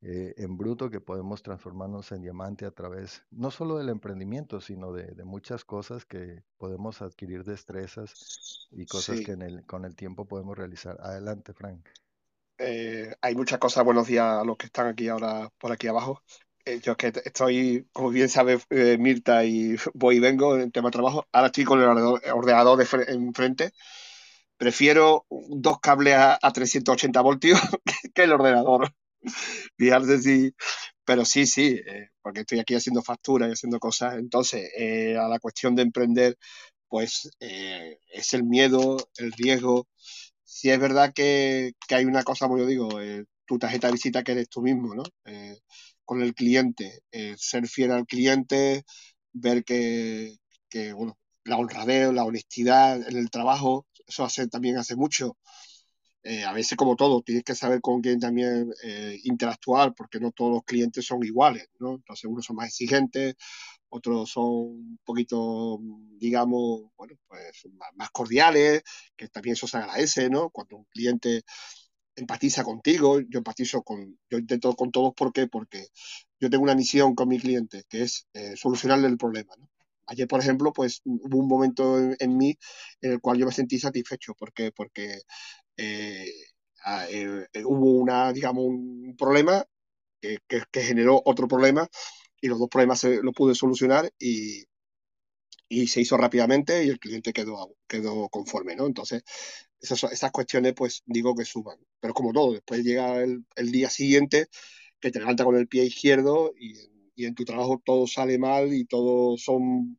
eh, 0.00 0.34
en 0.36 0.56
bruto 0.56 0.90
que 0.90 1.00
podemos 1.00 1.42
transformarnos 1.42 2.12
en 2.12 2.22
diamante 2.22 2.66
a 2.66 2.70
través 2.70 3.24
no 3.32 3.50
solo 3.50 3.76
del 3.78 3.88
emprendimiento, 3.88 4.60
sino 4.60 4.92
de, 4.92 5.06
de 5.06 5.24
muchas 5.24 5.64
cosas 5.64 6.04
que 6.04 6.44
podemos 6.56 7.02
adquirir 7.02 7.42
destrezas 7.42 8.68
y 8.70 8.86
cosas 8.86 9.22
que 9.22 9.32
en 9.32 9.42
el, 9.42 9.66
con 9.66 9.84
el 9.84 9.96
tiempo 9.96 10.26
podemos 10.26 10.56
realizar. 10.56 10.98
Adelante, 11.00 11.52
Frank. 11.52 11.84
Eh, 12.58 13.12
hay 13.20 13.34
muchas 13.34 13.58
cosas. 13.58 13.84
Buenos 13.84 14.06
días 14.06 14.24
a 14.24 14.44
los 14.44 14.56
que 14.56 14.66
están 14.66 14.86
aquí 14.86 15.08
ahora 15.08 15.50
por 15.58 15.72
aquí 15.72 15.88
abajo. 15.88 16.22
Eh, 16.64 16.80
yo 16.80 16.92
es 16.92 16.98
que 16.98 17.12
estoy, 17.24 17.88
como 17.92 18.10
bien 18.10 18.28
sabe 18.28 18.58
eh, 18.70 18.98
Mirta, 18.98 19.44
y 19.44 19.76
voy 19.94 20.16
y 20.16 20.20
vengo 20.20 20.56
en 20.56 20.70
tema 20.70 20.88
de 20.88 20.92
trabajo. 20.92 21.26
Ahora 21.32 21.46
estoy 21.46 21.64
con 21.64 21.80
el 21.80 21.88
ordenador, 21.88 22.78
de 22.78 23.12
enfrente. 23.12 23.72
Prefiero 24.56 25.26
dos 25.30 25.80
cables 25.80 26.16
a, 26.16 26.52
380 26.52 27.20
voltios 27.20 27.60
que 28.14 28.22
el 28.24 28.32
ordenador. 28.32 28.92
Fijarse 29.78 30.18
si. 30.22 30.54
Pero 31.04 31.24
sí, 31.24 31.46
sí, 31.46 31.80
porque 32.20 32.40
estoy 32.40 32.58
aquí 32.58 32.74
haciendo 32.74 33.00
facturas 33.00 33.48
y 33.48 33.52
haciendo 33.52 33.78
cosas. 33.78 34.16
Entonces, 34.16 34.68
a 35.16 35.28
la 35.28 35.38
cuestión 35.38 35.76
de 35.76 35.82
emprender, 35.82 36.36
pues 36.88 37.30
es 37.38 38.34
el 38.34 38.42
miedo, 38.42 38.96
el 39.18 39.30
riesgo, 39.32 39.86
si 40.56 40.70
es 40.70 40.78
verdad 40.80 41.12
que, 41.14 41.74
hay 41.90 42.04
una 42.06 42.22
cosa, 42.22 42.46
como 42.46 42.58
yo 42.58 42.66
digo, 42.66 43.00
eh, 43.00 43.26
tu 43.46 43.58
tarjeta 43.58 43.88
de 43.88 43.92
visita 43.94 44.24
que 44.24 44.32
eres 44.32 44.48
tú 44.48 44.62
mismo, 44.62 44.94
¿no? 44.94 45.02
Eh, 45.26 45.58
con 46.04 46.22
el 46.22 46.34
cliente, 46.34 47.02
eh, 47.12 47.34
ser 47.36 47.68
fiel 47.68 47.92
al 47.92 48.06
cliente, 48.06 48.84
ver 49.32 49.64
que, 49.64 50.38
bueno, 50.94 51.18
la 51.44 51.58
honradez, 51.58 52.12
la 52.12 52.24
honestidad 52.24 53.06
en 53.08 53.16
el 53.18 53.30
trabajo, 53.30 53.86
eso 54.06 54.24
hace, 54.24 54.48
también 54.48 54.78
hace 54.78 54.96
mucho. 54.96 55.36
a 56.46 56.52
veces, 56.52 56.76
como 56.76 56.96
todo, 56.96 57.22
tienes 57.22 57.44
que 57.44 57.54
saber 57.54 57.80
con 57.80 58.00
quién 58.02 58.18
también 58.20 58.72
interactuar, 59.24 59.94
porque 59.94 60.20
no 60.20 60.32
todos 60.32 60.52
los 60.52 60.64
clientes 60.64 61.06
son 61.06 61.24
iguales, 61.24 61.68
¿no? 61.78 61.94
Entonces, 61.96 62.24
unos 62.24 62.44
son 62.46 62.56
más 62.56 62.68
exigentes, 62.68 63.36
otros 63.88 64.30
son 64.30 64.44
un 64.44 65.00
poquito, 65.04 65.78
digamos, 66.18 66.82
bueno, 66.96 67.14
pues 67.28 67.66
más, 67.94 68.10
cordiales, 68.10 68.82
que 69.16 69.28
también 69.28 69.54
eso 69.54 69.66
se 69.66 69.78
agradece, 69.78 70.28
¿no? 70.30 70.50
Cuando 70.50 70.76
un 70.78 70.84
cliente 70.84 71.42
empatiza 72.16 72.64
contigo, 72.64 73.20
yo 73.20 73.38
empatizo 73.38 73.82
con, 73.82 74.18
yo 74.30 74.38
intento 74.38 74.74
con 74.74 74.90
todos, 74.90 75.14
¿por 75.14 75.32
qué? 75.32 75.46
Porque 75.48 75.88
yo 76.40 76.50
tengo 76.50 76.64
una 76.64 76.74
misión 76.74 77.14
con 77.14 77.28
mi 77.28 77.38
cliente, 77.38 77.84
que 77.88 78.02
es 78.02 78.26
eh, 78.34 78.56
solucionarle 78.56 79.08
el 79.08 79.18
problema. 79.18 79.54
Ayer, 80.06 80.28
por 80.28 80.40
ejemplo, 80.40 80.72
pues 80.72 81.00
hubo 81.04 81.38
un 81.38 81.48
momento 81.48 81.98
en, 81.98 82.36
mí 82.36 82.56
en 83.00 83.12
el 83.12 83.20
cual 83.20 83.38
yo 83.38 83.46
me 83.46 83.52
sentí 83.52 83.78
satisfecho, 83.78 84.34
¿por 84.34 84.52
qué? 84.52 84.72
Porque 84.72 85.20
eh, 85.76 86.30
eh, 87.10 87.46
hubo 87.64 87.92
una, 87.92 88.32
digamos, 88.32 88.64
un 88.64 89.16
problema 89.18 89.64
que, 90.20 90.38
que, 90.48 90.80
generó 90.82 91.20
otro 91.24 91.48
problema 91.48 91.88
y 92.40 92.48
los 92.48 92.58
dos 92.58 92.68
problemas 92.68 93.00
se, 93.00 93.22
los 93.22 93.34
pude 93.34 93.54
solucionar 93.54 94.10
y, 94.18 94.64
y 95.68 95.88
se 95.88 96.00
hizo 96.00 96.16
rápidamente 96.16 96.84
y 96.84 96.90
el 96.90 96.98
cliente 96.98 97.32
quedó, 97.32 97.76
quedó 97.88 98.28
conforme, 98.28 98.76
¿no? 98.76 98.86
Entonces, 98.86 99.22
esas, 99.80 100.04
esas 100.12 100.30
cuestiones, 100.32 100.74
pues 100.74 101.02
digo 101.06 101.34
que 101.34 101.44
suban. 101.44 101.78
Pero 102.00 102.14
como 102.14 102.32
todo, 102.32 102.52
después 102.52 102.82
llega 102.84 103.22
el, 103.22 103.44
el 103.56 103.72
día 103.72 103.90
siguiente 103.90 104.48
que 105.00 105.10
te 105.10 105.18
levanta 105.20 105.44
con 105.44 105.56
el 105.56 105.68
pie 105.68 105.84
izquierdo 105.84 106.52
y, 106.58 106.74
y, 107.16 107.26
en 107.26 107.34
tu 107.34 107.44
trabajo 107.44 107.80
todo 107.84 108.06
sale 108.06 108.38
mal 108.38 108.72
y 108.74 108.84
todo 108.86 109.36
son 109.38 109.98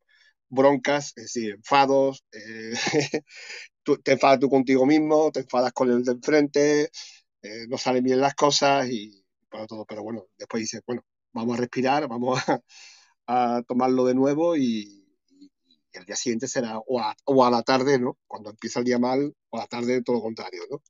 broncas, 0.49 1.13
es 1.17 1.23
decir, 1.25 1.53
enfados, 1.55 2.23
eh, 2.31 2.73
te 4.03 4.11
enfadas 4.13 4.39
tú 4.39 4.49
contigo 4.49 4.85
mismo, 4.85 5.31
te 5.31 5.41
enfadas 5.41 5.73
con 5.73 5.89
el 5.91 6.03
de 6.03 6.13
enfrente, 6.13 6.91
eh, 7.41 7.67
no 7.69 7.77
salen 7.77 8.03
bien 8.03 8.21
las 8.21 8.35
cosas 8.35 8.89
y 8.89 9.23
para 9.49 9.67
todo. 9.67 9.85
Pero 9.85 10.03
bueno, 10.03 10.25
después 10.37 10.61
dices, 10.61 10.81
bueno, 10.85 11.03
vamos 11.33 11.57
a 11.57 11.61
respirar, 11.61 12.07
vamos 12.09 12.39
a, 12.47 12.61
a 13.27 13.63
tomarlo 13.67 14.05
de 14.05 14.15
nuevo 14.15 14.55
y, 14.55 15.03
el 15.93 16.05
día 16.05 16.15
siguiente 16.15 16.47
será 16.47 16.77
o 16.77 16.99
a, 16.99 17.15
o 17.25 17.43
a, 17.43 17.49
la 17.49 17.63
tarde, 17.63 17.99
¿no? 17.99 18.17
Cuando 18.27 18.51
empieza 18.51 18.79
el 18.79 18.85
día 18.85 18.99
mal, 18.99 19.35
o 19.49 19.57
a 19.57 19.61
la 19.61 19.67
tarde 19.67 20.03
todo 20.03 20.17
lo 20.17 20.21
contrario, 20.21 20.61
¿no? 20.69 20.81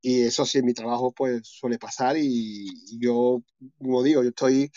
Y 0.00 0.22
eso 0.22 0.46
sí, 0.46 0.58
en 0.58 0.66
mi 0.66 0.74
trabajo 0.74 1.12
pues 1.12 1.42
suele 1.46 1.78
pasar 1.78 2.16
y, 2.16 2.66
y 2.88 2.98
yo, 3.00 3.42
como 3.78 4.02
digo, 4.02 4.22
yo 4.22 4.30
estoy 4.30 4.70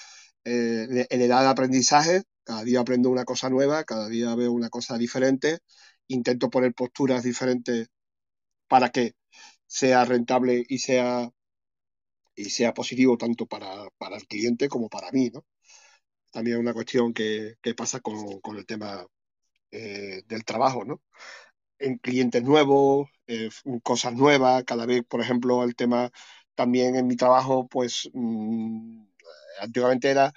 eh, 0.48 1.08
en 1.10 1.22
edad 1.22 1.42
de 1.44 1.50
aprendizaje, 1.50 2.24
cada 2.44 2.64
día 2.64 2.80
aprendo 2.82 3.10
una 3.10 3.26
cosa 3.26 3.50
nueva, 3.50 3.84
cada 3.84 4.08
día 4.10 4.36
veo 4.36 4.52
una 4.54 4.70
cosa 4.70 4.98
diferente, 4.98 5.60
intento 6.08 6.50
poner 6.50 6.74
posturas 6.74 7.24
diferentes 7.24 7.88
para 8.68 8.90
que 8.92 9.14
sea 9.68 10.06
rentable 10.06 10.66
y 10.68 10.80
sea, 10.80 11.32
y 12.36 12.46
sea 12.46 12.74
positivo 12.74 13.18
tanto 13.18 13.46
para, 13.46 13.90
para 13.98 14.18
el 14.18 14.28
cliente 14.28 14.70
como 14.70 14.90
para 14.90 15.12
mí, 15.12 15.30
¿no? 15.34 15.46
También 16.32 16.60
una 16.60 16.74
cuestión 16.74 17.14
que, 17.14 17.56
que 17.62 17.76
pasa 17.76 18.00
con, 18.02 18.42
con 18.42 18.58
el 18.58 18.66
tema 18.66 19.08
eh, 19.72 20.24
del 20.28 20.46
trabajo, 20.46 20.86
¿no? 20.86 21.02
En 21.80 21.98
clientes 22.00 22.44
nuevos, 22.44 23.10
eh, 23.28 23.50
cosas 23.84 24.14
nuevas, 24.16 24.64
cada 24.66 24.86
vez, 24.86 25.04
por 25.08 25.22
ejemplo, 25.22 25.64
el 25.64 25.76
tema 25.76 26.12
también 26.56 26.96
en 26.96 27.08
mi 27.08 27.16
trabajo, 27.18 27.68
pues 27.70 28.10
mmm, 28.14 29.04
antiguamente 29.62 30.10
era 30.10 30.34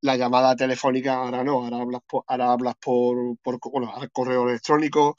la 0.00 0.16
llamada 0.16 0.56
telefónica, 0.56 1.14
ahora 1.14 1.44
no, 1.44 1.64
ahora 1.64 1.78
hablas 1.78 2.02
por, 2.06 2.24
ahora 2.26 2.52
hablas 2.52 2.74
por, 2.80 3.38
por 3.38 3.58
bueno, 3.72 3.92
al 3.94 4.10
correo 4.10 4.48
electrónico, 4.48 5.16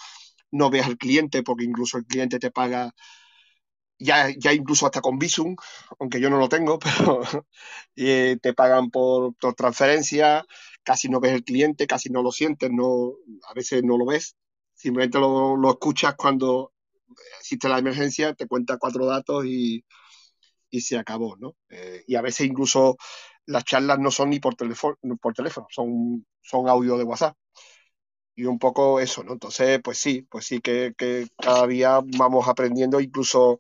no 0.52 0.70
ves 0.70 0.86
al 0.86 0.98
cliente 0.98 1.44
porque 1.44 1.66
incluso 1.66 1.98
el 1.98 2.06
cliente 2.06 2.40
te 2.40 2.52
paga 2.52 2.94
ya, 4.00 4.30
ya 4.38 4.54
incluso 4.54 4.86
hasta 4.86 5.02
con 5.02 5.18
Visum, 5.20 5.56
aunque 6.00 6.20
yo 6.20 6.30
no 6.30 6.38
lo 6.38 6.50
tengo, 6.50 6.80
pero 6.80 7.22
eh, 7.96 8.38
te 8.42 8.54
pagan 8.54 8.90
por, 8.92 9.36
por, 9.36 9.56
transferencia, 9.56 10.46
casi 10.84 11.10
no 11.10 11.20
ves 11.20 11.34
el 11.34 11.44
cliente, 11.44 11.88
casi 11.88 12.10
no 12.10 12.22
lo 12.22 12.32
sientes, 12.32 12.70
no, 12.72 13.14
a 13.50 13.54
veces 13.54 13.84
no 13.84 13.98
lo 13.98 14.06
ves, 14.06 14.36
simplemente 14.74 15.20
lo, 15.20 15.56
lo 15.58 15.70
escuchas 15.72 16.16
cuando 16.16 16.74
existe 17.40 17.70
la 17.70 17.80
emergencia, 17.80 18.34
te 18.34 18.48
cuenta 18.48 18.78
cuatro 18.78 19.06
datos 19.06 19.46
y, 19.46 19.86
y 20.70 20.82
se 20.82 20.98
acabó, 20.98 21.38
¿no? 21.38 21.56
Eh, 21.70 22.04
y 22.08 22.16
a 22.16 22.22
veces 22.22 22.48
incluso 22.48 22.98
las 23.46 23.64
charlas 23.66 24.00
no 24.00 24.12
son 24.12 24.30
ni 24.32 24.40
por 24.40 24.56
teléfono, 24.56 24.98
por 25.22 25.34
teléfono 25.34 25.68
son, 25.70 26.26
son 26.42 26.70
audio 26.70 26.98
de 26.98 27.04
WhatsApp. 27.04 27.36
Y 28.36 28.46
un 28.46 28.60
poco 28.60 29.00
eso, 29.00 29.24
¿no? 29.24 29.34
Entonces, 29.34 29.80
pues 29.82 29.98
sí, 29.98 30.24
pues 30.24 30.46
sí 30.46 30.60
que, 30.60 30.94
que 30.98 31.28
cada 31.38 31.66
día 31.68 32.02
vamos 32.18 32.48
aprendiendo, 32.48 33.00
incluso 33.00 33.58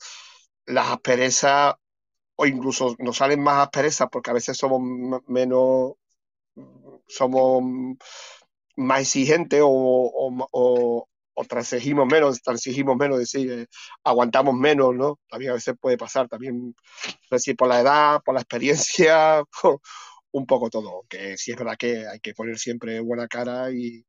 las 0.65 0.89
asperezas, 0.91 1.75
o 2.36 2.45
incluso 2.45 2.95
nos 2.99 3.17
salen 3.17 3.41
más 3.41 3.65
asperezas 3.65 4.09
porque 4.11 4.31
a 4.31 4.33
veces 4.33 4.57
somos 4.57 4.81
menos, 5.27 5.93
somos 7.07 7.63
más 8.75 9.01
exigentes 9.01 9.61
o, 9.63 11.07
o 11.36 11.45
transigimos 11.45 12.07
menos, 12.07 12.41
transigimos 12.41 12.97
menos, 12.97 13.19
decir, 13.19 13.67
aguantamos 14.03 14.55
menos, 14.55 14.95
¿no? 14.95 15.19
También 15.29 15.51
a 15.51 15.55
veces 15.55 15.75
puede 15.79 15.97
pasar, 15.97 16.27
también, 16.29 16.75
decir, 17.29 17.55
por 17.55 17.67
la 17.69 17.81
edad, 17.81 18.21
por 18.23 18.36
la 18.36 18.41
experiencia, 18.41 19.43
un 20.31 20.45
poco 20.45 20.69
todo, 20.69 21.05
que 21.09 21.38
sí 21.38 21.51
es 21.51 21.57
verdad 21.57 21.77
que 21.77 22.07
hay 22.07 22.19
que 22.19 22.33
poner 22.33 22.57
siempre 22.59 22.99
buena 23.01 23.27
cara 23.27 23.71
y, 23.71 24.05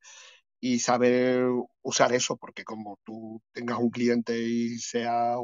y 0.61 0.79
saber 0.81 1.45
usar 1.83 2.13
eso, 2.13 2.37
porque 2.37 2.65
como 2.65 2.99
tú 3.05 3.43
tengas 3.53 3.79
un 3.79 3.91
cliente 3.91 4.39
y 4.39 4.79
sea 4.79 5.37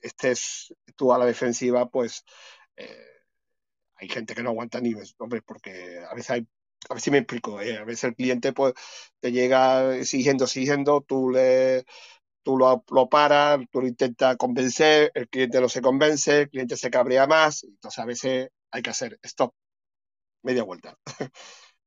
estés 0.00 0.74
tú 0.96 1.12
a 1.12 1.18
la 1.18 1.26
defensiva, 1.26 1.88
pues 1.88 2.24
eh, 2.76 3.06
hay 3.96 4.08
gente 4.08 4.34
que 4.34 4.42
no 4.42 4.50
aguanta 4.50 4.80
ni, 4.80 4.94
hombre, 5.18 5.42
porque 5.42 5.98
a 6.08 6.14
veces 6.14 6.30
hay 6.30 6.48
a 6.88 6.94
ver 6.94 7.00
si 7.02 7.10
me 7.10 7.18
explico, 7.18 7.60
eh, 7.60 7.76
a 7.78 7.84
veces 7.84 8.04
el 8.04 8.14
cliente 8.14 8.52
pues 8.52 8.74
te 9.20 9.32
llega 9.32 9.96
exigiendo, 9.96 10.44
exigiendo, 10.44 11.02
tú 11.02 11.30
le 11.30 11.84
tú 12.42 12.58
lo, 12.58 12.84
lo 12.90 13.08
paras, 13.08 13.60
tú 13.72 13.82
lo 13.82 13.88
intentas 13.88 14.36
convencer, 14.36 15.12
el 15.14 15.28
cliente 15.28 15.60
no 15.60 15.68
se 15.68 15.82
convence, 15.82 16.42
el 16.42 16.50
cliente 16.50 16.76
se 16.76 16.90
cabrea 16.90 17.26
más, 17.26 17.64
entonces 17.64 17.98
a 18.00 18.06
veces 18.06 18.48
hay 18.70 18.82
que 18.82 18.90
hacer 18.90 19.18
stop, 19.22 19.54
media 20.42 20.62
vuelta. 20.64 20.98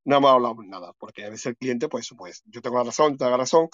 no 0.06 0.18
hemos 0.18 0.32
hablado 0.32 0.56
nada, 0.64 0.93
porque 1.00 1.26
a 1.26 1.30
veces 1.30 1.47
el 1.47 1.58
cliente, 1.58 1.89
pues, 1.89 2.10
pues 2.18 2.43
yo 2.45 2.62
tengo 2.62 2.78
la 2.78 2.84
razón, 2.86 3.16
la 3.20 3.38
razón, 3.38 3.70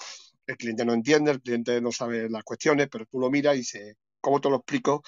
el 0.46 0.56
cliente 0.56 0.84
no 0.84 0.94
entiende, 0.94 1.30
el 1.32 1.42
cliente 1.42 1.80
no 1.80 1.92
sabe 1.92 2.28
las 2.30 2.44
cuestiones, 2.44 2.88
pero 2.90 3.06
tú 3.06 3.20
lo 3.20 3.30
miras 3.30 3.54
y 3.56 3.58
dices, 3.58 3.96
¿cómo 4.20 4.40
te 4.40 4.50
lo 4.50 4.56
explico? 4.56 5.02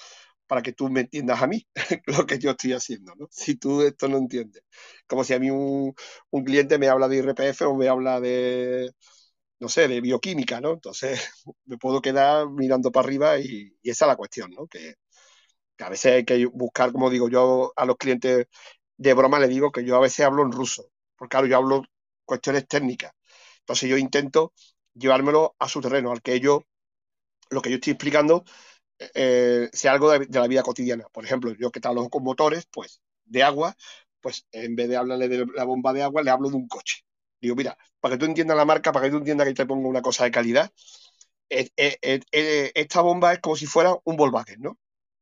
Para 0.49 0.63
que 0.63 0.73
tú 0.73 0.89
me 0.89 1.01
entiendas 1.01 1.41
a 1.43 1.47
mí 1.47 1.67
lo 2.07 2.25
que 2.25 2.39
yo 2.39 2.51
estoy 2.51 2.73
haciendo, 2.73 3.13
¿no? 3.15 3.27
Si 3.31 3.55
tú 3.55 3.83
esto 3.83 4.07
no 4.09 4.17
entiendes. 4.17 4.63
Como 5.07 5.23
si 5.23 5.33
a 5.35 5.39
mí 5.39 5.51
un, 5.51 5.93
un, 6.31 6.43
cliente 6.43 6.79
me 6.79 6.89
habla 6.89 7.07
de 7.07 7.17
IRPF 7.17 7.61
o 7.67 7.75
me 7.75 7.87
habla 7.87 8.19
de, 8.19 8.91
no 9.59 9.69
sé, 9.69 9.87
de 9.87 10.01
bioquímica, 10.01 10.61
¿no? 10.61 10.73
Entonces 10.73 11.21
me 11.65 11.77
puedo 11.77 12.01
quedar 12.01 12.49
mirando 12.49 12.91
para 12.91 13.05
arriba 13.05 13.39
y, 13.39 13.77
esa 13.83 14.05
es 14.05 14.09
la 14.09 14.17
cuestión, 14.17 14.51
¿no? 14.51 14.67
Que, 14.67 14.95
a 15.79 15.89
veces 15.89 16.13
hay 16.13 16.25
que 16.25 16.45
buscar, 16.47 16.91
como 16.91 17.09
digo 17.09 17.29
yo 17.29 17.73
a 17.75 17.85
los 17.85 17.97
clientes 17.97 18.47
de 18.97 19.13
broma, 19.13 19.39
le 19.39 19.47
digo 19.47 19.71
que 19.71 19.85
yo 19.85 19.95
a 19.95 20.01
veces 20.01 20.25
hablo 20.25 20.43
en 20.43 20.51
ruso, 20.51 20.89
porque 21.15 21.31
claro, 21.31 21.47
yo 21.47 21.57
hablo 21.57 21.83
cuestiones 22.25 22.67
técnicas. 22.67 23.13
Entonces 23.61 23.89
yo 23.89 23.97
intento 23.97 24.53
llevármelo 24.93 25.55
a 25.59 25.69
su 25.69 25.81
terreno, 25.81 26.11
al 26.11 26.21
que 26.21 26.33
ellos, 26.33 26.63
lo 27.51 27.61
que 27.61 27.69
yo 27.69 27.75
estoy 27.75 27.93
explicando, 27.93 28.43
eh, 29.13 29.69
sea 29.73 29.93
algo 29.93 30.11
de, 30.11 30.27
la 30.29 30.47
vida 30.47 30.63
cotidiana. 30.63 31.05
Por 31.11 31.25
ejemplo, 31.25 31.53
yo 31.53 31.71
que 31.71 31.79
trabajo 31.79 32.09
con 32.09 32.23
motores, 32.23 32.67
pues 32.71 33.01
de 33.25 33.43
agua, 33.43 33.75
pues 34.21 34.45
en 34.51 34.75
vez 34.75 34.89
de 34.89 34.97
hablarle 34.97 35.27
de 35.29 35.45
la 35.55 35.63
bomba 35.63 35.93
de 35.93 36.03
agua, 36.03 36.23
le 36.23 36.31
hablo 36.31 36.49
de 36.49 36.55
un 36.57 36.67
coche. 36.67 37.05
Digo, 37.41 37.55
mira, 37.55 37.77
para 37.99 38.15
que 38.15 38.19
tú 38.19 38.25
entiendas 38.25 38.57
la 38.57 38.65
marca, 38.65 38.91
para 38.91 39.05
que 39.05 39.11
tú 39.11 39.17
entiendas 39.17 39.47
que 39.47 39.53
te 39.53 39.65
pongo 39.65 39.87
una 39.87 40.01
cosa 40.01 40.25
de 40.25 40.31
calidad, 40.31 40.71
eh, 41.49 41.69
eh, 41.77 42.21
eh, 42.31 42.71
esta 42.75 43.01
bomba 43.01 43.33
es 43.33 43.39
como 43.39 43.55
si 43.55 43.65
fuera 43.65 43.95
un 44.03 44.15
Volkswagen, 44.17 44.61
¿no? 44.61 44.77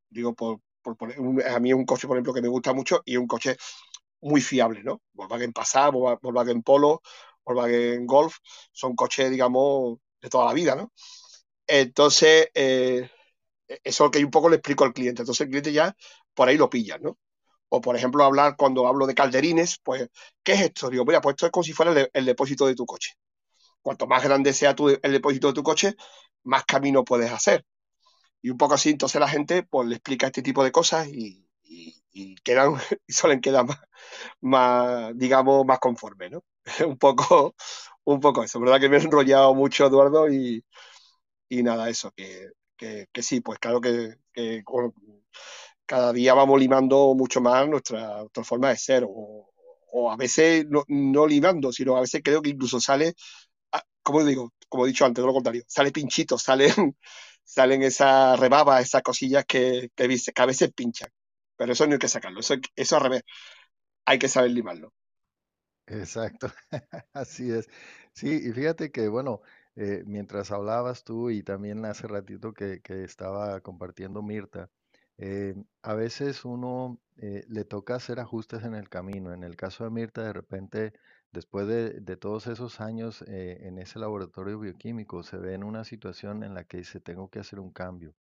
Digo, 0.10 0.34
por, 0.36 0.62
por 0.82 0.98
poner, 0.98 1.20
un, 1.20 1.42
a 1.42 1.60
mí 1.60 1.74
un 1.74 1.86
coche, 1.86 2.08
por 2.08 2.18
ejemplo, 2.18 2.34
que 2.34 2.42
me 2.42 2.48
gusta 2.50 2.74
mucho 2.74 3.02
y 3.06 3.14
es 3.14 3.20
un 3.20 3.28
coche 3.28 3.58
muy 4.22 4.42
fiable, 4.42 4.84
¿no? 4.84 5.02
Volkswagen 5.14 5.54
Passat, 5.54 5.92
Volkswagen 5.94 6.64
Polo, 6.64 7.02
Volkswagen 7.46 8.06
Golf, 8.08 8.38
son 8.72 8.96
coches, 8.96 9.32
digamos, 9.32 10.00
de 10.22 10.30
toda 10.30 10.46
la 10.46 10.54
vida, 10.54 10.76
¿no? 10.76 10.92
Entonces, 11.68 12.50
eh, 12.54 13.10
eso 13.84 14.12
que 14.12 14.24
un 14.24 14.32
poco 14.32 14.50
le 14.50 14.58
explico 14.58 14.84
al 14.84 14.94
cliente. 14.94 15.22
Entonces 15.22 15.42
el 15.42 15.48
cliente 15.50 15.74
ya 15.74 15.96
por 16.34 16.48
ahí 16.48 16.58
lo 16.58 16.70
pilla, 16.70 16.98
¿no? 16.98 17.18
O 17.70 17.82
por 17.82 17.96
ejemplo, 17.96 18.24
hablar 18.24 18.56
cuando 18.58 18.88
hablo 18.88 19.08
de 19.08 19.16
calderines, 19.16 19.80
pues, 19.84 20.10
¿qué 20.44 20.54
es 20.54 20.62
esto? 20.62 20.90
Digo, 20.90 21.06
mira, 21.06 21.22
pues 21.22 21.34
esto 21.36 21.48
es 21.48 21.52
como 21.52 21.64
si 21.64 21.74
fuera 21.74 22.10
el, 22.14 22.26
depósito 22.26 22.66
de 22.68 22.76
tu 22.76 22.86
coche. 22.86 23.14
Cuanto 23.82 24.08
más 24.08 24.24
grande 24.24 24.54
sea 24.54 24.76
tu, 24.76 24.90
el 24.90 25.12
depósito 25.12 25.48
de 25.48 25.54
tu 25.54 25.64
coche, 25.64 25.96
más 26.44 26.66
camino 26.66 27.04
puedes 27.06 27.32
hacer. 27.32 27.66
Y 28.42 28.50
un 28.52 28.58
poco 28.58 28.76
así, 28.76 28.92
entonces 28.92 29.20
la 29.22 29.30
gente 29.30 29.64
pues 29.64 29.88
le 29.88 29.96
explica 29.96 30.28
este 30.28 30.42
tipo 30.44 30.64
de 30.64 30.72
cosas 30.72 31.08
y, 31.10 31.46
quedan, 32.44 32.76
y 33.08 33.14
suelen 33.14 33.42
quedar 33.42 33.66
más, 33.66 33.80
más, 34.42 35.18
digamos, 35.18 35.66
más 35.66 35.80
conformes, 35.80 36.32
¿no? 36.32 36.44
un 36.88 36.98
poco, 36.98 37.56
un 38.06 38.20
poco 38.20 38.44
eso. 38.44 38.60
¿Verdad 38.60 38.80
que 38.80 38.90
me 38.90 38.98
he 38.98 39.02
enrollado 39.02 39.56
mucho, 39.56 39.88
Eduardo? 39.88 40.30
Y, 40.32 40.64
y 41.50 41.64
nada, 41.64 41.90
eso, 41.90 42.12
que, 42.12 42.50
que, 42.78 43.08
que, 43.12 43.24
sí, 43.24 43.42
pues 43.42 43.60
claro 43.60 43.82
que, 43.82 44.16
que 44.34 44.64
cada 45.86 46.14
día 46.14 46.34
vamos 46.34 46.60
limando 46.60 47.16
mucho 47.16 47.42
más 47.42 47.68
nuestra, 47.68 48.20
nuestra 48.20 48.44
forma 48.44 48.70
de 48.70 48.78
ser, 48.78 49.04
o, 49.08 49.52
o 49.92 50.12
a 50.12 50.18
veces 50.18 50.66
no, 50.70 50.84
no, 50.88 51.28
limando, 51.28 51.72
sino 51.72 51.98
a 51.98 52.02
veces 52.02 52.22
creo 52.24 52.42
que 52.42 52.50
incluso 52.52 52.80
sale, 52.80 53.16
ah, 53.72 53.84
como 54.04 54.24
digo, 54.26 54.54
como 54.70 54.86
he 54.86 54.90
dicho 54.90 55.06
antes, 55.06 55.24
de 55.24 55.28
lo 55.28 55.34
contrario, 55.34 55.64
sale 55.68 55.92
pinchito, 55.92 56.38
salen, 56.40 56.98
salen 57.44 57.84
esas 57.84 58.40
rebabas, 58.40 58.84
esas 58.86 59.02
cosillas 59.04 59.46
que, 59.46 59.90
que, 59.96 60.08
que, 60.08 60.42
a 60.42 60.46
veces 60.46 60.74
pinchan, 60.74 61.10
pero 61.56 61.74
eso 61.74 61.88
no 61.88 61.94
hay 61.94 62.00
que 62.00 62.10
sacarlo, 62.10 62.42
eso, 62.42 62.56
eso 62.76 62.98
al 62.98 63.04
revés, 63.04 63.24
hay 64.06 64.20
que 64.20 64.30
saber 64.30 64.52
limarlo. 64.52 64.94
Exacto, 65.88 66.52
así 67.14 67.50
es. 67.52 67.70
Sí, 68.14 68.30
y 68.30 68.52
fíjate 68.52 68.92
que, 68.92 69.08
bueno, 69.08 69.42
eh, 69.78 70.04
mientras 70.08 70.52
hablabas 70.52 71.04
tú 71.06 71.30
y 71.32 71.44
también 71.44 71.86
hace 71.86 72.08
ratito 72.08 72.54
que, 72.54 72.82
que 72.82 73.04
estaba 73.04 73.62
compartiendo 73.62 74.22
Mirta, 74.24 74.70
Eh, 75.20 75.56
a 75.82 75.96
veces 75.96 76.46
uno 76.46 77.00
eh, 77.18 77.44
le 77.50 77.66
toca 77.66 77.96
hacer 77.96 78.20
ajustes 78.20 78.64
en 78.64 78.76
el 78.76 78.90
camino. 78.90 79.34
En 79.34 79.44
el 79.44 79.56
caso 79.56 79.84
de 79.84 79.90
Mirta, 79.90 80.24
de 80.24 80.34
repente, 80.34 80.94
después 81.32 81.68
de, 81.68 82.02
de 82.02 82.18
todos 82.18 82.48
esos 82.48 82.80
años 82.82 83.24
en 83.28 83.80
ese 83.80 84.00
laboratorio 84.00 84.60
bioquímico, 84.60 85.24
se 85.24 85.38
ve 85.38 85.54
en 85.56 85.64
una 85.64 85.84
situación 85.86 86.44
en 86.44 86.54
la 86.54 86.64
que 86.66 86.78
dice, 86.78 87.00
tengo 87.00 87.30
que 87.30 87.40
hacer 87.40 87.60
un 87.60 87.72
cambio. 87.72 88.14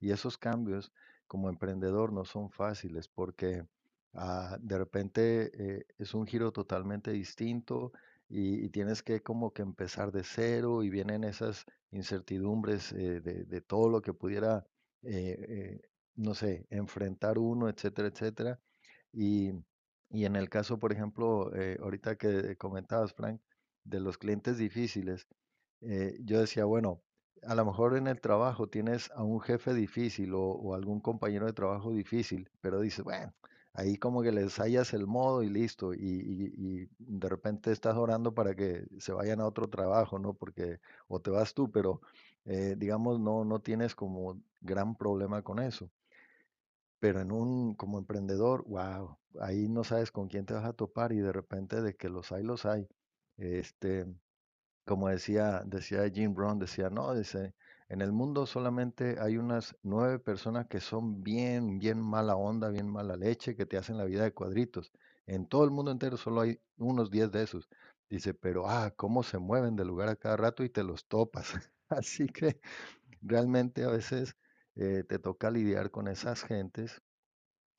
Y 0.00 0.12
esos 0.12 0.38
cambios, 0.38 0.92
como 1.26 1.48
emprendedor, 1.48 2.12
no 2.12 2.24
son 2.24 2.50
fáciles 2.50 3.08
porque 3.08 3.64
ah, 4.14 4.56
de 4.60 4.78
repente 4.78 5.86
es 5.98 6.14
un 6.14 6.26
giro 6.26 6.52
totalmente 6.52 7.10
distinto 7.12 7.92
y, 8.28 8.68
tienes 8.70 9.02
que 9.02 9.22
como 9.22 9.52
que 9.52 9.62
empezar 9.62 10.12
de 10.12 10.24
cero 10.24 10.82
y 10.82 10.90
vienen 10.90 11.24
esas 11.24 11.64
incertidumbres 11.90 12.92
eh, 12.92 13.20
de, 13.20 13.44
de 13.44 13.60
todo 13.60 13.88
lo 13.88 14.02
que 14.02 14.12
pudiera 14.14 14.66
eh, 15.04 15.36
eh, 15.48 15.80
no 16.16 16.34
sé, 16.34 16.66
enfrentar 16.70 17.38
uno, 17.38 17.68
etcétera, 17.68 18.08
etcétera. 18.08 18.60
Y, 19.12 19.52
y 20.10 20.24
en 20.24 20.36
el 20.36 20.48
caso, 20.48 20.78
por 20.78 20.92
ejemplo, 20.92 21.54
eh, 21.54 21.78
ahorita 21.82 22.16
que 22.16 22.56
comentabas, 22.56 23.12
Frank, 23.14 23.40
de 23.84 24.00
los 24.00 24.18
clientes 24.18 24.58
difíciles, 24.58 25.26
yo 26.20 26.40
decía, 26.40 26.64
bueno, 26.64 27.02
a 27.42 27.54
lo 27.54 27.66
mejor 27.66 27.96
en 27.98 28.06
el 28.06 28.18
trabajo 28.20 28.68
tienes 28.70 29.10
a 29.10 29.22
un 29.22 29.40
jefe 29.40 29.74
difícil 29.74 30.32
o, 30.32 30.40
o 30.42 30.74
algún 30.74 31.00
compañero 31.00 31.44
de 31.44 31.52
trabajo 31.52 31.92
difícil, 31.92 32.48
pero 32.62 32.80
dices, 32.80 33.04
bueno, 33.04 33.34
ahí 33.74 33.98
como 33.98 34.22
que 34.22 34.32
les 34.32 34.58
hallas 34.60 34.94
el 34.94 35.06
modo 35.06 35.42
y 35.44 35.50
listo, 35.50 35.94
y, 35.94 35.98
y- 36.00 36.88
de 36.98 37.28
repente 37.28 37.72
estás 37.72 37.96
orando 37.96 38.34
para 38.34 38.54
que 38.54 38.86
se 39.00 39.12
vayan 39.12 39.40
a 39.40 39.46
otro 39.46 39.68
trabajo, 39.68 40.18
¿no? 40.18 40.34
Porque, 40.34 40.80
o 41.08 41.20
te 41.20 41.30
vas 41.30 41.54
tú, 41.54 41.70
pero 41.72 42.00
eh, 42.46 42.76
digamos, 42.78 43.20
no, 43.20 43.44
no 43.44 43.60
tienes 43.62 43.94
como 43.94 44.42
gran 44.60 44.96
problema 44.96 45.42
con 45.42 45.60
eso. 45.60 45.90
Pero 46.98 47.20
en 47.20 47.32
un, 47.32 47.74
como 47.74 47.98
emprendedor, 47.98 48.64
wow, 48.66 49.18
ahí 49.40 49.68
no 49.68 49.84
sabes 49.84 50.10
con 50.10 50.28
quién 50.28 50.46
te 50.46 50.54
vas 50.54 50.64
a 50.64 50.72
topar 50.72 51.12
y 51.12 51.18
de 51.18 51.32
repente 51.32 51.82
de 51.82 51.96
que 51.96 52.08
los 52.08 52.32
hay, 52.32 52.42
los 52.42 52.64
hay. 52.66 52.88
Este, 53.36 54.06
como 54.86 55.08
decía, 55.08 55.62
decía 55.66 56.08
Jim 56.10 56.34
Brown, 56.34 56.58
decía, 56.60 56.90
no, 56.90 57.14
dice, 57.14 57.54
en 57.88 58.00
el 58.00 58.12
mundo 58.12 58.46
solamente 58.46 59.16
hay 59.20 59.36
unas 59.36 59.76
nueve 59.82 60.18
personas 60.18 60.66
que 60.66 60.80
son 60.80 61.22
bien, 61.22 61.78
bien 61.78 62.00
mala 62.00 62.36
onda, 62.36 62.70
bien 62.70 62.88
mala 62.88 63.16
leche, 63.16 63.56
que 63.56 63.66
te 63.66 63.76
hacen 63.76 63.98
la 63.98 64.04
vida 64.04 64.24
de 64.24 64.32
cuadritos. 64.32 64.92
En 65.26 65.46
todo 65.46 65.64
el 65.64 65.70
mundo 65.70 65.90
entero 65.90 66.16
solo 66.16 66.40
hay 66.42 66.60
unos 66.78 67.10
diez 67.10 67.30
de 67.30 67.42
esos. 67.42 67.68
Dice, 68.08 68.34
pero 68.34 68.68
ah, 68.68 68.92
cómo 68.96 69.22
se 69.22 69.38
mueven 69.38 69.76
de 69.76 69.84
lugar 69.84 70.08
a 70.08 70.16
cada 70.16 70.36
rato 70.36 70.64
y 70.64 70.70
te 70.70 70.82
los 70.82 71.06
topas. 71.06 71.54
Así 71.88 72.26
que 72.26 72.60
realmente 73.22 73.84
a 73.84 73.90
veces 73.90 74.36
eh, 74.76 75.04
te 75.08 75.18
toca 75.18 75.50
lidiar 75.50 75.90
con 75.90 76.08
esas 76.08 76.42
gentes 76.42 77.02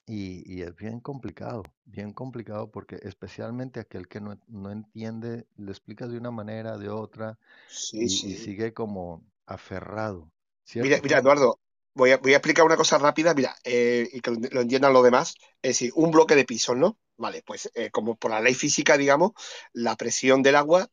y, 0.08 0.44
y 0.52 0.62
es 0.62 0.76
bien 0.76 1.00
complicado, 1.00 1.64
bien 1.84 2.14
complicado 2.14 2.70
porque 2.70 3.00
especialmente 3.02 3.80
aquel 3.80 4.08
que 4.08 4.22
no, 4.22 4.40
no 4.48 4.72
entiende, 4.72 5.48
le 5.58 5.72
explicas 5.72 6.12
de 6.12 6.18
una 6.18 6.32
manera, 6.32 6.78
de 6.78 6.90
otra 6.90 7.40
Sí, 7.68 8.04
y, 8.04 8.10
sigue 8.10 8.74
como 8.74 9.24
aferrado, 9.48 10.32
Mira, 10.80 11.00
¿cierto, 11.00 11.04
mira? 11.04 11.20
Eduardo, 11.20 11.60
voy 11.94 12.12
a, 12.12 12.18
voy 12.18 12.34
a 12.34 12.38
explicar 12.38 12.66
una 12.66 12.76
cosa 12.78 12.98
rápida, 12.98 13.34
mira, 13.34 13.56
eh, 13.64 14.08
y 14.12 14.20
que 14.22 14.32
lo, 14.32 14.62
entiendan 14.62 14.94
los 14.94 15.04
demás. 15.04 15.36
Es 15.62 15.72
decir, 15.80 15.92
un 15.96 16.12
bloque 16.12 16.36
de 16.36 16.46
pisos, 16.46 16.76
¿no? 16.78 17.00
Vale, 17.18 17.44
pues 17.46 17.72
eh, 17.76 17.90
como 17.92 18.16
por 18.18 18.32
la 18.32 18.42
ley 18.42 18.54
física, 18.54 18.98
digamos, 18.98 19.32
la 19.74 19.96
presión 19.96 20.42
del 20.44 20.56
agua, 20.56 20.90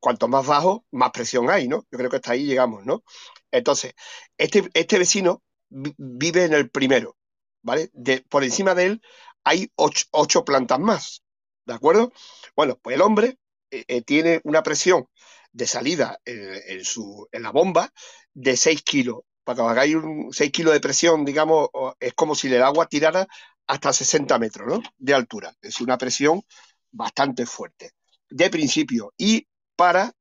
cuanto 0.00 0.28
más 0.28 0.46
bajo, 0.46 0.86
más 0.92 1.12
presión 1.12 1.50
hay, 1.50 1.68
¿no? 1.68 1.86
Yo 1.92 1.98
creo 1.98 2.10
que 2.10 2.16
hasta 2.16 2.32
ahí 2.32 2.46
llegamos, 2.46 2.86
¿no? 2.86 3.04
Entonces, 3.52 3.94
este, 4.38 4.70
este 4.74 4.98
vecino 4.98 5.42
vi- 5.70 5.94
vive 5.98 6.44
en 6.44 6.54
el 6.54 6.70
primero, 6.70 7.16
¿vale? 7.62 7.90
De, 7.94 8.22
por 8.28 8.44
encima 8.44 8.74
de 8.74 8.86
él 8.86 9.02
hay 9.44 9.70
ocho, 9.76 10.06
ocho 10.12 10.44
plantas 10.44 10.80
más, 10.80 11.24
¿de 11.66 11.74
acuerdo? 11.74 12.12
Bueno, 12.56 12.78
pues 12.82 12.94
el 12.96 13.02
hombre 13.02 13.38
eh, 13.70 14.02
tiene 14.02 14.40
una 14.44 14.62
presión 14.62 15.06
de 15.52 15.66
salida 15.66 16.18
en, 16.24 16.84
su, 16.84 17.28
en 17.32 17.42
la 17.42 17.50
bomba 17.50 17.92
de 18.32 18.56
6 18.56 18.82
kilos. 18.82 19.20
Para 19.44 19.56
que 19.56 19.62
hagáis 19.62 19.94
un 19.96 20.28
6 20.32 20.52
kilos 20.52 20.72
de 20.72 20.80
presión, 20.80 21.24
digamos, 21.24 21.68
o- 21.72 21.94
es 21.98 22.14
como 22.14 22.34
si 22.34 22.48
el 22.52 22.62
agua 22.62 22.86
tirara 22.86 23.26
hasta 23.66 23.92
60 23.92 24.38
metros, 24.38 24.68
¿no? 24.68 24.82
De 24.98 25.14
altura. 25.14 25.54
Es 25.60 25.80
una 25.80 25.98
presión 25.98 26.42
bastante 26.90 27.46
fuerte, 27.46 27.92
de 28.30 28.50
principio, 28.50 29.12
y 29.16 29.46
para 29.76 30.12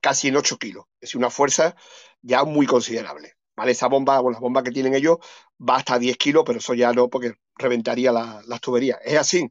casi 0.00 0.28
en 0.28 0.36
8 0.36 0.58
kilos. 0.58 0.84
Es 1.00 1.14
una 1.14 1.30
fuerza 1.30 1.76
ya 2.22 2.44
muy 2.44 2.66
considerable. 2.66 3.34
¿Vale? 3.56 3.72
Esa 3.72 3.88
bomba, 3.88 4.20
bueno, 4.20 4.36
la 4.36 4.40
bomba 4.40 4.62
que 4.62 4.70
tienen 4.70 4.94
ellos 4.94 5.18
va 5.60 5.76
hasta 5.76 5.98
10 5.98 6.16
kilos, 6.16 6.44
pero 6.46 6.60
eso 6.60 6.74
ya 6.74 6.92
no, 6.92 7.08
porque 7.08 7.34
reventaría 7.56 8.12
la- 8.12 8.40
las 8.46 8.60
tuberías. 8.60 8.98
Es 9.04 9.18
así. 9.18 9.48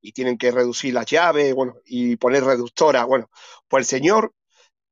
Y 0.00 0.12
tienen 0.12 0.38
que 0.38 0.52
reducir 0.52 0.94
las 0.94 1.06
llaves, 1.06 1.54
bueno, 1.54 1.74
y 1.84 2.16
poner 2.16 2.44
reductoras. 2.44 3.06
Bueno, 3.06 3.28
pues 3.68 3.82
el 3.82 3.86
señor 3.86 4.34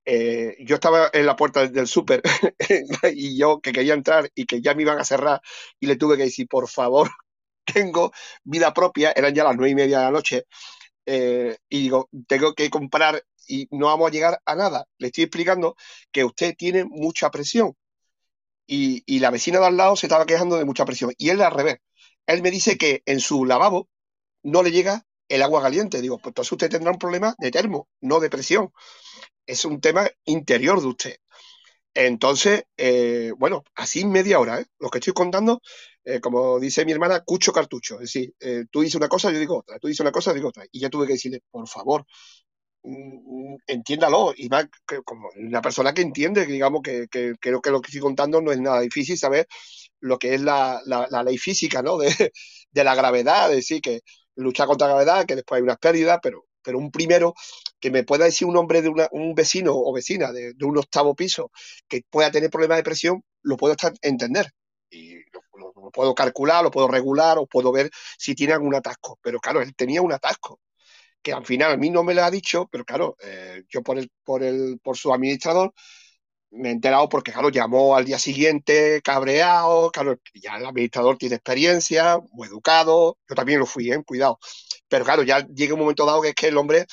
eh, 0.04 0.56
yo 0.60 0.76
estaba 0.76 1.10
en 1.12 1.26
la 1.26 1.36
puerta 1.36 1.66
del 1.68 1.86
súper 1.86 2.22
y 3.14 3.38
yo 3.38 3.60
que 3.60 3.72
quería 3.72 3.94
entrar 3.94 4.30
y 4.34 4.46
que 4.46 4.60
ya 4.60 4.74
me 4.74 4.82
iban 4.82 4.98
a 4.98 5.04
cerrar 5.04 5.40
y 5.80 5.86
le 5.86 5.96
tuve 5.96 6.16
que 6.16 6.24
decir, 6.24 6.48
por 6.48 6.68
favor, 6.68 7.10
tengo 7.64 8.12
vida 8.44 8.72
propia, 8.74 9.12
eran 9.12 9.34
ya 9.34 9.44
las 9.44 9.56
nueve 9.56 9.70
y 9.70 9.74
media 9.74 9.98
de 9.98 10.04
la 10.04 10.10
noche, 10.10 10.44
eh, 11.06 11.56
y 11.68 11.82
digo, 11.82 12.08
tengo 12.28 12.54
que 12.54 12.70
comprar 12.70 13.24
y 13.48 13.68
no 13.70 13.86
vamos 13.86 14.08
a 14.08 14.12
llegar 14.12 14.40
a 14.44 14.54
nada. 14.56 14.86
Le 14.98 15.08
estoy 15.08 15.24
explicando 15.24 15.76
que 16.12 16.24
usted 16.24 16.54
tiene 16.56 16.84
mucha 16.84 17.30
presión 17.30 17.74
y, 18.66 19.02
y 19.06 19.20
la 19.20 19.30
vecina 19.30 19.60
de 19.60 19.66
al 19.66 19.76
lado 19.76 19.96
se 19.96 20.06
estaba 20.06 20.26
quejando 20.26 20.56
de 20.56 20.64
mucha 20.64 20.84
presión 20.84 21.12
y 21.18 21.30
él 21.30 21.42
al 21.42 21.52
revés. 21.52 21.78
Él 22.26 22.42
me 22.42 22.50
dice 22.50 22.78
que 22.78 23.02
en 23.06 23.20
su 23.20 23.44
lavabo 23.44 23.88
no 24.42 24.62
le 24.62 24.72
llega 24.72 25.04
el 25.28 25.42
agua 25.42 25.62
caliente. 25.62 26.00
Digo, 26.02 26.18
pues 26.18 26.28
entonces 26.32 26.52
usted 26.52 26.70
tendrá 26.70 26.92
un 26.92 26.98
problema 26.98 27.34
de 27.38 27.50
termo, 27.50 27.88
no 28.00 28.20
de 28.20 28.30
presión. 28.30 28.72
Es 29.46 29.64
un 29.64 29.80
tema 29.80 30.08
interior 30.24 30.80
de 30.80 30.86
usted. 30.86 31.16
Entonces, 31.94 32.64
eh, 32.76 33.32
bueno, 33.38 33.64
así 33.74 34.04
media 34.06 34.40
hora, 34.40 34.60
¿eh? 34.60 34.66
Lo 34.78 34.88
que 34.90 34.98
estoy 34.98 35.12
contando, 35.12 35.60
eh, 36.04 36.20
como 36.20 36.58
dice 36.58 36.84
mi 36.86 36.92
hermana, 36.92 37.20
cucho 37.20 37.52
cartucho. 37.52 37.96
Es 37.96 38.12
decir, 38.12 38.34
eh, 38.40 38.64
tú 38.70 38.80
dices 38.80 38.96
una 38.96 39.08
cosa, 39.08 39.30
yo 39.30 39.38
digo 39.38 39.58
otra, 39.58 39.78
tú 39.78 39.88
dices 39.88 40.00
una 40.00 40.12
cosa, 40.12 40.30
yo 40.30 40.36
digo 40.36 40.48
otra. 40.48 40.64
Y 40.72 40.80
ya 40.80 40.88
tuve 40.90 41.06
que 41.06 41.14
decirle, 41.14 41.40
por 41.50 41.68
favor, 41.68 42.06
mm, 42.82 43.56
entiéndalo. 43.66 44.34
Y 44.36 44.48
más 44.48 44.66
que 44.86 45.02
como 45.02 45.28
una 45.36 45.62
persona 45.62 45.94
que 45.94 46.02
entiende, 46.02 46.46
digamos 46.46 46.82
que, 46.82 47.08
creo 47.40 47.60
que 47.62 47.70
lo 47.70 47.80
que 47.80 47.88
estoy 47.88 48.00
contando 48.00 48.40
no 48.40 48.52
es 48.52 48.60
nada 48.60 48.80
difícil 48.80 49.18
saber 49.18 49.46
lo 50.00 50.18
que 50.18 50.34
es 50.34 50.42
la, 50.42 50.80
la, 50.86 51.08
la 51.10 51.22
ley 51.24 51.38
física, 51.38 51.82
¿no? 51.82 51.98
De, 51.98 52.32
de, 52.72 52.84
la 52.84 52.94
gravedad, 52.94 53.50
es 53.50 53.56
decir, 53.56 53.80
que 53.82 54.00
luchar 54.36 54.66
contra 54.68 54.88
la 54.88 54.94
gravedad, 54.94 55.26
que 55.26 55.36
después 55.36 55.58
hay 55.58 55.62
unas 55.64 55.78
pérdidas, 55.78 56.18
pero, 56.22 56.46
pero 56.62 56.78
un 56.78 56.90
primero 56.90 57.34
que 57.80 57.90
me 57.90 58.04
pueda 58.04 58.24
decir 58.24 58.46
un 58.46 58.56
hombre 58.56 58.82
de 58.82 58.88
una, 58.88 59.08
un 59.12 59.34
vecino 59.34 59.72
o 59.74 59.92
vecina 59.92 60.32
de, 60.32 60.54
un 60.62 60.78
octavo 60.78 61.14
piso 61.14 61.50
que 61.88 62.02
pueda 62.08 62.30
tener 62.30 62.50
problemas 62.50 62.78
de 62.78 62.84
presión, 62.84 63.22
lo 63.42 63.56
puedo 63.56 63.74
entender. 64.02 64.52
Y 64.90 65.16
lo, 65.32 65.42
lo, 65.58 65.72
lo, 65.74 65.90
puedo 65.90 66.14
calcular, 66.14 66.62
lo 66.62 66.70
puedo 66.70 66.88
regular, 66.88 67.38
o 67.38 67.46
puedo 67.46 67.72
ver 67.72 67.90
si 68.18 68.34
tiene 68.34 68.52
algún 68.52 68.74
atasco. 68.74 69.18
Pero 69.22 69.40
claro, 69.40 69.62
él 69.62 69.74
tenía 69.74 70.02
un 70.02 70.12
atasco 70.12 70.60
que 71.22 71.32
al 71.32 71.46
final 71.46 71.72
a 71.72 71.76
mí 71.76 71.88
no 71.88 72.02
me 72.02 72.14
lo 72.14 72.24
ha 72.24 72.30
dicho, 72.30 72.68
pero 72.70 72.84
claro, 72.84 73.16
eh, 73.22 73.62
yo 73.68 73.82
por, 73.82 73.98
el, 73.98 74.10
por, 74.24 74.42
el, 74.42 74.80
por 74.82 74.96
su 74.96 75.14
administrador 75.14 75.72
me 76.52 76.68
he 76.68 76.72
enterado 76.72 77.08
porque, 77.08 77.32
claro, 77.32 77.48
llamó 77.50 77.96
al 77.96 78.04
día 78.04 78.18
siguiente 78.18 79.00
cabreado, 79.02 79.90
claro, 79.90 80.18
ya 80.34 80.56
el 80.56 80.66
administrador 80.66 81.16
tiene 81.18 81.36
experiencia, 81.36 82.18
muy 82.32 82.48
educado, 82.48 83.18
yo 83.28 83.34
también 83.34 83.58
lo 83.58 83.66
fui, 83.66 83.90
¿eh? 83.90 84.02
cuidado. 84.04 84.38
Pero 84.88 85.04
claro, 85.04 85.22
ya 85.22 85.46
llega 85.46 85.74
un 85.74 85.80
momento 85.80 86.04
dado 86.06 86.22
que 86.22 86.30
es 86.30 86.34
que 86.34 86.48
el 86.48 86.58
hombre 86.58 86.86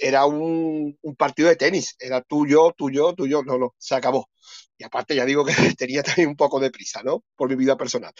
era 0.00 0.26
un, 0.26 0.98
partido 1.16 1.48
de 1.48 1.56
tenis, 1.56 1.96
era 1.98 2.20
tuyo, 2.22 2.72
tuyo, 2.76 3.14
tuyo, 3.14 3.42
no, 3.44 3.58
no, 3.58 3.74
se 3.78 3.94
acabó. 3.94 4.28
Y 4.76 4.84
aparte 4.84 5.14
ya 5.14 5.24
digo 5.24 5.44
que 5.44 5.54
tenía 5.78 6.02
también 6.02 6.28
un 6.30 6.36
poco 6.36 6.60
de 6.60 6.70
prisa, 6.70 7.02
¿no? 7.02 7.24
Por 7.36 7.48
mi 7.48 7.56
vida 7.56 7.76
personal, 7.76 8.12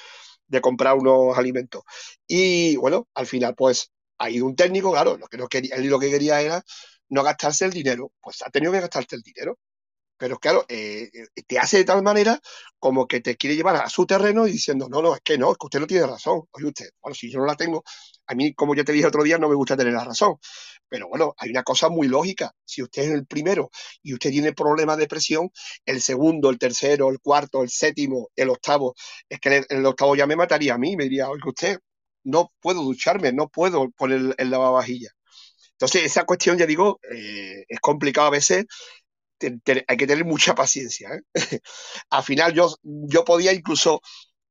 de 0.47 0.61
comprar 0.61 0.97
unos 0.97 1.37
alimentos. 1.37 1.83
Y 2.27 2.77
bueno, 2.77 3.09
al 3.15 3.27
final 3.27 3.55
pues 3.57 3.93
ha 4.19 4.31
ido 4.31 4.47
un 4.47 4.57
técnico, 4.57 4.93
claro, 4.93 5.17
lo 5.17 5.27
que, 5.29 5.37
no 5.39 5.49
quería, 5.49 5.77
él 5.77 5.87
lo 5.87 5.99
que 5.99 6.11
quería 6.11 6.41
era 6.41 6.63
no 7.09 7.23
gastarse 7.25 7.65
el 7.65 7.73
dinero, 7.73 8.13
pues 8.21 8.43
ha 8.43 8.51
tenido 8.51 8.73
que 8.73 8.81
gastarte 8.81 9.17
el 9.17 9.23
dinero 9.23 9.59
pero 10.21 10.39
claro, 10.39 10.67
eh, 10.69 11.11
te 11.47 11.59
hace 11.59 11.79
de 11.79 11.85
tal 11.85 12.03
manera 12.03 12.39
como 12.79 13.07
que 13.09 13.21
te 13.23 13.37
quiere 13.39 13.57
llevar 13.57 13.77
a 13.77 13.89
su 13.89 14.05
terreno 14.05 14.47
y 14.47 14.53
diciendo, 14.53 14.87
no, 14.87 15.01
no, 15.01 15.15
es 15.15 15.23
que 15.23 15.39
no, 15.39 15.51
es 15.51 15.57
que 15.57 15.65
usted 15.65 15.81
no 15.81 15.87
tiene 15.87 16.07
razón. 16.07 16.43
Oye, 16.51 16.67
usted, 16.67 16.91
bueno, 17.01 17.15
si 17.15 17.31
yo 17.31 17.39
no 17.39 17.47
la 17.47 17.57
tengo, 17.57 17.83
a 18.27 18.35
mí, 18.35 18.53
como 18.53 18.75
yo 18.75 18.85
te 18.85 18.93
dije 18.93 19.07
otro 19.07 19.23
día, 19.23 19.39
no 19.39 19.49
me 19.49 19.55
gusta 19.55 19.79
tener 19.79 19.95
la 19.95 20.05
razón. 20.05 20.37
Pero 20.91 21.09
bueno, 21.09 21.35
hay 21.39 21.49
una 21.49 21.63
cosa 21.63 21.89
muy 21.89 22.07
lógica. 22.07 22.53
Si 22.63 22.83
usted 22.83 23.05
es 23.05 23.11
el 23.13 23.27
primero 23.27 23.71
y 24.03 24.13
usted 24.13 24.29
tiene 24.31 24.53
problemas 24.53 24.99
de 24.99 25.09
presión, 25.09 25.51
el 25.87 26.03
segundo, 26.03 26.51
el 26.51 26.59
tercero, 26.59 27.09
el 27.09 27.21
cuarto, 27.21 27.63
el 27.63 27.71
séptimo, 27.71 28.29
el 28.37 28.51
octavo, 28.51 28.95
es 29.27 29.41
que 29.41 29.65
el, 29.71 29.87
octavo 29.87 30.17
ya 30.17 30.27
me 30.27 30.37
mataría 30.37 30.75
a 30.75 30.79
mí, 30.79 30.97
me 30.97 31.05
diría, 31.05 31.31
oye, 31.31 31.41
usted, 31.47 31.79
no 32.25 32.53
puedo 32.61 32.83
ducharme, 32.83 33.33
no 33.33 33.49
puedo 33.49 33.91
poner 33.93 34.19
el, 34.19 34.35
el 34.37 34.51
lavavajilla. 34.51 35.09
Entonces, 35.81 36.05
esa 36.05 36.25
cuestión, 36.25 36.59
ya 36.59 36.67
digo, 36.67 37.01
eh, 37.11 37.65
es 37.67 37.81
complicado 37.81 38.27
a 38.27 38.31
veces 38.31 38.67
hay 39.87 39.97
que 39.97 40.07
tener 40.07 40.25
mucha 40.25 40.55
paciencia. 40.55 41.11
¿eh? 41.15 41.23
Al 42.11 42.23
final 42.23 42.55
yo, 42.55 42.75
yo 42.83 43.25
podía 43.25 43.53
incluso 43.53 44.01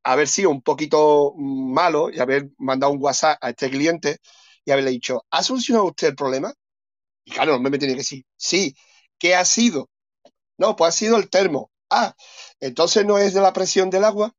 haber 0.03 0.27
sido 0.27 0.49
un 0.49 0.61
poquito 0.61 1.33
malo 1.37 2.09
y 2.09 2.19
haber 2.19 2.49
mandado 2.57 2.93
un 2.93 3.01
WhatsApp 3.01 3.37
a 3.41 3.49
este 3.49 3.69
cliente 3.69 4.17
y 4.65 4.71
haberle 4.71 4.91
dicho, 4.91 5.25
¿ha 5.29 5.43
solucionado 5.43 5.87
usted 5.87 6.09
el 6.09 6.15
problema? 6.15 6.53
Y 7.25 7.31
claro, 7.31 7.59
me 7.59 7.77
tiene 7.77 7.93
que 7.93 7.99
decir, 7.99 8.25
sí, 8.37 8.75
¿qué 9.19 9.35
ha 9.35 9.45
sido? 9.45 9.89
No, 10.57 10.75
pues 10.75 10.89
ha 10.89 10.97
sido 10.97 11.17
el 11.17 11.29
termo. 11.29 11.71
Ah, 11.89 12.15
entonces 12.59 13.05
no 13.05 13.17
es 13.17 13.33
de 13.33 13.41
la 13.41 13.53
presión 13.53 13.89
del 13.89 14.05
agua. 14.05 14.33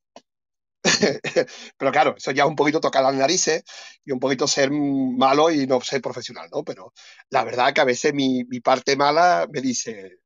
Pero 1.76 1.92
claro, 1.92 2.14
eso 2.16 2.30
ya 2.30 2.44
es 2.44 2.48
un 2.48 2.56
poquito 2.56 2.80
tocar 2.80 3.02
las 3.02 3.14
narices 3.14 3.64
y 4.04 4.12
un 4.12 4.20
poquito 4.20 4.46
ser 4.46 4.70
malo 4.70 5.50
y 5.50 5.66
no 5.66 5.80
ser 5.80 6.00
profesional, 6.00 6.48
¿no? 6.52 6.64
Pero 6.64 6.92
la 7.30 7.44
verdad 7.44 7.74
que 7.74 7.80
a 7.82 7.84
veces 7.84 8.14
mi, 8.14 8.44
mi 8.44 8.60
parte 8.60 8.96
mala 8.96 9.46
me 9.52 9.60
dice, 9.60 10.18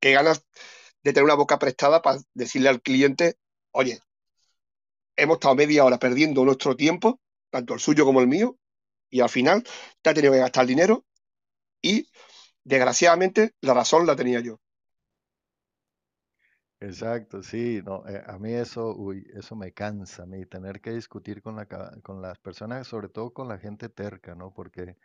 qué 0.00 0.12
ganas 0.12 0.44
de 1.02 1.12
tener 1.12 1.24
una 1.24 1.34
boca 1.34 1.58
prestada 1.58 2.02
para 2.02 2.20
decirle 2.34 2.68
al 2.68 2.82
cliente, 2.82 3.36
oye, 3.72 4.00
hemos 5.16 5.36
estado 5.36 5.54
media 5.54 5.84
hora 5.84 5.98
perdiendo 5.98 6.44
nuestro 6.44 6.76
tiempo, 6.76 7.20
tanto 7.50 7.74
el 7.74 7.80
suyo 7.80 8.04
como 8.04 8.20
el 8.20 8.28
mío, 8.28 8.56
y 9.10 9.20
al 9.20 9.28
final 9.28 9.64
te 10.02 10.10
ha 10.10 10.14
tenido 10.14 10.32
que 10.32 10.40
gastar 10.40 10.66
dinero 10.66 11.04
y 11.82 12.08
desgraciadamente 12.64 13.52
la 13.60 13.74
razón 13.74 14.06
la 14.06 14.16
tenía 14.16 14.40
yo. 14.40 14.60
Exacto, 16.80 17.42
sí, 17.42 17.80
no, 17.84 18.06
eh, 18.08 18.22
a 18.26 18.38
mí 18.38 18.52
eso, 18.52 18.94
uy, 18.96 19.26
eso 19.34 19.56
me 19.56 19.72
cansa, 19.72 20.22
a 20.22 20.26
mí 20.26 20.46
tener 20.46 20.80
que 20.80 20.92
discutir 20.92 21.42
con 21.42 21.56
la, 21.56 21.66
con 22.02 22.22
las 22.22 22.38
personas, 22.38 22.86
sobre 22.86 23.08
todo 23.08 23.32
con 23.32 23.48
la 23.48 23.58
gente 23.58 23.88
terca, 23.88 24.36
¿no? 24.36 24.52
Porque 24.54 24.96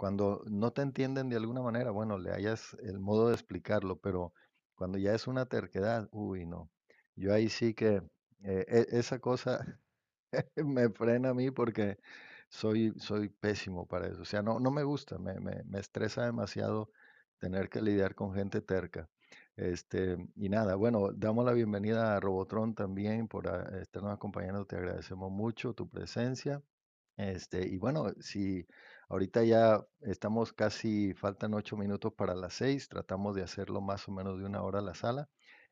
cuando 0.00 0.42
no 0.50 0.72
te 0.72 0.82
entienden 0.82 1.28
de 1.28 1.36
alguna 1.36 1.60
manera, 1.62 1.90
bueno, 1.92 2.18
le 2.18 2.32
hayas 2.32 2.74
el 2.82 2.98
modo 3.00 3.28
de 3.28 3.34
explicarlo, 3.34 3.98
pero 4.00 4.32
cuando 4.74 4.98
ya 4.98 5.14
es 5.14 5.26
una 5.28 5.46
terquedad, 5.46 6.08
uy, 6.12 6.46
no. 6.46 6.70
Yo 7.16 7.34
ahí 7.34 7.50
sí 7.50 7.74
que 7.74 8.02
eh, 8.44 8.64
e- 8.68 8.86
esa 8.98 9.18
cosa 9.20 9.60
me 10.56 10.88
frena 10.90 11.30
a 11.30 11.34
mí 11.34 11.50
porque 11.50 11.98
soy, 12.48 12.92
soy 12.98 13.28
pésimo 13.28 13.86
para 13.86 14.08
eso. 14.08 14.22
O 14.22 14.24
sea, 14.24 14.42
no, 14.42 14.60
no 14.60 14.70
me 14.70 14.82
gusta, 14.84 15.18
me, 15.18 15.40
me, 15.40 15.62
me 15.64 15.80
estresa 15.80 16.24
demasiado 16.24 16.90
tener 17.38 17.68
que 17.70 17.82
lidiar 17.82 18.14
con 18.14 18.34
gente 18.34 18.60
terca. 18.62 19.08
Este, 19.56 20.16
y 20.36 20.48
nada, 20.48 20.74
bueno, 20.76 21.12
damos 21.12 21.44
la 21.44 21.52
bienvenida 21.52 22.16
a 22.16 22.20
Robotron 22.20 22.74
también 22.74 23.28
por 23.28 23.48
ah, 23.48 23.80
estarnos 23.82 24.12
acompañando. 24.14 24.66
Te 24.66 24.76
agradecemos 24.76 25.30
mucho 25.30 25.74
tu 25.74 25.88
presencia. 25.88 26.62
Este, 27.16 27.66
y 27.68 27.78
bueno, 27.78 28.12
si 28.20 28.66
ahorita 29.10 29.44
ya 29.44 29.86
estamos 30.00 30.52
casi, 30.54 31.12
faltan 31.14 31.52
ocho 31.54 31.76
minutos 31.76 32.12
para 32.14 32.34
las 32.34 32.54
seis, 32.54 32.88
tratamos 32.88 33.34
de 33.36 33.42
hacerlo 33.42 33.82
más 33.82 34.08
o 34.08 34.12
menos 34.12 34.38
de 34.38 34.46
una 34.46 34.62
hora 34.62 34.80
la 34.80 34.94
sala. 34.94 35.28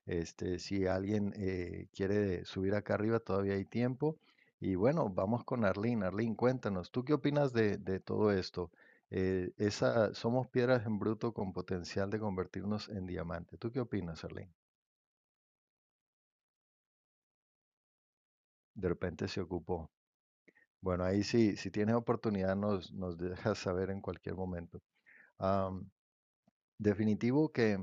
Este, 0.06 0.58
si 0.58 0.86
alguien 0.86 1.32
eh, 1.36 1.88
quiere 1.94 2.44
subir 2.44 2.74
acá 2.74 2.94
arriba, 2.94 3.20
todavía 3.20 3.54
hay 3.54 3.64
tiempo. 3.64 4.18
Y 4.60 4.74
bueno, 4.74 5.08
vamos 5.10 5.44
con 5.44 5.64
Arlene. 5.64 6.06
Arlene, 6.06 6.36
cuéntanos, 6.36 6.90
¿tú 6.90 7.04
qué 7.04 7.14
opinas 7.14 7.52
de, 7.54 7.78
de 7.78 8.00
todo 8.00 8.32
esto? 8.32 8.70
Eh, 9.10 9.52
esa, 9.58 10.12
somos 10.14 10.48
piedras 10.48 10.84
en 10.86 10.98
bruto 10.98 11.32
con 11.32 11.52
potencial 11.54 12.10
de 12.10 12.18
convertirnos 12.20 12.88
en 12.90 13.06
diamante. 13.06 13.56
¿Tú 13.58 13.70
qué 13.72 13.80
opinas, 13.80 14.24
Arlene? 14.24 14.52
De 18.74 18.88
repente 18.88 19.28
se 19.28 19.42
ocupó. 19.42 19.90
Bueno, 20.80 21.04
ahí 21.04 21.22
sí, 21.22 21.56
si 21.56 21.70
tienes 21.70 21.94
oportunidad 21.96 22.56
nos, 22.56 22.92
nos 22.92 23.16
dejas 23.18 23.58
saber 23.58 23.90
en 23.90 24.00
cualquier 24.00 24.34
momento. 24.36 24.80
Definitivo 26.78 27.52
que 27.52 27.78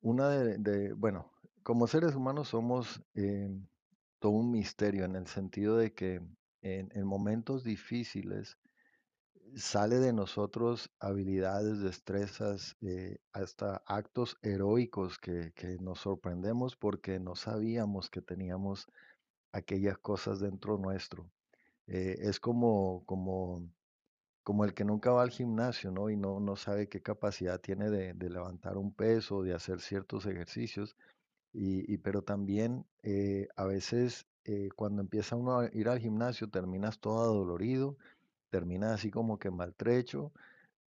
una 0.00 0.30
de, 0.30 0.92
bueno, 0.94 1.32
como 1.62 1.86
seres 1.86 2.14
humanos 2.14 2.48
somos 2.48 3.02
eh, 3.14 3.48
todo 4.18 4.32
un 4.32 4.50
misterio 4.50 5.04
en 5.04 5.16
el 5.16 5.26
sentido 5.26 5.76
de 5.76 5.92
que 5.94 6.14
en, 6.62 6.88
en 6.92 7.06
momentos 7.06 7.64
difíciles 7.64 8.58
sale 9.56 9.96
de 9.96 10.12
nosotros 10.12 10.90
habilidades, 11.00 11.80
destrezas, 11.80 12.76
eh, 12.82 13.18
hasta 13.32 13.82
actos 13.86 14.38
heroicos 14.42 15.18
que 15.18 15.52
nos 15.80 16.00
sorprendemos 16.00 16.76
porque 16.76 17.18
no 17.20 17.34
sabíamos 17.36 18.10
que 18.10 18.22
teníamos 18.22 18.86
aquellas 19.52 19.98
cosas 19.98 20.40
dentro 20.40 20.78
nuestro. 20.78 21.30
Eh, 21.86 22.16
es 22.20 22.40
como, 22.40 23.04
como 23.06 23.68
como 24.42 24.64
el 24.64 24.74
que 24.74 24.84
nunca 24.84 25.10
va 25.12 25.22
al 25.22 25.30
gimnasio, 25.30 25.90
¿no? 25.90 26.08
Y 26.10 26.16
no, 26.16 26.40
no 26.40 26.56
sabe 26.56 26.88
qué 26.88 27.02
capacidad 27.02 27.60
tiene 27.60 27.90
de, 27.90 28.14
de 28.14 28.30
levantar 28.30 28.76
un 28.78 28.92
peso, 28.94 29.42
de 29.42 29.54
hacer 29.54 29.80
ciertos 29.80 30.24
ejercicios. 30.26 30.96
Y, 31.52 31.98
pero 31.98 32.22
también 32.22 32.86
eh, 33.02 33.48
a 33.56 33.64
veces 33.66 34.26
eh, 34.44 34.68
cuando 34.76 35.02
empieza 35.02 35.36
uno 35.36 35.60
a 35.60 35.70
ir 35.74 35.88
al 35.88 36.00
gimnasio 36.00 36.50
terminas 36.50 37.00
todo 37.00 37.20
adolorido, 37.22 37.96
terminas 38.50 38.92
así 38.94 39.10
como 39.10 39.38
que 39.38 39.50
maltrecho, 39.50 40.32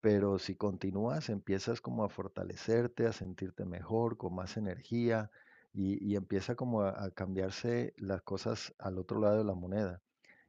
pero 0.00 0.38
si 0.38 0.56
continúas 0.56 1.28
empiezas 1.30 1.80
como 1.80 2.04
a 2.04 2.08
fortalecerte, 2.10 3.06
a 3.06 3.12
sentirte 3.12 3.64
mejor, 3.64 4.16
con 4.18 4.34
más 4.34 4.56
energía 4.56 5.30
y, 5.72 6.04
y 6.06 6.16
empieza 6.16 6.54
como 6.56 6.82
a, 6.82 7.04
a 7.04 7.10
cambiarse 7.12 7.94
las 7.98 8.22
cosas 8.22 8.74
al 8.78 8.98
otro 8.98 9.20
lado 9.20 9.38
de 9.38 9.44
la 9.44 9.54
moneda. 9.54 10.02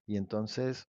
Y 0.10 0.18
entonces 0.18 0.90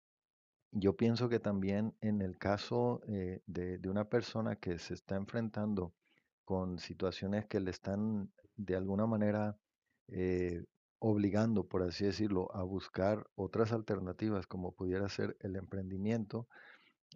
yo 0.72 0.96
pienso 0.96 1.28
que 1.28 1.40
también 1.40 1.96
en 2.00 2.22
el 2.22 2.38
caso 2.38 3.00
eh, 3.08 3.42
de, 3.46 3.78
de 3.78 3.90
una 3.90 4.08
persona 4.08 4.56
que 4.56 4.78
se 4.78 4.94
está 4.94 5.16
enfrentando 5.16 5.94
con 6.44 6.78
situaciones 6.78 7.46
que 7.46 7.60
le 7.60 7.72
están 7.72 8.32
de 8.56 8.76
alguna 8.76 9.06
manera 9.06 9.58
eh, 10.08 10.64
obligando, 11.00 11.68
por 11.68 11.82
así 11.82 12.04
decirlo, 12.06 12.54
a 12.54 12.62
buscar 12.64 13.26
otras 13.34 13.72
alternativas 13.72 14.46
como 14.46 14.74
pudiera 14.74 15.08
ser 15.08 15.36
el 15.40 15.56
emprendimiento, 15.56 16.48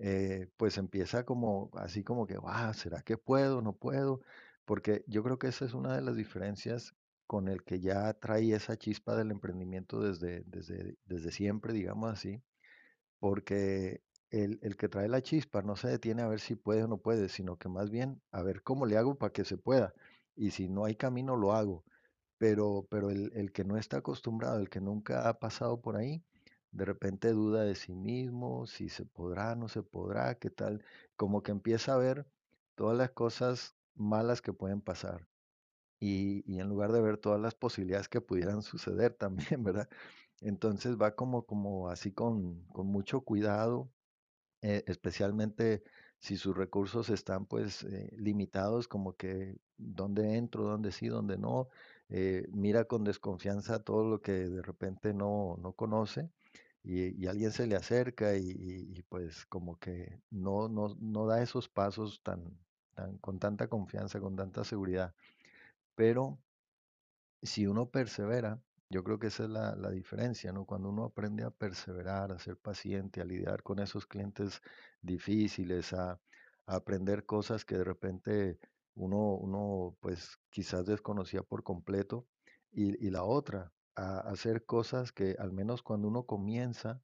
eh, 0.00 0.48
pues 0.56 0.78
empieza 0.78 1.24
como 1.24 1.70
así 1.74 2.04
como 2.04 2.26
que, 2.26 2.38
"Ah, 2.46 2.74
¿será 2.74 3.02
que 3.02 3.18
puedo? 3.18 3.62
¿No 3.62 3.76
puedo? 3.76 4.20
Porque 4.64 5.04
yo 5.08 5.22
creo 5.22 5.38
que 5.38 5.48
esa 5.48 5.64
es 5.66 5.74
una 5.74 5.94
de 5.96 6.02
las 6.02 6.16
diferencias 6.16 6.94
con 7.32 7.48
el 7.48 7.64
que 7.64 7.80
ya 7.80 8.12
trae 8.12 8.52
esa 8.54 8.76
chispa 8.76 9.16
del 9.16 9.30
emprendimiento 9.30 10.00
desde, 10.02 10.42
desde, 10.46 10.98
desde 11.06 11.30
siempre, 11.32 11.72
digamos 11.72 12.12
así 12.12 12.42
porque 13.20 14.02
el, 14.30 14.58
el 14.62 14.76
que 14.76 14.88
trae 14.88 15.08
la 15.08 15.22
chispa 15.22 15.62
no 15.62 15.76
se 15.76 15.88
detiene 15.88 16.22
a 16.22 16.28
ver 16.28 16.40
si 16.40 16.56
puede 16.56 16.84
o 16.84 16.88
no 16.88 16.98
puede, 16.98 17.28
sino 17.30 17.56
que 17.58 17.70
más 17.70 17.90
bien 17.90 18.22
a 18.32 18.42
ver 18.42 18.62
cómo 18.62 18.86
le 18.86 18.98
hago 18.98 19.16
para 19.16 19.32
que 19.32 19.44
se 19.44 19.56
pueda. 19.58 19.94
Y 20.36 20.50
si 20.52 20.68
no 20.68 20.84
hay 20.84 20.96
camino, 20.96 21.36
lo 21.36 21.54
hago. 21.54 21.84
Pero, 22.38 22.86
pero 22.90 23.10
el, 23.10 23.32
el 23.34 23.52
que 23.52 23.64
no 23.64 23.78
está 23.78 23.98
acostumbrado, 23.98 24.58
el 24.60 24.68
que 24.70 24.80
nunca 24.82 25.28
ha 25.28 25.38
pasado 25.40 25.80
por 25.80 25.96
ahí, 25.96 26.24
de 26.72 26.84
repente 26.86 27.30
duda 27.32 27.64
de 27.64 27.76
sí 27.76 27.94
mismo, 27.94 28.66
si 28.66 28.88
se 28.90 29.06
podrá, 29.06 29.56
no 29.56 29.68
se 29.68 29.82
podrá, 29.82 30.34
qué 30.36 30.50
tal, 30.50 30.84
como 31.16 31.42
que 31.42 31.52
empieza 31.52 31.94
a 31.94 31.98
ver 31.98 32.26
todas 32.76 32.98
las 32.98 33.10
cosas 33.12 33.76
malas 33.94 34.42
que 34.42 34.52
pueden 34.52 34.82
pasar. 34.82 35.28
Y, 36.06 36.58
en 36.60 36.68
lugar 36.68 36.92
de 36.92 37.00
ver 37.00 37.18
todas 37.18 37.40
las 37.40 37.54
posibilidades 37.54 38.08
que 38.08 38.20
pudieran 38.20 38.62
suceder 38.62 39.14
también, 39.14 39.36
¿verdad? 39.64 39.88
Entonces 40.40 40.96
va 41.00 41.14
como, 41.14 41.44
como 41.46 41.88
así 41.88 42.12
con, 42.12 42.64
con 42.68 42.86
mucho 42.88 43.20
cuidado, 43.22 43.90
eh, 44.62 44.84
especialmente 44.86 45.82
si 46.20 46.36
sus 46.36 46.56
recursos 46.56 47.10
están 47.10 47.46
pues 47.46 47.82
eh, 47.84 48.10
limitados, 48.16 48.88
como 48.88 49.16
que 49.16 49.56
dónde 49.76 50.36
entro, 50.36 50.64
dónde 50.64 50.92
sí, 50.92 51.08
dónde 51.08 51.36
no, 51.38 51.68
eh, 52.08 52.46
mira 52.52 52.84
con 52.84 53.04
desconfianza 53.04 53.80
todo 53.82 54.08
lo 54.08 54.20
que 54.22 54.32
de 54.32 54.62
repente 54.62 55.14
no, 55.14 55.56
no 55.60 55.72
conoce 55.72 56.30
y, 56.84 57.26
alguien 57.26 57.52
se 57.52 57.66
le 57.66 57.76
acerca 57.76 58.36
y, 58.36 58.50
y- 58.50 58.98
y, 58.98 59.02
pues 59.04 59.46
como 59.46 59.78
que 59.78 60.20
no, 60.30 60.68
no, 60.68 60.96
no 61.00 61.26
da 61.26 61.42
esos 61.42 61.68
pasos 61.68 62.20
tan, 62.22 62.58
tan, 62.94 63.18
con 63.18 63.38
tanta 63.38 63.68
confianza, 63.68 64.20
con 64.20 64.36
tanta 64.36 64.64
seguridad. 64.64 65.14
Pero 65.94 66.38
si 67.42 67.66
uno 67.66 67.90
persevera, 67.90 68.60
yo 68.88 69.02
creo 69.04 69.18
que 69.18 69.28
esa 69.28 69.44
es 69.44 69.50
la, 69.50 69.74
la 69.76 69.90
diferencia, 69.90 70.52
¿no? 70.52 70.66
Cuando 70.66 70.90
uno 70.90 71.04
aprende 71.04 71.44
a 71.44 71.50
perseverar, 71.50 72.32
a 72.32 72.38
ser 72.38 72.56
paciente, 72.58 73.20
a 73.20 73.24
lidiar 73.24 73.62
con 73.62 73.78
esos 73.78 74.06
clientes 74.06 74.60
difíciles, 75.00 75.92
a, 75.92 76.20
aprender 76.66 77.26
cosas 77.26 77.64
que 77.64 77.76
de 77.76 77.84
repente 77.84 78.58
uno, 78.94 79.34
uno 79.34 79.96
pues 80.00 80.38
quizás 80.50 80.86
desconocía 80.86 81.42
por 81.42 81.64
completo. 81.64 82.26
Y, 82.70 83.04
y 83.06 83.10
la 83.10 83.24
otra, 83.24 83.72
a 83.96 84.20
hacer 84.20 84.64
cosas 84.64 85.12
que 85.12 85.36
al 85.38 85.52
menos 85.52 85.82
cuando 85.82 86.08
uno 86.08 86.24
comienza, 86.24 87.02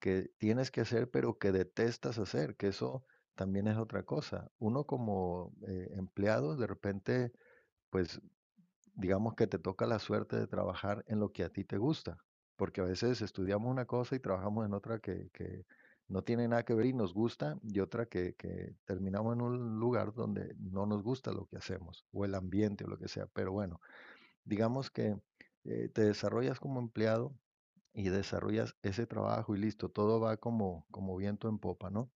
que 0.00 0.30
tienes 0.38 0.70
que 0.70 0.80
hacer, 0.82 1.10
pero 1.10 1.38
que 1.38 1.52
detestas 1.52 2.18
hacer, 2.18 2.56
que 2.56 2.68
eso 2.68 3.04
también 3.34 3.68
es 3.68 3.76
otra 3.78 4.02
cosa. 4.04 4.50
Uno 4.58 4.84
como 4.84 5.54
eh, 5.68 5.88
empleado, 5.96 6.56
de 6.56 6.66
repente, 6.66 7.32
pues 7.90 8.20
digamos 8.94 9.34
que 9.34 9.46
te 9.46 9.58
toca 9.58 9.86
la 9.86 9.98
suerte 9.98 10.36
de 10.36 10.46
trabajar 10.46 11.04
en 11.06 11.20
lo 11.20 11.32
que 11.32 11.44
a 11.44 11.50
ti 11.50 11.64
te 11.64 11.78
gusta, 11.78 12.18
porque 12.56 12.80
a 12.80 12.84
veces 12.84 13.22
estudiamos 13.22 13.70
una 13.70 13.86
cosa 13.86 14.16
y 14.16 14.20
trabajamos 14.20 14.66
en 14.66 14.74
otra 14.74 15.00
que, 15.00 15.30
que 15.32 15.66
no 16.08 16.24
tiene 16.24 16.48
nada 16.48 16.64
que 16.64 16.74
ver 16.74 16.86
y 16.86 16.92
nos 16.94 17.14
gusta, 17.14 17.56
y 17.62 17.80
otra 17.80 18.06
que, 18.06 18.34
que 18.36 18.76
terminamos 18.84 19.34
en 19.34 19.42
un 19.42 19.78
lugar 19.80 20.12
donde 20.14 20.54
no 20.58 20.86
nos 20.86 21.02
gusta 21.02 21.32
lo 21.32 21.46
que 21.46 21.56
hacemos, 21.58 22.06
o 22.12 22.24
el 22.24 22.34
ambiente 22.34 22.84
o 22.84 22.88
lo 22.88 22.98
que 22.98 23.08
sea. 23.08 23.26
Pero 23.28 23.52
bueno, 23.52 23.80
digamos 24.44 24.90
que 24.90 25.16
eh, 25.64 25.88
te 25.90 26.02
desarrollas 26.02 26.60
como 26.60 26.80
empleado 26.80 27.38
y 27.94 28.10
desarrollas 28.10 28.76
ese 28.82 29.06
trabajo 29.06 29.56
y 29.56 29.60
listo, 29.60 29.90
todo 29.90 30.20
va 30.20 30.38
como, 30.38 30.86
como 30.90 31.16
viento 31.16 31.48
en 31.48 31.58
popa, 31.60 31.90
¿no? 31.90 32.12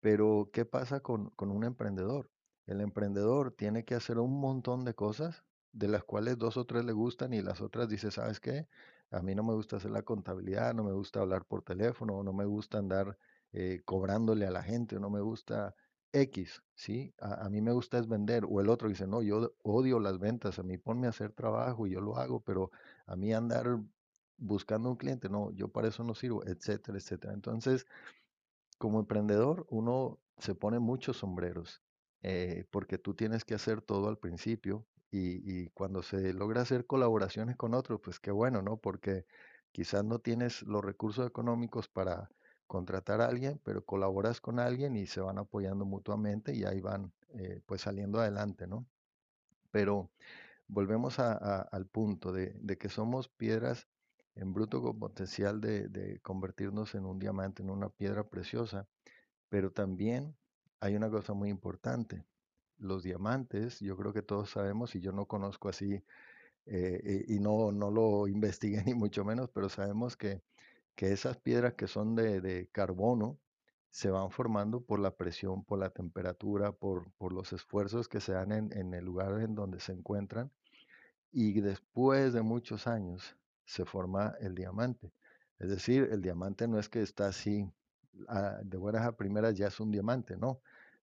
Pero, 0.00 0.50
¿qué 0.52 0.66
pasa 0.66 1.00
con, 1.02 1.30
con 1.32 1.52
un 1.52 1.64
emprendedor? 1.64 2.31
El 2.66 2.80
emprendedor 2.80 3.52
tiene 3.52 3.84
que 3.84 3.94
hacer 3.94 4.18
un 4.18 4.40
montón 4.40 4.84
de 4.84 4.94
cosas, 4.94 5.44
de 5.72 5.88
las 5.88 6.04
cuales 6.04 6.38
dos 6.38 6.56
o 6.56 6.64
tres 6.64 6.84
le 6.84 6.92
gustan 6.92 7.32
y 7.32 7.42
las 7.42 7.60
otras 7.60 7.88
dice, 7.88 8.10
¿sabes 8.10 8.40
qué? 8.40 8.68
A 9.10 9.20
mí 9.22 9.34
no 9.34 9.42
me 9.42 9.54
gusta 9.54 9.76
hacer 9.76 9.90
la 9.90 10.02
contabilidad, 10.02 10.74
no 10.74 10.84
me 10.84 10.92
gusta 10.92 11.20
hablar 11.20 11.44
por 11.44 11.62
teléfono, 11.62 12.22
no 12.22 12.32
me 12.32 12.44
gusta 12.44 12.78
andar 12.78 13.18
eh, 13.52 13.82
cobrándole 13.84 14.46
a 14.46 14.50
la 14.50 14.62
gente, 14.62 14.98
no 14.98 15.10
me 15.10 15.20
gusta 15.20 15.74
X, 16.12 16.62
¿sí? 16.74 17.14
A, 17.18 17.48
mí 17.48 17.60
me 17.62 17.72
gusta 17.72 17.98
es 17.98 18.06
vender. 18.06 18.44
O 18.48 18.60
el 18.60 18.68
otro 18.68 18.88
dice, 18.88 19.06
no, 19.06 19.22
yo 19.22 19.54
odio 19.62 19.98
las 19.98 20.18
ventas, 20.18 20.58
a 20.58 20.62
mí 20.62 20.78
ponme 20.78 21.06
a 21.06 21.10
hacer 21.10 21.32
trabajo 21.32 21.86
y 21.86 21.90
yo 21.92 22.00
lo 22.00 22.16
hago, 22.16 22.40
pero 22.40 22.70
a 23.06 23.16
mí 23.16 23.32
andar 23.32 23.78
buscando 24.36 24.90
un 24.90 24.96
cliente, 24.96 25.28
no, 25.28 25.50
yo 25.52 25.68
para 25.68 25.88
eso 25.88 26.04
no 26.04 26.14
sirvo, 26.14 26.44
etcétera, 26.44 26.98
etcétera. 26.98 27.32
Entonces, 27.32 27.86
como 28.78 29.00
emprendedor, 29.00 29.66
uno 29.70 30.18
se 30.38 30.54
pone 30.54 30.78
muchos 30.78 31.18
sombreros, 31.18 31.82
eh, 32.22 32.64
porque 32.70 32.98
tú 32.98 33.14
tienes 33.14 33.44
que 33.44 33.54
hacer 33.54 33.82
todo 33.82 34.08
al 34.08 34.18
principio 34.18 34.86
y, 35.10 35.68
cuando 35.70 36.02
se 36.02 36.32
logra 36.32 36.62
hacer 36.62 36.86
colaboraciones 36.86 37.56
con 37.56 37.74
otros, 37.74 38.00
pues 38.02 38.18
qué 38.18 38.30
bueno, 38.30 38.62
¿no? 38.62 38.78
Porque 38.78 39.26
quizás 39.72 40.04
no 40.04 40.18
tienes 40.20 40.62
los 40.62 40.82
recursos 40.84 41.26
económicos 41.26 41.88
para 41.88 42.30
contratar 42.66 43.20
a 43.20 43.26
alguien, 43.26 43.60
pero 43.64 43.84
colaboras 43.84 44.40
con 44.40 44.58
alguien 44.58 44.96
y 44.96 45.06
se 45.06 45.20
van 45.20 45.38
apoyando 45.38 45.84
mutuamente 45.84 46.54
y 46.54 46.64
ahí 46.64 46.80
van 46.80 47.12
eh, 47.34 47.60
pues 47.66 47.82
saliendo 47.82 48.20
adelante, 48.20 48.66
¿no? 48.66 48.86
Pero 49.70 50.10
volvemos 50.68 51.18
a- 51.18 51.62
al 51.62 51.86
punto 51.86 52.32
de, 52.32 52.54
que 52.78 52.88
somos 52.88 53.28
piedras 53.28 53.88
en 54.34 54.52
bruto 54.54 54.82
con 54.82 54.98
potencial 54.98 55.60
de 55.60 56.20
convertirnos 56.22 56.94
en 56.94 57.06
un 57.06 57.18
diamante, 57.18 57.62
en 57.62 57.70
una 57.70 57.90
piedra 57.90 58.24
preciosa, 58.24 58.88
pero 59.48 59.70
también 59.72 60.36
hay 60.82 60.96
una 60.96 61.10
cosa 61.10 61.34
muy 61.34 61.48
importante. 61.50 62.24
Los 62.78 63.02
diamantes, 63.04 63.80
yo 63.80 63.96
creo 63.96 64.12
que 64.12 64.22
todos 64.22 64.50
sabemos, 64.50 64.94
y 64.96 65.00
yo 65.00 65.12
no 65.12 65.26
conozco 65.26 65.68
así, 65.70 66.02
eh, 66.66 67.26
y 67.28 67.36
y 67.36 67.40
no, 67.40 67.72
no 67.72 67.90
lo 67.90 68.28
investigué 68.28 68.82
ni 68.86 68.94
mucho 68.94 69.24
menos, 69.24 69.50
pero 69.50 69.68
sabemos 69.68 70.16
que, 70.16 70.42
que 70.96 71.12
esas 71.12 71.38
piedras 71.38 71.74
que 71.74 71.88
son 71.88 72.14
de, 72.16 72.40
de 72.40 72.68
carbono 72.72 73.38
se 73.90 74.10
van 74.10 74.30
formando 74.30 74.82
por 74.82 75.00
la 75.00 75.12
presión, 75.16 75.64
por 75.64 75.78
la 75.80 75.90
temperatura, 75.90 76.72
por, 76.72 77.10
por 77.18 77.32
los 77.32 77.52
esfuerzos 77.52 78.08
que 78.08 78.20
se 78.20 78.32
dan 78.32 78.52
en, 78.52 78.72
en 78.78 78.94
el 78.94 79.04
lugar 79.04 79.40
en 79.42 79.54
donde 79.54 79.80
se 79.80 79.92
encuentran 79.92 80.50
y 81.32 81.60
después 81.60 82.32
de 82.32 82.42
muchos 82.42 82.86
años 82.86 83.36
se 83.64 83.84
forma 83.84 84.34
el 84.40 84.54
diamante. 84.54 85.12
Es 85.58 85.70
decir, 85.70 86.08
el 86.12 86.20
diamante 86.22 86.68
no 86.68 86.78
es 86.78 86.88
que 86.88 87.02
está 87.02 87.28
así 87.28 87.70
ah, 88.28 88.58
de 88.62 88.76
buenas 88.76 89.06
a 89.06 89.16
primeras 89.16 89.56
ya 89.56 89.68
es 89.68 89.80
un 89.80 89.90
diamante, 89.90 90.36
no. 90.36 90.60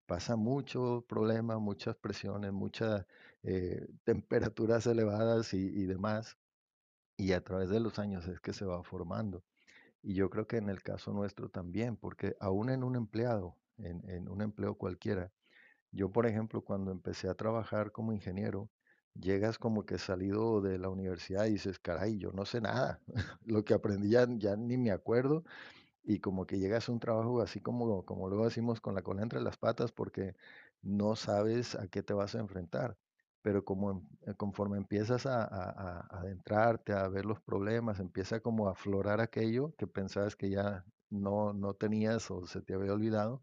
Pasa 0.09 0.35
mucho 0.35 1.05
problema, 1.07 1.59
muchas 1.59 1.95
presiones, 1.95 2.51
muchas 2.51 3.05
eh, 3.43 3.87
temperaturas 4.05 4.87
elevadas 4.87 5.53
y, 5.53 5.85
demás, 5.85 6.35
y 7.15 7.33
a 7.33 7.43
través 7.43 7.69
de 7.69 7.79
los 7.79 7.99
años 7.99 8.27
es 8.27 8.39
que 8.39 8.51
se 8.51 8.65
va 8.65 8.83
formando. 8.83 9.43
Y 10.01 10.15
yo 10.15 10.31
creo 10.31 10.47
que 10.47 10.57
en 10.57 10.69
el 10.69 10.81
caso 10.81 11.13
nuestro 11.13 11.49
también, 11.49 11.95
porque 11.95 12.35
aún 12.39 12.71
en 12.71 12.83
un 12.83 12.95
empleado, 12.95 13.55
en, 13.77 14.27
un 14.27 14.41
empleo 14.41 14.73
cualquiera, 14.73 15.31
yo, 15.91 16.11
por 16.11 16.25
ejemplo, 16.25 16.63
cuando 16.63 16.91
empecé 16.91 17.29
a 17.29 17.35
trabajar 17.35 17.91
como 17.91 18.11
ingeniero, 18.11 18.67
llegas 19.13 19.59
como 19.59 19.85
que 19.85 19.99
salido 19.99 20.59
de 20.59 20.79
la 20.79 20.89
universidad 20.89 21.45
y 21.45 21.51
dices, 21.51 21.77
caray, 21.77 22.17
yo 22.17 22.31
no 22.31 22.45
sé 22.45 22.61
nada. 22.61 22.99
Lo 23.45 23.63
que 23.63 23.75
aprendí 23.75 24.09
ya 24.09 24.25
ni 24.25 24.77
me 24.77 24.89
acuerdo 24.89 25.43
y 26.09 26.19
como 26.19 26.45
que 26.47 26.59
llegas 26.59 26.89
a 26.89 26.91
un 26.93 26.99
trabajo 26.99 27.41
así 27.41 27.61
como, 27.61 28.03
como 28.05 28.29
luego 28.29 28.45
decimos 28.45 28.81
con 28.81 28.95
la 28.95 29.01
cola 29.03 29.21
entre 29.23 29.41
las 29.41 29.57
patas 29.57 29.91
porque 29.91 30.35
no 30.81 31.15
sabes 31.15 31.75
a 31.75 31.87
qué 31.87 32.03
te 32.03 32.13
vas 32.13 32.35
a 32.35 32.39
enfrentar. 32.39 32.97
Pero 33.41 33.63
como 33.63 33.91
em- 33.91 34.01
eh, 34.27 34.33
conforme 34.35 34.77
empiezas 34.77 35.25
a, 35.25 35.43
a- 35.43 35.69
a 36.01 36.19
adentrarte, 36.19 36.93
a 36.93 37.07
ver 37.07 37.25
los 37.25 37.39
problemas, 37.41 37.99
empieza 37.99 38.39
como 38.41 38.67
a 38.67 38.71
aflorar 38.71 39.21
aquello 39.21 39.73
que 39.77 39.87
pensabas 39.87 40.35
que 40.35 40.49
ya 40.49 40.85
no, 41.09 41.53
no 41.53 41.73
tenías 41.75 42.29
o 42.31 42.45
se 42.47 42.61
te 42.61 42.73
había 42.73 42.93
olvidado 42.93 43.41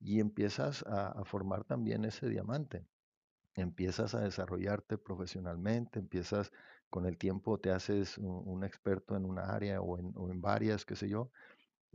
y 0.00 0.20
empiezas 0.20 0.82
a, 0.86 1.08
a 1.08 1.24
formar 1.24 1.64
también 1.64 2.04
ese 2.04 2.28
diamante. 2.28 2.86
Empiezas 3.56 4.14
a 4.14 4.20
desarrollarte 4.20 4.98
profesionalmente, 4.98 5.98
empiezas 6.00 6.52
con 6.90 7.06
el 7.06 7.18
tiempo, 7.18 7.58
te 7.58 7.70
haces 7.72 8.18
un, 8.18 8.42
un 8.46 8.64
experto 8.64 9.16
en 9.16 9.24
una 9.24 9.54
área 9.54 9.80
o 9.80 9.98
en, 9.98 10.12
o 10.16 10.30
en 10.30 10.40
varias, 10.40 10.84
qué 10.84 10.96
sé 10.96 11.08
yo, 11.08 11.30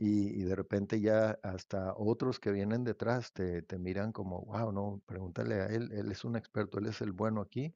y, 0.02 0.44
de 0.44 0.54
repente 0.56 1.00
ya 1.00 1.38
hasta 1.42 1.94
otros 1.96 2.40
que 2.40 2.52
vienen 2.52 2.84
detrás 2.84 3.32
te, 3.34 3.62
te 3.62 3.78
miran 3.78 4.12
como, 4.12 4.42
wow, 4.46 4.72
no, 4.72 5.02
pregúntale 5.06 5.56
a 5.60 5.66
él, 5.66 5.92
él 5.92 6.10
es 6.10 6.24
un 6.24 6.36
experto, 6.36 6.78
él 6.78 6.86
es 6.86 7.00
el 7.02 7.12
bueno 7.12 7.42
aquí, 7.42 7.74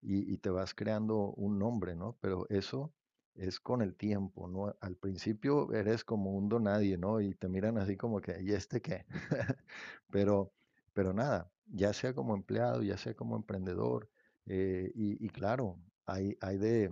y, 0.00 0.32
y 0.32 0.38
te 0.38 0.50
vas 0.50 0.74
creando 0.74 1.32
un 1.32 1.58
nombre, 1.58 1.94
¿no? 1.94 2.16
Pero 2.20 2.46
eso 2.48 2.94
es 3.34 3.60
con 3.60 3.82
el 3.82 3.94
tiempo, 3.96 4.48
¿no? 4.48 4.74
Al 4.80 4.96
principio 4.96 5.70
eres 5.72 6.02
como 6.04 6.32
un 6.32 6.48
don 6.48 6.64
nadie, 6.64 6.96
¿no? 6.96 7.20
Y 7.20 7.34
te 7.34 7.48
miran 7.48 7.76
así 7.78 7.96
como 7.96 8.20
que, 8.22 8.40
¿y 8.42 8.52
este 8.52 8.80
qué? 8.80 9.04
Pero, 10.10 10.52
pero 10.94 11.12
nada, 11.12 11.50
ya 11.66 11.92
sea 11.92 12.14
como 12.14 12.34
empleado, 12.34 12.82
ya 12.82 12.96
sea 12.96 13.14
como 13.14 13.36
emprendedor, 13.36 14.08
eh, 14.46 14.90
y, 14.94 15.22
y 15.24 15.28
claro, 15.28 15.78
hay, 16.06 16.38
hay 16.40 16.56
de, 16.58 16.90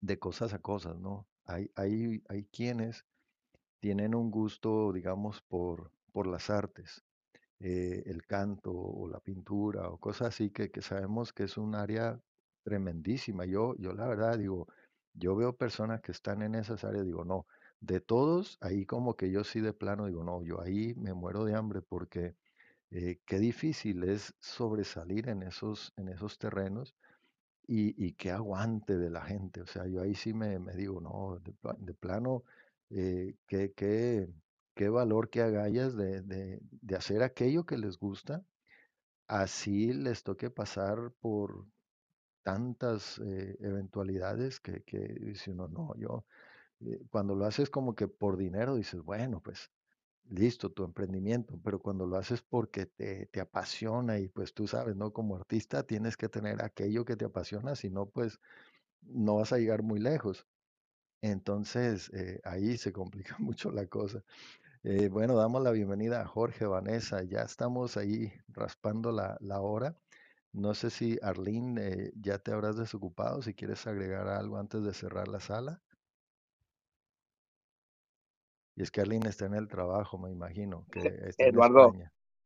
de 0.00 0.18
cosas 0.18 0.52
a 0.54 0.58
cosas, 0.60 0.98
¿no? 0.98 1.28
Hay, 1.44 1.70
hay, 1.76 2.22
hay 2.28 2.44
quienes 2.46 3.06
tienen 3.80 4.14
un 4.14 4.30
gusto, 4.30 4.92
digamos, 4.92 5.42
por, 5.42 5.92
por 6.12 6.26
las 6.26 6.50
artes, 6.50 7.04
eh, 7.60 8.02
el 8.06 8.26
canto 8.26 8.72
o 8.72 9.08
la 9.08 9.20
pintura 9.20 9.88
o 9.90 9.98
cosas 9.98 10.28
así 10.28 10.50
que, 10.50 10.70
que 10.70 10.82
sabemos 10.82 11.32
que 11.32 11.44
es 11.44 11.56
un 11.58 11.74
área 11.74 12.20
tremendísima. 12.62 13.44
Yo, 13.46 13.74
yo 13.78 13.92
la 13.94 14.06
verdad 14.08 14.38
digo, 14.38 14.68
yo 15.14 15.36
veo 15.36 15.56
personas 15.56 16.00
que 16.00 16.12
están 16.12 16.42
en 16.42 16.54
esas 16.54 16.84
áreas, 16.84 17.04
digo, 17.06 17.24
no, 17.24 17.46
de 17.80 18.00
todos, 18.00 18.58
ahí 18.60 18.86
como 18.86 19.16
que 19.16 19.30
yo 19.30 19.44
sí 19.44 19.60
de 19.60 19.72
plano 19.72 20.06
digo, 20.06 20.24
no, 20.24 20.42
yo 20.44 20.60
ahí 20.60 20.94
me 20.96 21.14
muero 21.14 21.44
de 21.44 21.54
hambre 21.54 21.82
porque 21.82 22.36
eh, 22.90 23.20
qué 23.26 23.38
difícil 23.38 24.04
es 24.04 24.34
sobresalir 24.40 25.28
en 25.28 25.42
esos, 25.42 25.92
en 25.96 26.08
esos 26.08 26.38
terrenos 26.38 26.96
y, 27.66 27.94
y 28.04 28.12
qué 28.14 28.30
aguante 28.32 28.96
de 28.98 29.10
la 29.10 29.22
gente. 29.22 29.62
O 29.62 29.66
sea, 29.66 29.86
yo 29.86 30.02
ahí 30.02 30.14
sí 30.14 30.32
me, 30.34 30.58
me 30.58 30.74
digo, 30.74 31.00
no, 31.00 31.38
de, 31.40 31.54
de 31.78 31.94
plano, 31.94 32.44
eh, 32.90 33.34
qué, 33.46 33.72
qué, 33.74 34.28
qué 34.74 34.88
valor, 34.88 35.30
qué 35.30 35.42
agallas 35.42 35.96
de, 35.96 36.22
de, 36.22 36.60
de 36.62 36.96
hacer 36.96 37.22
aquello 37.22 37.64
que 37.66 37.78
les 37.78 37.98
gusta, 37.98 38.44
así 39.28 39.92
les 39.92 40.22
toque 40.22 40.50
pasar 40.50 41.12
por 41.20 41.66
tantas 42.42 43.18
eh, 43.20 43.56
eventualidades 43.60 44.60
que, 44.60 44.82
que 44.84 44.98
dice 45.00 45.50
uno, 45.52 45.68
no, 45.68 45.94
yo, 45.96 46.26
eh, 46.80 47.00
cuando 47.10 47.34
lo 47.36 47.46
haces 47.46 47.70
como 47.70 47.94
que 47.94 48.08
por 48.08 48.36
dinero, 48.38 48.76
dices, 48.76 49.02
bueno, 49.02 49.40
pues 49.42 49.70
listo, 50.30 50.70
tu 50.72 50.84
emprendimiento, 50.84 51.60
pero 51.64 51.80
cuando 51.80 52.06
lo 52.06 52.16
haces 52.18 52.42
porque 52.42 52.86
te, 52.86 53.26
te 53.28 53.40
apasiona 53.40 54.18
y 54.20 54.28
pues 54.28 54.54
tú 54.54 54.66
sabes, 54.68 54.96
¿no? 54.96 55.12
Como 55.12 55.36
artista 55.36 55.84
tienes 55.84 56.16
que 56.16 56.28
tener 56.30 56.62
aquello 56.64 57.04
que 57.04 57.16
te 57.16 57.26
apasiona, 57.26 57.76
si 57.76 57.90
no, 57.90 58.06
pues 58.10 58.40
no 59.02 59.36
vas 59.36 59.52
a 59.54 59.58
llegar 59.58 59.82
muy 59.84 60.00
lejos. 60.00 60.46
Entonces, 61.22 62.10
eh, 62.14 62.40
ahí 62.44 62.76
se 62.78 62.92
complica 62.92 63.36
mucho 63.38 63.70
la 63.70 63.86
cosa. 63.86 64.22
Eh, 64.82 65.08
bueno, 65.08 65.36
damos 65.36 65.62
la 65.62 65.72
bienvenida 65.72 66.22
a 66.22 66.26
Jorge, 66.26 66.66
Vanessa, 66.66 67.22
ya 67.22 67.42
estamos 67.42 67.96
ahí 67.96 68.32
raspando 68.48 69.12
la, 69.12 69.36
la 69.40 69.60
hora. 69.60 69.94
No 70.52 70.74
sé 70.74 70.90
si 70.90 71.18
Arlene 71.22 71.80
eh, 71.80 72.12
ya 72.16 72.38
te 72.38 72.52
habrás 72.52 72.76
desocupado, 72.76 73.42
si 73.42 73.54
quieres 73.54 73.86
agregar 73.86 74.28
algo 74.28 74.58
antes 74.58 74.82
de 74.82 74.94
cerrar 74.94 75.28
la 75.28 75.40
sala. 75.40 75.80
Y 78.74 78.82
es 78.82 78.90
que 78.90 79.02
Arlene 79.02 79.28
está 79.28 79.46
en 79.46 79.54
el 79.54 79.68
trabajo, 79.68 80.18
me 80.18 80.30
imagino, 80.30 80.86
que 80.92 81.00
está 81.28 81.44
en 81.44 81.54
Eduardo. 81.54 81.92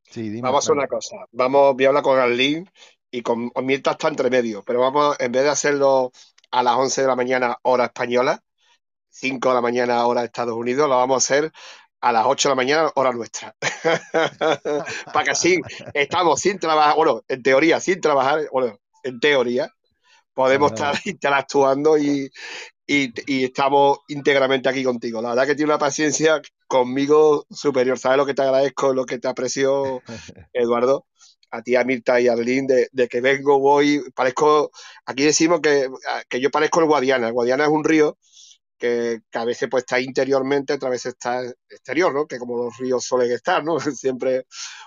Sí, 0.02 0.28
dime, 0.28 0.42
vamos 0.42 0.68
a 0.68 0.72
una 0.72 0.88
cosa. 0.88 1.16
Vamos, 1.32 1.74
voy 1.74 1.84
a 1.84 1.88
hablar 1.88 2.02
con 2.02 2.18
Arlene 2.18 2.70
y 3.10 3.22
con 3.22 3.50
Mirta 3.62 3.92
está 3.92 4.08
entre 4.08 4.28
medio, 4.28 4.62
pero 4.64 4.80
vamos, 4.80 5.16
en 5.20 5.32
vez 5.32 5.44
de 5.44 5.50
hacerlo 5.50 6.12
a 6.50 6.62
las 6.62 6.76
11 6.76 7.02
de 7.02 7.06
la 7.06 7.16
mañana 7.16 7.56
hora 7.62 7.86
española, 7.86 8.42
5 9.14 9.48
de 9.48 9.54
la 9.54 9.60
mañana 9.60 10.04
hora 10.06 10.22
de 10.22 10.26
Estados 10.26 10.54
Unidos, 10.56 10.88
lo 10.88 10.96
vamos 10.96 11.14
a 11.14 11.18
hacer 11.34 11.52
a 12.00 12.12
las 12.12 12.26
8 12.26 12.48
de 12.48 12.50
la 12.50 12.56
mañana 12.56 12.92
hora 12.96 13.12
nuestra. 13.12 13.54
Para 15.12 15.24
que 15.24 15.30
así 15.30 15.60
estamos 15.94 16.40
sin 16.40 16.58
trabajar, 16.58 16.96
bueno, 16.96 17.22
en 17.28 17.42
teoría, 17.42 17.80
sin 17.80 18.00
trabajar, 18.00 18.40
bueno, 18.52 18.78
en 19.04 19.20
teoría, 19.20 19.70
podemos 20.34 20.72
estar 20.72 20.94
interactuando 21.04 21.96
y, 21.96 22.30
y, 22.86 23.12
y 23.26 23.44
estamos 23.44 23.98
íntegramente 24.08 24.68
aquí 24.68 24.82
contigo. 24.82 25.22
La 25.22 25.30
verdad 25.30 25.46
que 25.46 25.54
tiene 25.54 25.70
una 25.70 25.78
paciencia 25.78 26.42
conmigo 26.66 27.46
superior. 27.50 27.98
¿Sabes 27.98 28.18
lo 28.18 28.26
que 28.26 28.34
te 28.34 28.42
agradezco, 28.42 28.92
lo 28.92 29.06
que 29.06 29.18
te 29.18 29.28
aprecio, 29.28 30.02
Eduardo? 30.52 31.06
A 31.52 31.62
ti, 31.62 31.76
a 31.76 31.84
Mirta 31.84 32.20
y 32.20 32.26
a 32.26 32.32
Arlene, 32.32 32.66
de, 32.66 32.88
de 32.90 33.06
que 33.06 33.20
vengo, 33.20 33.60
voy, 33.60 34.02
parezco, 34.12 34.72
aquí 35.06 35.22
decimos 35.22 35.60
que, 35.60 35.88
que 36.28 36.40
yo 36.40 36.50
parezco 36.50 36.80
el 36.80 36.86
Guadiana. 36.86 37.28
El 37.28 37.32
Guadiana 37.32 37.64
es 37.64 37.70
un 37.70 37.84
río 37.84 38.18
que, 38.78 39.20
que, 39.30 39.38
a 39.38 39.44
veces 39.44 39.68
pues 39.70 39.82
está 39.82 40.00
interiormente, 40.00 40.74
otra 40.74 40.90
vez 40.90 41.06
está 41.06 41.42
exterior, 41.68 42.12
¿no? 42.14 42.26
Que 42.26 42.38
como 42.38 42.56
los 42.56 42.76
ríos 42.78 43.04
suelen 43.04 43.32
estar, 43.32 43.64
¿no? 43.64 43.78
Siempre, 43.96 44.46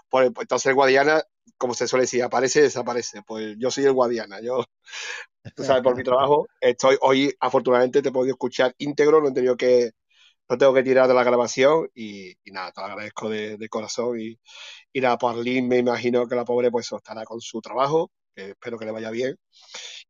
pues, 0.10 0.32
pues, 0.34 0.44
entonces 0.44 0.68
el 0.68 0.76
Guadiana, 0.76 1.24
como 1.58 1.74
se 1.74 1.88
suele 1.88 2.04
decir, 2.04 2.24
aparece 2.24 2.60
y 2.60 2.64
desaparece. 2.64 3.22
Pues 3.24 3.56
yo 3.58 3.72
soy 3.72 3.86
el 3.86 3.94
Guadiana, 3.94 4.42
yo, 4.42 4.66
tú 5.56 5.64
sabes, 5.64 5.84
por 5.84 5.96
mi 5.96 6.04
trabajo, 6.04 6.48
estoy 6.62 6.98
hoy, 7.02 7.34
afortunadamente, 7.40 8.02
te 8.02 8.10
he 8.10 8.12
podido 8.12 8.34
escuchar 8.34 8.76
íntegro, 8.78 9.22
no 9.22 9.30
he 9.30 9.34
tenido 9.34 9.58
que, 9.58 9.92
no 10.50 10.58
tengo 10.58 10.74
que 10.74 10.84
tirar 10.84 11.08
de 11.08 11.14
la 11.14 11.24
grabación 11.24 11.90
y, 11.94 12.32
y 12.44 12.52
nada, 12.52 12.72
te 12.72 12.82
lo 12.82 12.88
agradezco 12.88 13.30
de, 13.30 13.58
de 13.58 13.70
corazón 13.70 14.20
y, 14.20 14.40
y 14.94 15.02
nada, 15.02 15.18
por 15.18 15.38
Lynn 15.38 15.68
me 15.68 15.78
imagino 15.78 16.28
que 16.28 16.36
la 16.36 16.46
pobre 16.46 16.72
pues 16.72 16.92
estará 16.92 17.24
con 17.26 17.42
su 17.42 17.62
trabajo, 17.62 18.12
que 18.36 18.52
espero 18.52 18.78
que 18.78 18.86
le 18.86 18.92
vaya 18.92 19.12
bien. 19.12 19.38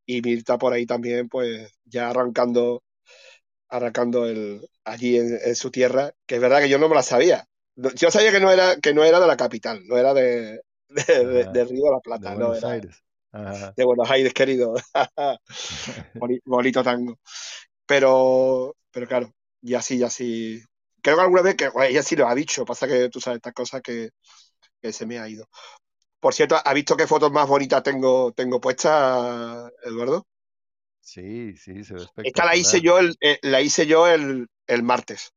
Y 0.06 0.22
Mirta 0.22 0.58
por 0.58 0.74
ahí 0.74 0.86
también, 0.86 1.28
pues 1.30 1.72
ya 1.86 2.10
arrancando, 2.10 2.84
arrancando 3.70 4.26
el, 4.28 4.68
allí 4.86 5.18
en, 5.18 5.40
en, 5.44 5.56
su 5.56 5.72
tierra, 5.72 6.12
que 6.26 6.36
es 6.36 6.42
verdad 6.42 6.60
que 6.62 6.70
yo 6.70 6.80
no 6.80 6.90
me 6.90 6.96
la 6.96 7.04
sabía. 7.04 7.46
Yo 7.96 8.10
sabía 8.12 8.32
que 8.32 8.40
no 8.40 8.52
era, 8.52 8.78
que 8.78 8.94
no 8.94 9.04
era 9.04 9.20
de 9.20 9.28
la 9.28 9.38
capital, 9.38 9.82
no 9.86 9.98
era 9.98 10.14
de, 10.14 10.62
de, 10.90 11.26
de, 11.26 11.46
de 11.46 11.66
Río 11.66 11.86
de 11.86 11.92
la 11.92 12.00
Plata, 12.00 12.30
de 12.32 12.36
no 12.38 12.46
Buenos 12.46 12.64
era 12.64 12.74
Aires. 12.74 13.04
Ajá. 13.32 13.74
de 13.76 13.84
Buenos 13.86 14.10
Aires, 14.10 14.34
querido. 14.34 14.76
Boni- 16.16 16.42
Bonito 16.46 16.84
tango. 16.84 17.20
Pero, 17.86 18.76
pero 18.92 19.08
claro, 19.08 19.32
y 19.62 19.76
así, 19.76 19.98
y 19.98 20.04
así. 20.04 20.62
Creo 21.02 21.18
que 21.18 21.22
alguna 21.24 21.42
vez 21.42 21.56
que 21.56 21.70
ella 21.88 22.04
sí 22.04 22.16
lo 22.16 22.28
ha 22.28 22.36
dicho, 22.36 22.66
pasa 22.66 22.88
que 22.88 23.10
tú 23.10 23.22
sabes 23.22 23.38
estas 23.38 23.54
cosas 23.54 23.82
que, 23.82 24.10
que 24.82 24.94
se 24.94 25.06
me 25.06 25.20
ha 25.20 25.30
ido. 25.30 25.48
Por 26.20 26.34
cierto, 26.34 26.58
¿has 26.64 26.74
visto 26.74 26.98
qué 26.98 27.08
fotos 27.08 27.32
más 27.32 27.48
bonitas 27.48 27.84
tengo, 27.84 28.32
tengo 28.34 28.60
puestas, 28.62 29.72
Eduardo? 29.84 30.26
Sí, 31.08 31.56
sí, 31.56 31.86
se 31.86 31.94
ve 31.94 32.02
Esta 32.18 32.44
la 32.44 32.56
hice 32.58 32.82
yo 32.82 33.00
el, 33.00 33.16
eh, 33.22 33.40
la 33.42 33.62
hice 33.62 33.88
yo 33.88 34.08
el, 34.08 34.48
el 34.68 34.84
martes. 34.84 35.32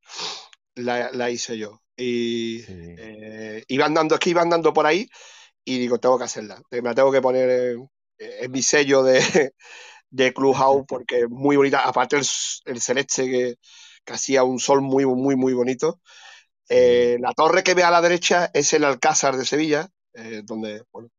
La, 0.75 1.11
la 1.13 1.31
hice 1.31 1.57
yo. 1.57 1.81
Y 1.97 2.61
Sí, 2.63 2.73
eh, 2.99 3.65
iba 3.69 3.87
andando, 3.87 4.17
es 4.17 4.21
que 4.21 4.31
iba 4.31 4.43
andando 4.43 4.73
por 4.73 4.87
ahí 4.87 5.09
y 5.65 5.79
digo, 5.79 5.99
tengo 5.99 6.19
que 6.19 6.25
hacerla. 6.25 6.61
Me 6.73 6.83
la 6.83 6.95
tengo 6.95 7.13
que 7.13 7.21
poner 7.21 7.51
en, 7.51 7.89
en 8.19 8.51
mi 8.51 8.63
sello 8.63 9.05
de, 9.05 9.21
de 10.11 10.35
Clubhouse 10.35 10.85
porque 10.89 11.21
es 11.21 11.31
muy 11.31 11.57
bonita. 11.57 11.87
Aparte 11.87 12.17
el, 12.17 12.27
el 12.65 12.81
celeste 12.81 13.31
que, 13.31 13.55
que 14.05 14.13
hacía 14.13 14.43
un 14.43 14.59
sol 14.59 14.81
muy, 14.83 15.07
muy, 15.07 15.37
muy 15.37 15.53
bonito. 15.55 16.01
Eh, 16.69 17.17
la 17.21 17.33
torre 17.33 17.63
que 17.63 17.75
ve 17.75 17.85
a 17.85 17.93
la 17.93 18.01
derecha 18.03 18.51
es 18.55 18.73
el 18.73 18.85
Alcázar 18.85 19.37
de 19.37 19.45
Sevilla, 19.45 19.89
eh, 20.15 20.43
donde 20.45 20.83
bueno, 20.93 21.11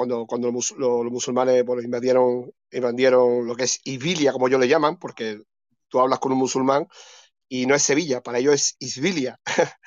cuando, 0.00 0.26
cuando 0.26 0.50
los, 0.52 0.72
los- 0.72 1.04
los 1.04 1.12
musulmanes 1.12 1.64
bueno, 1.64 1.82
invadieron, 1.82 2.52
invadieron 2.72 3.46
lo 3.46 3.54
que 3.56 3.64
es 3.64 3.80
Isbilia, 3.84 4.32
como 4.32 4.48
ellos 4.48 4.60
le 4.60 4.68
llaman, 4.68 4.98
porque 4.98 5.42
tú 5.88 6.00
hablas 6.00 6.18
con 6.20 6.32
un 6.32 6.38
musulmán 6.38 6.88
y 7.48 7.66
no 7.66 7.74
es 7.76 7.82
Sevilla, 7.82 8.22
para 8.22 8.38
ellos 8.38 8.54
es 8.54 8.76
Isbilia. 8.80 9.40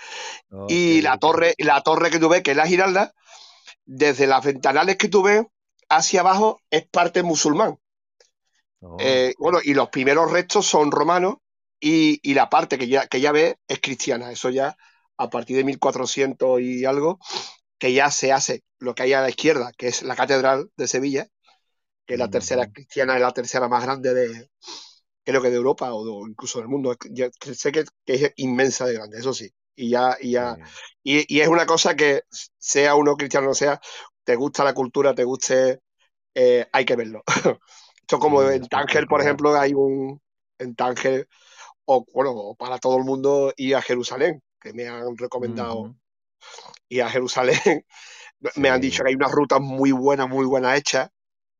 Y 0.67 1.01
la 1.01 1.17
torre, 1.19 1.55
la 1.59 1.81
torre 1.81 2.11
que 2.11 2.19
tú 2.19 2.29
ves, 2.29 2.43
que 2.43 2.51
es 2.51 2.57
la 2.57 2.67
Giralda, 2.67 3.13
desde 3.85 4.27
las 4.27 4.45
ventanales 4.45 4.97
que 4.97 5.09
tú 5.09 5.23
ves 5.23 5.45
hacia 5.89 6.21
abajo 6.21 6.59
es 6.71 6.87
parte 6.89 7.23
musulmán. 7.23 7.77
Oh, 8.83 8.97
Eh, 8.97 9.33
bueno, 9.39 9.59
y 9.63 9.73
los 9.73 9.89
primeros 9.89 10.31
restos 10.31 10.65
son 10.67 10.91
romanos 10.91 11.35
y, 11.79 12.19
y 12.29 12.33
la 12.35 12.49
parte 12.49 12.77
que 12.77 12.87
ya, 12.87 13.07
que 13.07 13.19
ya 13.21 13.31
ves 13.31 13.55
es 13.67 13.79
cristiana. 13.81 14.31
Eso 14.31 14.49
ya 14.49 14.75
a 15.17 15.29
partir 15.29 15.57
de 15.57 15.63
1400 15.63 16.61
y 16.61 16.85
algo, 16.85 17.19
que 17.79 17.93
ya 17.93 18.11
se 18.11 18.31
hace 18.33 18.63
lo 18.79 18.95
que 18.95 19.03
hay 19.03 19.13
a 19.13 19.21
la 19.21 19.29
izquierda, 19.29 19.71
que 19.77 19.87
es 19.87 20.03
la 20.03 20.15
Catedral 20.15 20.71
de 20.77 20.87
Sevilla, 20.87 21.27
que 22.05 22.15
es 22.15 22.19
la 22.19 22.29
tercera 22.29 22.65
ujú, 22.65 22.73
cristiana, 22.73 23.15
es 23.15 23.21
la 23.21 23.31
tercera 23.33 23.67
más 23.69 23.83
grande 23.83 24.13
de, 24.13 24.49
creo 25.23 25.41
que 25.41 25.49
de 25.49 25.57
Europa 25.57 25.93
o 25.93 26.05
de- 26.05 26.29
incluso 26.31 26.59
del 26.59 26.67
mundo. 26.69 26.95
Que 26.97 27.55
sé 27.55 27.71
que, 27.71 27.85
que 28.05 28.13
es 28.15 28.33
inmensa 28.37 28.85
de 28.85 28.93
grande, 28.93 29.19
eso 29.19 29.33
sí. 29.33 29.49
Y 29.75 29.89
ya, 29.91 30.17
y 30.21 30.31
ya, 30.31 30.57
y, 31.03 31.25
y 31.35 31.41
es 31.41 31.47
una 31.47 31.65
cosa 31.65 31.95
que 31.95 32.23
sea 32.59 32.95
uno 32.95 33.15
cristiano 33.17 33.47
o 33.47 33.49
no 33.49 33.55
sea, 33.55 33.79
te 34.23 34.35
gusta 34.35 34.63
la 34.63 34.73
cultura, 34.73 35.15
te 35.15 35.23
guste, 35.23 35.81
eh, 36.35 36.67
hay 36.73 36.85
que 36.85 36.95
verlo. 36.97 37.23
Esto 38.01 38.19
como 38.19 38.43
en 38.49 38.67
Tánger, 38.67 39.07
por 39.07 39.21
ejemplo, 39.21 39.55
hay 39.59 39.73
un, 39.73 40.21
en 40.59 40.75
Tánger, 40.75 41.27
o 41.85 42.05
bueno, 42.13 42.55
para 42.57 42.79
todo 42.79 42.97
el 42.97 43.03
mundo 43.05 43.53
ir 43.57 43.75
a 43.75 43.81
Jerusalén, 43.81 44.41
que 44.61 44.73
me 44.73 44.87
han 44.87 45.17
recomendado 45.17 45.91
ir 46.89 47.03
a 47.03 47.09
Jerusalén. 47.09 47.59
Me 48.57 48.69
han 48.69 48.81
dicho 48.81 49.01
Sí, 49.01 49.03
que 49.03 49.09
hay 49.09 49.15
unas 49.15 49.31
rutas 49.31 49.61
muy 49.61 49.91
buenas, 49.91 50.29
muy 50.29 50.45
buenas 50.45 50.77
hechas. 50.77 51.09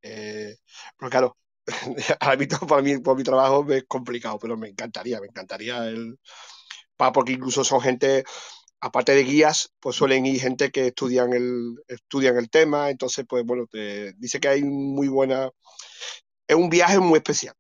Eh, 0.02 0.58
pero 0.98 1.10
claro, 1.12 1.38
ahora 2.22 2.38
mismo 2.38 2.68
para 2.68 2.82
mí, 2.82 2.98
por 3.00 3.18
mi 3.18 3.24
trabajo 3.24 3.66
es 3.72 3.86
complicado, 3.88 4.40
pero 4.40 4.58
me 4.58 4.70
encantaría, 4.70 5.22
me 5.22 5.28
encantaría 5.28 5.86
el, 5.88 6.18
porque 7.14 7.34
incluso 7.34 7.64
son 7.64 7.82
gente, 7.82 8.24
aparte 8.82 9.14
de 9.16 9.24
guías, 9.24 9.72
pues 9.80 9.96
suelen 9.96 10.26
ir 10.26 10.40
gente 10.42 10.72
que 10.72 10.88
estudian 10.88 11.34
el, 11.34 11.76
estudian 11.88 12.38
el 12.38 12.50
tema, 12.50 12.90
entonces 12.90 13.26
pues 13.28 13.46
bueno, 13.46 13.66
te 13.68 14.14
dice 14.16 14.40
que 14.40 14.48
hay 14.50 14.64
muy 14.64 15.08
buena, 15.08 15.52
es 16.48 16.56
un 16.56 16.70
viaje 16.70 17.00
muy 17.00 17.18
especial, 17.18 17.56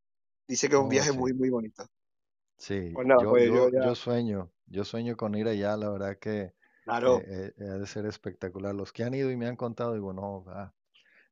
dice 0.47 0.69
que 0.69 0.75
es 0.75 0.81
un 0.81 0.87
oh, 0.87 0.89
viaje 0.89 1.11
sí, 1.11 1.13
muy, 1.13 1.33
muy 1.33 1.49
bonito. 1.49 1.85
sí. 2.57 2.93
Pues 2.93 3.07
nada, 3.07 3.21
Yo, 3.21 3.29
pues 3.29 3.51
yo 3.51 3.51
yo, 3.51 3.69
ya, 3.71 3.79
yo 3.79 3.95
sueño, 3.95 4.51
yo 4.67 4.83
sueño 4.85 5.15
con 5.17 5.35
ir 5.35 5.47
allá, 5.47 5.77
la 5.77 5.89
verdad 5.89 6.17
que 6.19 6.53
claro, 6.85 7.27
eh, 7.27 7.53
eh, 7.57 7.69
ha 7.69 7.77
de 7.77 7.87
ser 7.87 8.05
espectacular. 8.05 8.75
Los 8.75 8.91
que 8.93 9.03
han 9.03 9.13
ido 9.13 9.31
y 9.31 9.37
me 9.37 9.47
han 9.47 9.55
contado, 9.55 9.93
digo, 9.93 10.13
no, 10.13 10.45
ah, 10.49 10.73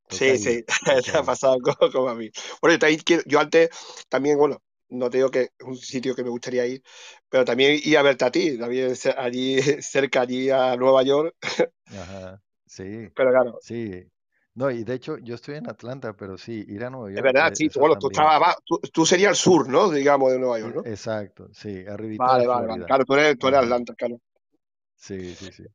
sí, 0.10 0.38
ir, 0.38 0.38
sí, 0.38 0.64
te 1.06 1.18
ha 1.18 1.24
pasado 1.24 1.58
como, 1.62 1.78
como 1.92 2.10
a 2.10 2.16
mí. 2.16 2.30
Bueno, 2.62 2.78
yo, 3.26 3.40
antes 3.40 3.70
también, 4.10 4.38
bueno, 4.38 4.62
no 4.90 5.10
te 5.10 5.18
digo 5.18 5.32
que 5.32 5.42
es 5.44 5.50
un 5.66 5.78
sitio 5.78 6.16
que 6.16 6.24
me 6.24 6.30
gustaría 6.30 6.66
ir, 6.68 6.84
pero 7.30 7.46
también 7.46 7.80
ir 7.84 7.98
a 7.98 8.02
verte 8.02 8.26
a 8.26 8.32
ti, 8.32 8.58
también 8.58 8.94
allí 9.18 9.62
cerca, 9.82 10.22
allí 10.22 10.50
a 10.50 10.76
Nueva 10.78 11.04
York, 11.04 11.36
Ajá, 11.88 12.42
sí, 12.66 13.10
pero 13.14 13.32
claro, 13.32 13.60
sí. 13.60 14.04
No, 14.54 14.70
y 14.72 14.84
de 14.84 14.96
hecho 14.96 15.18
yo 15.20 15.36
estoy 15.36 15.56
en 15.56 15.70
Atlanta, 15.70 16.14
pero 16.16 16.38
sí, 16.38 16.66
ir 16.68 16.84
a 16.84 16.90
Nueva 16.90 17.12
es 17.14 17.24
York, 17.24 17.24
verdad, 17.24 17.52
eh, 17.52 17.56
sí, 17.56 17.70
bueno, 17.78 17.96
tú 17.98 18.08
estabas 18.08 18.56
tú, 18.66 18.80
tú 18.94 19.06
serías 19.06 19.32
el 19.32 19.36
sur, 19.38 19.68
¿no? 19.70 19.90
Digamos, 19.90 20.32
de 20.32 20.40
Nueva 20.40 20.60
York, 20.60 20.76
E- 20.76 20.76
¿no? 20.76 20.90
Exacto, 20.94 21.50
sí, 21.54 21.86
arribita 21.88 22.34
de 22.34 22.38
Vale, 22.38 22.48
vale, 22.48 22.68
vale, 22.68 22.86
claro, 22.86 23.04
tú 23.06 23.14
eres, 23.16 23.38
tú 23.38 23.48
eres 23.48 23.60
Atlanta, 23.62 23.94
claro. 23.96 24.18
Sí, 25.02 25.36
sí, 25.36 25.52
sí. 25.52 25.66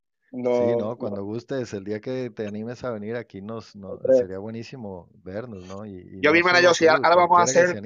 Sí, 0.50 0.76
No, 0.76 0.76
no, 0.76 0.96
no, 0.96 0.96
cuando 0.98 1.24
gustes, 1.24 1.74
el 1.74 1.84
día 1.84 2.00
que 2.00 2.30
te 2.30 2.46
animes 2.46 2.84
a 2.84 2.90
venir 2.90 3.16
aquí 3.16 3.42
nos, 3.42 3.74
sería 4.12 4.38
buenísimo 4.38 5.10
vernos, 5.24 5.64
¿no? 5.66 5.86
Y, 5.86 5.92
y 5.98 6.22
Yo, 6.22 6.32
mi 6.32 6.38
hermana, 6.38 6.60
yo 6.60 6.74
sí, 6.74 6.86
ahora 6.88 7.16
vamos 7.16 7.38
a 7.38 7.42
hacer, 7.44 7.80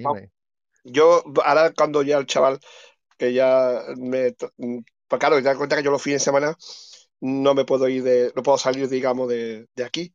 yo, 0.84 1.22
ahora 1.44 1.72
cuando 1.74 2.02
ya 2.02 2.18
el 2.18 2.26
chaval, 2.26 2.60
que 3.18 3.32
ya 3.34 3.82
me, 3.98 4.34
mm, 4.58 4.78
pues 5.08 5.20
claro, 5.20 5.36
te 5.36 5.42
das 5.42 5.56
cuenta 5.58 5.76
que 5.76 5.82
yo 5.84 5.90
los 5.92 6.02
fines 6.02 6.22
de 6.22 6.26
semana 6.26 6.56
no 7.20 7.54
me 7.54 7.64
puedo 7.66 7.88
ir 7.88 8.02
de, 8.04 8.32
no 8.36 8.42
puedo 8.44 8.58
salir, 8.58 8.88
digamos, 8.88 9.28
de, 9.30 9.68
de 9.76 9.84
aquí, 9.84 10.14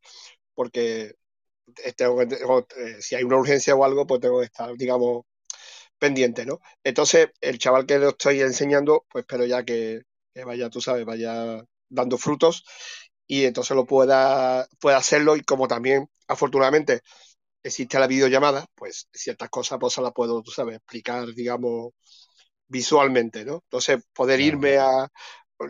porque 0.56 1.16
tengo 1.98 2.18
que- 2.20 2.28
tengo, 2.28 2.68
eh, 2.78 3.02
si 3.02 3.16
hay 3.16 3.24
una 3.26 3.38
urgencia 3.38 3.76
o 3.76 3.86
algo, 3.86 4.08
pues 4.08 4.22
tengo 4.22 4.40
que 4.40 4.46
estar, 4.48 4.76
digamos, 4.78 5.26
pendiente, 6.00 6.46
¿no? 6.46 6.62
Entonces, 6.84 7.30
el 7.42 7.58
chaval 7.60 7.86
que 7.86 8.00
lo 8.00 8.10
estoy 8.10 8.42
enseñando, 8.42 9.06
pues 9.12 9.24
espero 9.24 9.46
ya 9.46 9.64
que, 9.66 10.02
que 10.36 10.46
vaya, 10.46 10.70
tú 10.72 10.82
sabes, 10.82 11.06
vaya 11.06 11.64
dando 11.90 12.20
frutos 12.20 12.66
y 13.28 13.46
entonces 13.46 13.76
lo 13.78 13.86
pueda, 13.88 14.68
pueda 14.82 14.98
hacerlo 14.98 15.38
y 15.38 15.44
como 15.44 15.68
también, 15.70 16.10
afortunadamente, 16.28 17.02
existe 17.64 18.00
la 18.00 18.08
videollamada, 18.08 18.66
pues 18.76 19.08
ciertas 19.14 19.50
cosas 19.50 19.80
pues 19.80 19.94
se 19.94 20.02
las 20.02 20.14
puedo, 20.14 20.42
tú 20.44 20.52
sabes, 20.52 20.78
explicar, 20.78 21.28
digamos, 21.36 21.94
visualmente, 22.68 23.46
¿no? 23.46 23.56
Entonces, 23.66 24.04
poder 24.14 24.40
irme 24.42 24.78
a, 24.78 25.08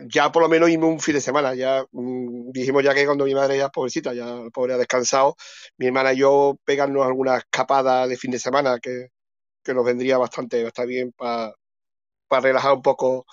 ya 0.08 0.32
por 0.32 0.42
lo 0.42 0.48
menos 0.48 0.70
irme 0.70 0.86
un 0.86 1.00
fin 1.00 1.14
de 1.14 1.20
semana, 1.20 1.54
ya 1.54 1.84
mm, 1.92 2.50
dijimos 2.52 2.82
ya 2.84 2.94
que 2.94 3.06
cuando 3.06 3.24
mi 3.24 3.34
madre 3.34 3.58
ya 3.58 3.68
pobrecita, 3.70 4.14
ya 4.14 4.26
pobre 4.52 4.74
ha 4.74 4.78
descansado, 4.78 5.36
mi 5.78 5.86
hermana 5.86 6.12
y 6.14 6.18
yo 6.18 6.56
pegarnos 6.64 7.06
algunas 7.06 7.40
escapadas 7.40 8.08
de 8.08 8.16
fin 8.16 8.30
de 8.32 8.38
semana 8.38 8.78
que, 8.80 9.08
que 9.64 9.74
nos 9.74 9.84
vendría 9.86 10.18
bastante, 10.18 10.62
bastante 10.64 10.88
bien 10.92 11.12
para 11.12 11.54
relajar 12.42 12.72
un 12.74 12.82
poco 12.82 13.26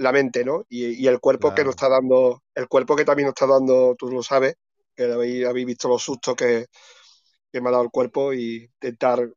la 0.00 0.12
mente, 0.12 0.44
¿no? 0.44 0.64
Y, 0.68 1.02
y 1.02 1.06
el 1.06 1.20
cuerpo 1.20 1.54
que 1.54 1.62
nos 1.62 1.74
está 1.74 1.88
dando, 1.88 2.42
el 2.54 2.68
cuerpo 2.68 2.96
que 2.96 3.04
también 3.04 3.26
nos 3.26 3.32
está 3.32 3.46
dando, 3.46 3.94
tú 3.98 4.10
lo 4.10 4.22
sabes, 4.22 4.56
que 4.96 5.04
habéis, 5.04 5.46
habéis 5.46 5.66
visto 5.66 5.88
los 5.88 6.02
sustos 6.02 6.34
que, 6.34 6.66
que 7.52 7.60
me 7.60 7.68
ha 7.68 7.72
dado 7.72 7.84
el 7.84 7.90
cuerpo 7.90 8.32
y 8.32 8.64
intentar, 8.64 9.30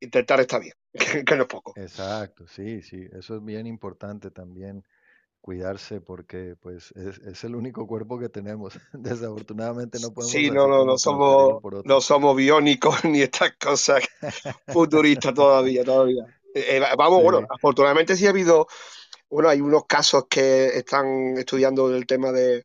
intentar 0.00 0.40
estar 0.40 0.60
bien, 0.60 0.74
que, 1.26 1.36
no 1.36 1.42
es 1.42 1.48
poco. 1.48 1.72
exacto, 1.74 2.46
sí, 2.46 2.82
sí, 2.82 3.04
eso 3.12 3.36
es 3.36 3.44
bien 3.44 3.66
importante 3.66 4.30
también, 4.30 4.84
cuidarse 5.40 6.00
porque 6.00 6.54
pues 6.60 6.92
es, 6.92 7.18
es 7.18 7.42
el 7.42 7.56
único 7.56 7.86
cuerpo 7.88 8.18
que 8.18 8.28
tenemos. 8.28 8.74
Desafortunadamente 8.92 9.98
no 10.00 10.12
podemos 10.12 10.30
Sí, 10.30 10.50
no, 10.52 10.68
no, 10.68 10.84
no 10.84 10.98
somos, 10.98 11.60
no 11.84 12.00
somos 12.00 12.36
biónicos 12.36 13.04
ni 13.04 13.22
estas 13.22 13.56
cosas 13.56 14.04
futuristas 14.68 15.34
todavía, 15.34 15.82
todavía. 15.82 16.24
Eh, 16.54 16.78
eh, 16.78 16.82
vamos, 16.96 17.22
bueno, 17.22 17.46
afortunadamente 17.50 18.16
sí 18.16 18.26
ha 18.26 18.30
habido, 18.30 18.66
bueno, 19.28 19.48
hay 19.48 19.60
unos 19.60 19.86
casos 19.86 20.26
que 20.28 20.66
están 20.78 21.36
estudiando 21.38 21.94
el 21.94 22.06
tema 22.06 22.32
de, 22.32 22.64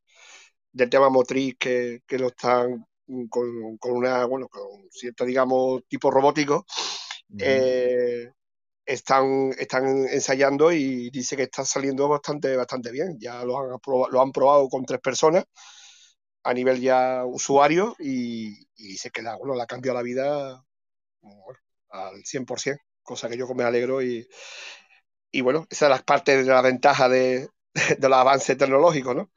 del 0.71 0.89
tema 0.89 1.09
motriz 1.09 1.55
que, 1.59 2.01
que 2.07 2.19
lo 2.19 2.27
están 2.27 2.85
mm, 3.07 3.27
con, 3.27 3.77
con 3.77 3.91
una, 3.93 4.25
bueno, 4.25 4.47
con 4.47 4.89
cierto, 4.91 5.25
digamos, 5.25 5.83
tipo 5.87 6.11
robótico, 6.11 6.65
eh, 7.39 8.31
están, 8.85 9.51
están 9.57 10.05
ensayando 10.07 10.71
y 10.71 11.09
dice 11.09 11.37
que 11.37 11.43
está 11.43 11.65
saliendo 11.65 12.07
bastante, 12.09 12.55
bastante 12.55 12.91
bien. 12.91 13.17
Ya 13.19 13.43
lo 13.45 13.59
han, 13.59 13.79
lo 14.11 14.21
han 14.21 14.31
probado 14.31 14.67
con 14.69 14.85
tres 14.85 14.99
personas 15.01 15.45
a 16.43 16.53
nivel 16.53 16.81
ya 16.81 17.23
usuario 17.25 17.95
y, 17.99 18.49
y 18.75 18.87
dice 18.89 19.11
que 19.11 19.21
la, 19.21 19.35
bueno, 19.37 19.55
la 19.55 19.63
ha 19.63 19.67
cambiado 19.67 19.97
la 19.97 20.03
vida 20.03 20.63
bueno, 21.21 21.59
al 21.89 22.23
100%, 22.23 22.79
cosa 23.03 23.29
que 23.29 23.37
yo 23.37 23.47
me 23.53 23.63
alegro 23.63 24.01
y, 24.01 24.27
y 25.31 25.41
bueno, 25.41 25.67
esa 25.69 25.85
es 25.87 25.91
la 25.91 25.99
parte 26.03 26.37
de 26.37 26.43
la 26.45 26.61
ventaja 26.61 27.09
de, 27.09 27.49
de 27.99 28.09
los 28.09 28.17
avances 28.17 28.57
tecnológicos, 28.57 29.15
¿no? 29.15 29.31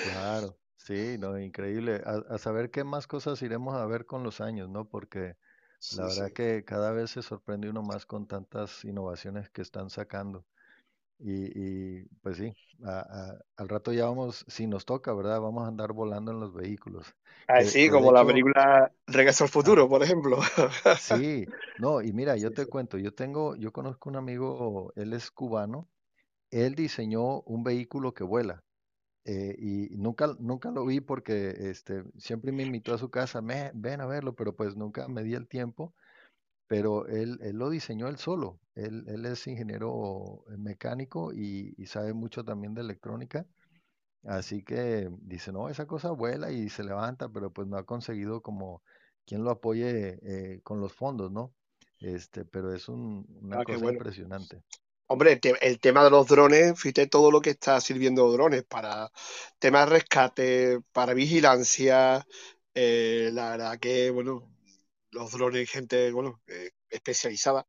Claro, 0.00 0.58
sí, 0.76 1.16
no, 1.18 1.38
increíble. 1.38 2.02
A, 2.04 2.34
a 2.34 2.38
saber 2.38 2.70
qué 2.70 2.84
más 2.84 3.06
cosas 3.06 3.42
iremos 3.42 3.74
a 3.76 3.86
ver 3.86 4.06
con 4.06 4.22
los 4.22 4.40
años, 4.40 4.68
¿no? 4.68 4.88
Porque 4.88 5.36
la 5.90 6.06
Sí, 6.06 6.08
verdad 6.08 6.32
sí. 6.32 6.32
que 6.32 6.64
cada 6.64 6.92
vez 6.92 7.10
se 7.12 7.22
sorprende 7.22 7.70
uno 7.70 7.82
más 7.82 8.06
con 8.06 8.26
tantas 8.28 8.84
innovaciones 8.84 9.50
que 9.50 9.62
están 9.62 9.90
sacando. 9.90 10.46
Y, 11.20 12.00
y, 12.00 12.04
pues 12.22 12.36
sí, 12.38 12.56
a- 12.84 13.00
a- 13.32 13.38
al 13.56 13.68
rato 13.68 13.92
ya 13.92 14.06
vamos, 14.06 14.44
si 14.48 14.66
nos 14.66 14.84
toca, 14.86 15.12
¿verdad? 15.14 15.40
Vamos 15.40 15.64
a 15.64 15.68
andar 15.68 15.92
volando 15.92 16.32
en 16.32 16.40
los 16.40 16.54
vehículos. 16.54 17.14
Así 17.54 17.80
que 17.80 17.90
de 17.90 17.90
como 17.90 18.12
la 18.12 18.24
hecho, 18.24 18.26
película 18.26 18.92
Regreso 19.06 19.44
al 19.44 19.50
ah, 19.62 19.74
futuro, 19.74 19.88
por 19.88 20.02
ejemplo. 20.02 20.38
sí, 20.94 21.50
no, 21.76 22.02
y 22.02 22.12
mira, 22.12 22.36
yo 22.36 22.52
te 22.52 22.66
cuento, 22.66 22.98
yo 22.98 23.14
tengo, 23.14 23.56
yo 23.56 23.72
conozco 23.72 24.08
un 24.10 24.16
amigo, 24.16 24.92
él 24.96 25.12
es 25.12 25.30
cubano, 25.30 25.88
él 26.50 26.74
diseñó 26.74 27.42
un 27.42 27.64
vehículo 27.64 28.14
que 28.14 28.24
vuela. 28.24 28.64
eh, 29.26 29.56
y 29.58 29.96
nunca, 29.98 30.28
nunca 30.40 30.70
lo 30.70 30.86
vi 30.86 31.00
porque 31.00 31.54
este, 31.70 32.04
siempre 32.18 32.52
me 32.52 32.62
invitó 32.64 32.94
a 32.94 32.98
su 32.98 33.10
casa, 33.10 33.42
"Me- 33.42 33.72
ven 33.74 34.00
a 34.00 34.06
verlo, 34.06 34.34
pero 34.36 34.56
pues 34.56 34.76
nunca 34.76 35.08
me 35.08 35.22
di 35.24 35.34
el 35.34 35.48
tiempo. 35.48 35.94
Pero 36.68 37.06
él, 37.08 37.38
él 37.42 37.56
lo 37.56 37.70
diseñó 37.70 38.08
él 38.08 38.18
solo. 38.18 38.60
Él, 38.76 39.04
él 39.08 39.26
es 39.26 39.46
ingeniero 39.48 40.44
eh, 40.50 40.58
mecánico 40.58 41.32
y, 41.34 41.74
y 41.78 41.86
sabe 41.86 42.14
mucho 42.14 42.44
también 42.44 42.74
de 42.74 42.82
electrónica. 42.82 43.46
Así 44.24 44.62
que 44.62 45.08
dice, 45.22 45.52
no, 45.52 45.68
esa 45.68 45.86
cosa 45.86 46.10
vuela 46.10 46.50
y 46.50 46.68
se 46.68 46.84
levanta, 46.84 47.28
pero 47.28 47.52
pues 47.52 47.66
no 47.68 47.76
ha 47.78 47.84
conseguido 47.86 48.42
como 48.42 48.82
quien 49.26 49.44
lo 49.44 49.50
apoye 49.50 50.18
eh, 50.22 50.60
con 50.62 50.80
los 50.80 50.92
fondos, 50.92 51.32
¿no? 51.32 51.54
Este, 52.00 52.44
pero 52.44 52.72
es 52.74 52.88
un- 52.88 53.26
una 53.42 53.60
Ah, 53.60 53.62
cosa 53.62 53.76
bueno. 53.76 53.88
impresionante. 53.88 54.62
Hombre, 55.06 55.32
el, 55.32 55.40
te- 55.40 55.66
el 55.66 55.80
tema 55.80 56.04
de 56.04 56.10
los 56.10 56.26
drones, 56.28 56.78
fíjate 56.78 57.06
todo 57.06 57.30
lo 57.30 57.40
que 57.40 57.50
está 57.50 57.80
sirviendo 57.80 58.30
drones 58.30 58.64
para 58.64 59.10
temas 59.58 59.86
de 59.88 59.92
rescate, 59.96 60.80
para 60.92 61.14
vigilancia. 61.14 62.26
eh, 62.74 63.30
la 63.32 63.50
verdad 63.50 63.78
que, 63.80 64.10
bueno, 64.10 64.48
los 65.10 65.32
drones, 65.32 65.70
gente, 65.70 66.12
bueno, 66.12 66.40
eh, 66.46 66.70
especializada 66.90 67.66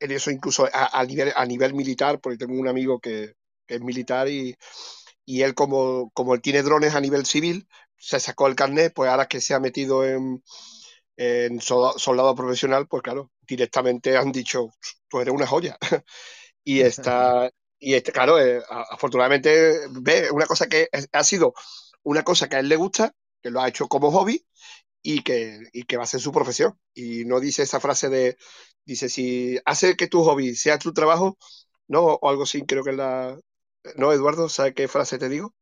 en 0.00 0.10
eso, 0.12 0.30
incluso 0.30 0.66
a, 0.72 0.98
a 1.00 1.04
nivel, 1.04 1.32
a 1.36 1.46
nivel 1.46 1.74
militar, 1.74 2.20
porque 2.20 2.38
tengo 2.38 2.60
un 2.60 2.68
amigo 2.68 3.00
que, 3.00 3.34
que 3.66 3.76
es 3.76 3.80
militar 3.80 4.28
y, 4.28 4.56
y 5.24 5.42
él, 5.42 5.54
como, 5.54 6.10
como 6.12 6.34
él 6.34 6.42
tiene 6.42 6.62
drones 6.62 6.94
a 6.94 7.00
nivel 7.00 7.26
civil, 7.26 7.68
se 7.96 8.20
sacó 8.20 8.46
el 8.48 8.56
carnet, 8.56 8.92
pues 8.94 9.10
ahora 9.10 9.26
que 9.28 9.40
se 9.40 9.54
ha 9.54 9.60
metido 9.60 10.04
en, 10.04 10.42
en 11.16 11.60
soldado, 11.60 11.98
soldado 11.98 12.34
profesional, 12.34 12.86
pues 12.88 13.02
claro, 13.02 13.30
directamente 13.42 14.16
han 14.16 14.32
dicho, 14.32 14.70
tú 15.08 15.20
eres 15.20 15.34
una 15.34 15.46
joya. 15.46 15.76
y 16.64 16.80
está, 16.80 17.50
y 17.78 17.94
este, 17.94 18.12
claro, 18.12 18.40
eh, 18.40 18.62
afortunadamente 18.90 19.80
ve 19.90 20.30
una 20.30 20.46
cosa 20.46 20.68
que 20.68 20.88
ha 21.12 21.24
sido 21.24 21.54
una 22.02 22.22
cosa 22.24 22.48
que 22.48 22.56
a 22.56 22.60
él 22.60 22.68
le 22.68 22.76
gusta, 22.76 23.14
que 23.42 23.50
lo 23.50 23.60
ha 23.60 23.68
hecho 23.68 23.88
como 23.88 24.10
hobby 24.10 24.44
y 25.02 25.22
que, 25.22 25.60
y 25.72 25.84
que 25.84 25.96
va 25.96 26.04
a 26.04 26.06
ser 26.06 26.20
su 26.20 26.32
profesión. 26.32 26.78
Y 26.94 27.24
no 27.24 27.40
dice 27.40 27.62
esa 27.62 27.80
frase 27.80 28.08
de, 28.08 28.36
dice, 28.84 29.08
si 29.08 29.58
hace 29.64 29.96
que 29.96 30.08
tu 30.08 30.22
hobby 30.24 30.54
sea 30.56 30.78
tu 30.78 30.92
trabajo, 30.92 31.38
no, 31.88 32.02
o 32.04 32.30
algo 32.30 32.44
así, 32.44 32.62
creo 32.66 32.84
que 32.84 32.90
es 32.90 32.96
la... 32.96 33.38
No, 33.96 34.12
Eduardo, 34.12 34.48
¿sabes 34.48 34.74
qué 34.74 34.88
frase 34.88 35.18
te 35.18 35.28
digo? 35.28 35.54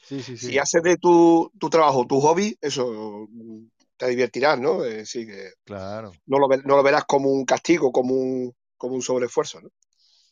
Sí, 0.00 0.22
sí, 0.22 0.36
Si 0.36 0.58
sí, 0.58 0.58
haces 0.58 0.82
de 0.82 0.96
tu, 0.96 1.50
tu 1.58 1.70
trabajo 1.70 2.06
tu 2.06 2.20
hobby, 2.20 2.56
eso 2.60 3.28
te 3.96 4.08
divertirás, 4.08 4.58
¿no? 4.58 4.84
Es 4.84 4.96
decir, 4.96 5.26
que 5.26 5.50
claro, 5.64 6.20
no 6.26 6.38
lo, 6.40 6.48
ve- 6.48 6.62
no 6.64 6.76
lo 6.76 6.82
verás 6.82 7.04
como 7.06 7.30
un 7.30 7.44
castigo, 7.46 7.92
como 7.92 8.14
un, 8.14 8.54
como 8.78 8.94
un 8.96 9.02
sobreesfuerzo, 9.02 9.60
¿no? 9.62 9.70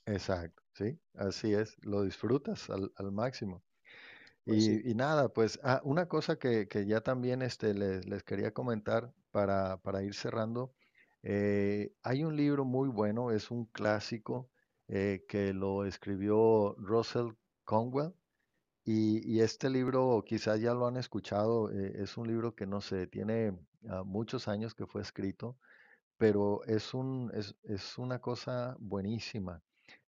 exacto, 0.06 0.62
sí, 0.74 0.98
así 1.14 1.54
es, 1.54 1.76
lo 1.82 2.02
disfrutas 2.02 2.68
al, 2.70 2.92
al 2.96 3.12
máximo. 3.12 3.62
Pues. 4.44 4.68
Y, 4.68 4.90
y 4.90 4.94
nada, 4.94 5.28
pues 5.32 5.60
ah, 5.62 5.80
una 5.84 6.08
cosa 6.08 6.36
que, 6.38 6.66
que 6.68 6.86
ya 6.86 7.00
también 7.02 7.42
este, 7.42 7.74
les, 7.74 8.06
les 8.06 8.22
quería 8.24 8.52
comentar 8.52 9.14
para, 9.30 9.78
para 9.82 10.02
ir 10.02 10.14
cerrando, 10.14 10.74
eh, 11.22 11.94
hay 12.02 12.24
un 12.24 12.36
libro 12.36 12.64
muy 12.64 12.88
bueno, 12.88 13.30
es 13.30 13.50
un 13.50 13.66
clásico 13.66 14.50
eh, 14.88 15.24
que 15.28 15.52
lo 15.52 15.84
escribió 15.84 16.74
Russell 16.78 17.32
Conwell 17.64 18.14
y, 18.84 19.20
y 19.36 19.40
este 19.42 19.70
libro 19.70 20.22
quizás 20.26 20.60
ya 20.60 20.74
lo 20.74 20.86
han 20.86 20.96
escuchado, 20.96 21.70
eh, 21.72 21.92
es 22.02 22.16
un 22.16 22.26
libro 22.28 22.54
que 22.54 22.66
no 22.66 22.80
sé, 22.80 23.06
tiene 23.06 23.58
ah, 23.88 24.02
muchos 24.04 24.48
años 24.48 24.74
que 24.74 24.86
fue 24.86 25.02
escrito 25.02 25.58
pero 26.18 26.64
es 26.64 26.94
un, 26.94 27.30
es, 27.34 27.56
es 27.64 27.98
una 27.98 28.20
cosa 28.20 28.76
buenísima. 28.80 29.62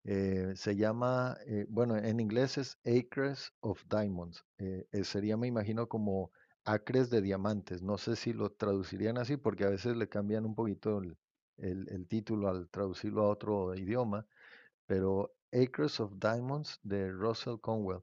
Eh, 0.05 0.53
se 0.57 0.75
llama, 0.77 1.37
eh, 1.47 1.67
bueno, 1.69 1.97
en 1.97 2.19
inglés 2.21 2.59
es 2.59 2.79
Acres 2.85 3.53
of 3.61 3.85
Diamonds. 3.89 4.45
Eh, 4.59 4.87
eh, 4.93 5.05
sería, 5.05 5.37
me 5.37 5.47
imagino, 5.47 5.89
como 5.89 6.33
acres 6.65 7.09
de 7.11 7.23
diamantes. 7.23 7.83
No 7.83 7.99
sé 7.99 8.17
si 8.17 8.33
lo 8.33 8.51
traducirían 8.53 9.19
así, 9.19 9.37
porque 9.37 9.65
a 9.65 9.69
veces 9.71 9.97
le 9.97 10.09
cambian 10.09 10.45
un 10.45 10.55
poquito 10.55 10.99
el, 10.99 11.17
el- 11.89 12.07
título 12.09 12.49
al 12.49 12.69
traducirlo 12.71 13.23
a 13.23 13.29
otro 13.31 13.75
idioma, 13.77 14.27
pero 14.87 15.35
Acres 15.53 16.01
of 16.01 16.15
Diamonds 16.19 16.81
de 16.83 17.11
Russell 17.13 17.59
Conwell. 17.61 18.03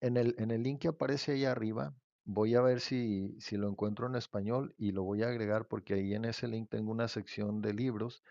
En 0.00 0.16
el, 0.16 0.34
en 0.38 0.50
el 0.50 0.62
link 0.62 0.80
que 0.82 0.88
aparece 0.88 1.32
ahí 1.32 1.44
arriba, 1.44 1.94
voy 2.24 2.54
a 2.54 2.60
ver 2.60 2.80
si, 2.80 3.36
si 3.40 3.56
lo 3.56 3.68
encuentro 3.68 4.06
en 4.06 4.16
español 4.16 4.74
y 4.78 4.92
lo 4.92 5.02
voy 5.04 5.22
a 5.22 5.28
agregar 5.28 5.66
porque 5.68 5.94
ahí 5.94 6.14
en 6.14 6.24
ese 6.24 6.48
link 6.48 6.68
tengo 6.70 6.90
una 6.92 7.08
sección 7.08 7.60
de 7.62 7.72
libros. 7.74 8.22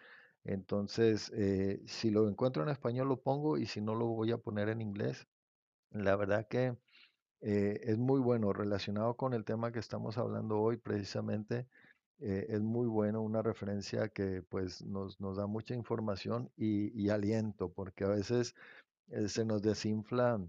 Entonces, 0.44 1.32
eh, 1.36 1.82
si 1.88 2.12
lo 2.12 2.28
encuentro 2.30 2.64
en 2.64 2.70
español 2.70 3.10
lo 3.10 3.22
pongo 3.22 3.58
y 3.58 3.66
si 3.66 3.82
no 3.82 3.96
lo 3.96 4.08
voy 4.08 4.32
a 4.32 4.38
poner 4.38 4.70
en 4.70 4.82
inglés. 4.82 5.28
La 5.91 6.16
verdad 6.18 6.48
que 6.49 6.78
eh, 7.41 7.80
es 7.84 7.98
muy 7.98 8.20
bueno 8.20 8.53
relacionado 8.53 9.16
con 9.16 9.34
el 9.34 9.45
tema 9.45 9.72
que 9.72 9.80
estamos 9.80 10.18
hablando 10.18 10.60
hoy 10.60 10.78
precisamente. 10.78 11.68
eh, 12.20 12.48
es 12.49 12.61
muy 12.61 12.88
bueno, 12.88 13.22
una 13.22 13.41
referencia 13.44 14.10
que 14.10 14.44
pues 14.44 14.84
nos, 14.86 15.20
nos 15.22 15.38
da 15.38 15.48
mucha 15.48 15.74
información 15.76 16.52
y, 16.57 16.91
y 17.02 17.10
aliento, 17.10 17.72
porque 17.74 18.03
a 18.06 18.10
veces 18.10 18.56
eh, 19.10 19.30
se 19.30 19.45
nos 19.45 19.61
desinfla 19.64 20.41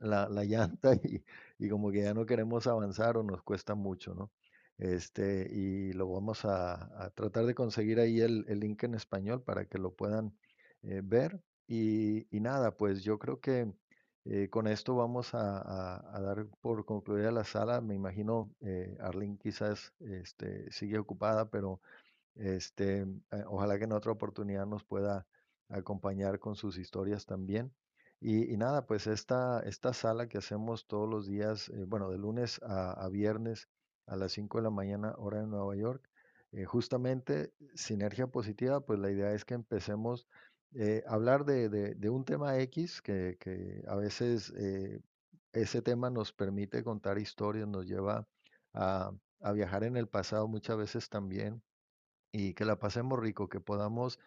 la, 0.00 0.28
la 0.30 0.44
llanta 0.46 0.94
y, 0.96 1.24
y 1.58 1.68
como 1.70 1.90
que 1.92 2.02
ya 2.04 2.14
no 2.14 2.26
queremos 2.26 2.66
avanzar 2.68 3.16
o 3.18 3.22
nos 3.24 3.42
cuesta 3.42 3.74
mucho, 3.76 4.14
¿no? 4.14 4.30
Este, 4.78 5.48
y 5.52 5.92
lo 5.92 6.08
vamos 6.10 6.44
a, 6.44 7.10
tratar 7.14 7.46
de 7.46 7.54
conseguir 7.54 8.00
ahí 8.00 8.20
el, 8.20 8.44
el 8.48 8.60
link 8.60 8.82
en 8.84 8.94
español 8.94 9.42
para 9.42 9.66
que 9.66 9.78
lo 9.78 9.94
puedan 9.94 10.36
eh, 10.82 11.00
ver. 11.04 11.40
Y, 11.66 12.26
y 12.36 12.40
nada, 12.40 12.76
pues 12.76 13.02
yo 13.04 13.18
creo 13.18 13.40
que 13.40 13.72
eh, 14.24 14.48
con 14.50 14.66
esto 14.66 14.96
vamos 14.96 15.34
a, 15.34 16.16
a- 16.16 16.20
dar 16.20 16.46
por 16.60 16.84
concluida 16.84 17.30
la 17.30 17.44
sala. 17.44 17.80
Me 17.80 17.94
imagino, 17.94 18.54
eh, 18.60 18.96
Arlene 19.00 19.38
quizás 19.38 19.94
este, 20.00 20.70
sigue 20.72 20.98
ocupada, 20.98 21.48
pero 21.50 21.80
este, 22.34 23.02
eh, 23.02 23.44
ojalá 23.46 23.78
que 23.78 23.84
en 23.84 23.92
otra 23.92 24.12
oportunidad 24.12 24.66
nos 24.66 24.84
pueda 24.84 25.26
acompañar 25.68 26.38
con 26.40 26.56
sus 26.56 26.78
historias 26.78 27.26
también. 27.26 27.74
Y, 28.20 28.56
nada, 28.56 28.86
pues 28.86 29.06
esta, 29.06 29.60
esta 29.60 29.92
sala 29.92 30.28
que 30.28 30.38
hacemos 30.38 30.86
todos 30.86 31.08
los 31.08 31.26
días, 31.26 31.70
bueno, 31.88 32.10
de 32.10 32.16
lunes 32.18 32.58
a 32.62 33.06
viernes 33.10 33.68
a 34.06 34.16
las 34.16 34.32
5 34.32 34.58
de 34.58 34.64
la 34.64 34.70
mañana, 34.70 35.14
hora 35.18 35.40
de 35.40 35.46
Nueva 35.46 35.76
York, 35.76 36.08
eh, 36.52 36.64
justamente 36.64 37.52
Sinergia 37.74 38.26
Positiva, 38.28 38.80
pues 38.80 38.98
la 38.98 39.10
idea 39.10 39.32
es 39.32 39.44
que 39.44 39.54
empecemos 39.54 40.26
eh, 40.74 41.02
a 41.06 41.14
hablar 41.14 41.44
de, 41.44 41.68
de- 41.68 42.10
un 42.10 42.24
tema 42.24 42.58
X 42.60 43.00
que, 43.02 43.36
que 43.40 43.82
a 43.88 43.96
veces 43.96 44.52
eh, 44.56 45.00
ese 45.52 45.82
tema 45.82 46.10
nos 46.10 46.32
permite 46.32 46.82
contar 46.84 47.18
historias, 47.18 47.68
nos 47.68 47.86
lleva 47.86 48.26
a, 48.72 49.12
a 49.40 49.52
viajar 49.52 49.84
en 49.84 49.96
el 49.96 50.08
pasado 50.08 50.48
muchas 50.48 50.76
veces 50.76 51.08
también 51.08 51.62
y 52.32 52.54
que 52.54 52.64
la 52.64 52.78
pasemos 52.78 53.18
rico, 53.20 53.48
que 53.48 53.60
podamos 53.60 54.18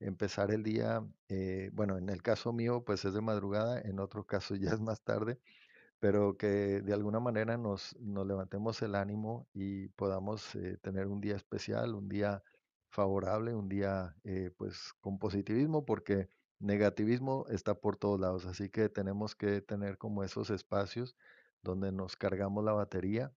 empezar 0.00 0.50
el 0.50 0.62
día, 0.62 1.04
eh, 1.28 1.70
bueno, 1.72 1.96
en 1.98 2.08
el 2.10 2.22
caso 2.22 2.52
mío, 2.52 2.84
pues 2.84 3.04
es 3.04 3.14
de 3.14 3.20
madrugada, 3.22 3.80
en 3.80 4.00
otro 4.00 4.24
caso 4.26 4.54
ya 4.56 4.70
es 4.70 4.80
más 4.80 5.02
tarde, 5.02 5.40
pero 6.04 6.36
que 6.36 6.82
de 6.82 6.92
alguna 6.92 7.18
manera 7.18 7.56
nos, 7.56 7.96
nos 7.98 8.26
levantemos 8.26 8.82
el 8.82 8.94
ánimo 8.94 9.48
y 9.54 9.88
podamos 9.88 10.54
eh, 10.54 10.76
tener 10.82 11.06
un 11.06 11.18
día 11.22 11.34
especial, 11.34 11.94
un 11.94 12.10
día 12.10 12.42
favorable, 12.90 13.54
un 13.54 13.70
día 13.70 14.14
eh, 14.22 14.50
pues 14.58 14.92
con 15.00 15.18
positivismo, 15.18 15.86
porque 15.86 16.28
negativismo 16.58 17.46
está 17.48 17.80
por 17.80 17.96
todos 17.96 18.20
lados, 18.20 18.44
así 18.44 18.68
que 18.68 18.90
tenemos 18.90 19.34
que 19.34 19.62
tener 19.62 19.96
como 19.96 20.22
esos 20.22 20.50
espacios 20.50 21.16
donde 21.62 21.90
nos 21.90 22.16
cargamos 22.16 22.62
la 22.62 22.74
batería 22.74 23.32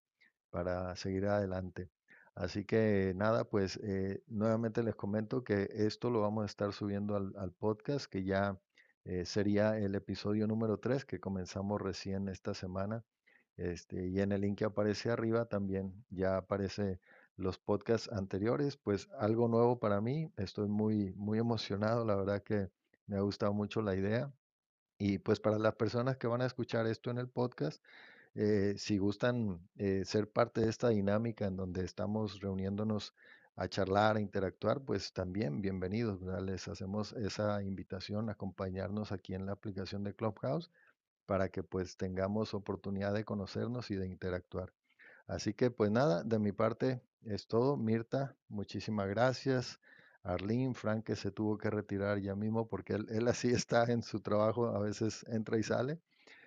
para 0.49 0.93
seguir 0.97 1.27
adelante. 1.27 1.89
Así 2.35 2.65
que 2.65 3.13
nada, 3.15 3.45
pues 3.45 3.79
eh, 3.81 4.23
nuevamente 4.27 4.83
les 4.83 4.95
comento 4.95 5.41
que 5.41 5.69
esto 5.71 6.09
lo 6.09 6.19
vamos 6.19 6.43
a 6.43 6.47
estar 6.47 6.73
subiendo 6.73 7.15
al, 7.15 7.33
al 7.37 7.53
podcast, 7.53 8.07
que 8.07 8.25
ya 8.25 8.59
eh, 9.07 9.25
sería 9.25 9.77
el 9.77 9.95
episodio 9.95 10.47
número 10.47 10.79
3 10.79 11.05
que 11.05 11.19
comenzamos 11.19 11.81
recién 11.81 12.27
esta 12.27 12.53
semana. 12.53 13.05
Este, 13.55 14.07
y 14.07 14.19
en 14.19 14.33
el 14.33 14.41
link 14.41 14.57
que 14.59 14.65
aparece 14.65 15.09
arriba 15.09 15.45
también 15.45 16.05
ya 16.09 16.35
aparece 16.37 16.99
los 17.37 17.57
podcasts 17.57 18.11
anteriores, 18.11 18.75
pues 18.75 19.07
algo 19.17 19.47
nuevo 19.47 19.79
para 19.79 20.01
mí. 20.01 20.29
Estoy 20.35 20.67
muy, 20.67 21.13
muy 21.15 21.39
emocionado, 21.39 22.03
la 22.05 22.15
verdad 22.17 22.43
que 22.43 22.69
me 23.05 23.15
ha 23.15 23.21
gustado 23.21 23.53
mucho 23.53 23.81
la 23.81 23.95
idea. 23.95 24.33
Y 24.99 25.19
pues 25.19 25.39
para 25.39 25.57
las 25.57 25.75
personas 25.75 26.17
que 26.17 26.27
van 26.27 26.41
a 26.41 26.45
escuchar 26.45 26.85
esto 26.85 27.09
en 27.09 27.17
el 27.19 27.29
podcast, 27.29 27.81
eh, 28.35 28.75
si 28.77 28.97
gustan 28.97 29.67
eh, 29.77 30.03
ser 30.05 30.29
parte 30.29 30.61
de 30.61 30.69
esta 30.69 30.89
dinámica 30.89 31.45
en 31.47 31.55
donde 31.55 31.85
estamos 31.85 32.41
reuniéndonos 32.41 33.13
a 33.57 33.67
charlar, 33.67 34.17
a 34.17 34.21
interactuar, 34.21 34.81
pues 34.81 35.11
también 35.13 35.61
bienvenidos. 35.61 36.21
Les 36.43 36.67
hacemos 36.67 37.13
esa 37.13 37.63
invitación 37.63 38.29
a 38.29 38.33
acompañarnos 38.33 39.11
aquí 39.11 39.33
en 39.33 39.47
la 39.47 39.53
aplicación 39.53 40.03
de 40.03 40.13
Clubhouse 40.13 40.69
para 41.25 41.49
que 41.49 41.63
pues 41.63 41.97
tengamos 41.97 42.53
oportunidad 42.53 43.15
de 43.15 43.25
conocernos 43.25 43.89
y 43.89 43.95
de 43.95 44.05
interactuar. 44.05 44.71
Así 45.25 45.55
que 45.55 45.71
pues 45.71 45.89
nada, 45.89 46.23
de 46.23 46.37
mi 46.37 46.51
parte 46.51 47.01
es 47.25 47.47
todo. 47.47 47.77
Mirta, 47.77 48.35
muchísimas 48.47 49.09
gracias. 49.09 49.79
Arlene, 50.21 50.75
Frank 50.75 51.03
que 51.05 51.15
se 51.15 51.31
tuvo 51.31 51.57
que 51.57 51.71
retirar 51.71 52.19
ya 52.19 52.35
mismo 52.35 52.67
porque 52.67 52.93
él, 52.93 53.07
él 53.09 53.27
así 53.27 53.49
está 53.53 53.91
en 53.91 54.03
su 54.03 54.19
trabajo, 54.19 54.67
a 54.67 54.79
veces 54.79 55.25
entra 55.29 55.57
y 55.57 55.63
sale. 55.63 55.99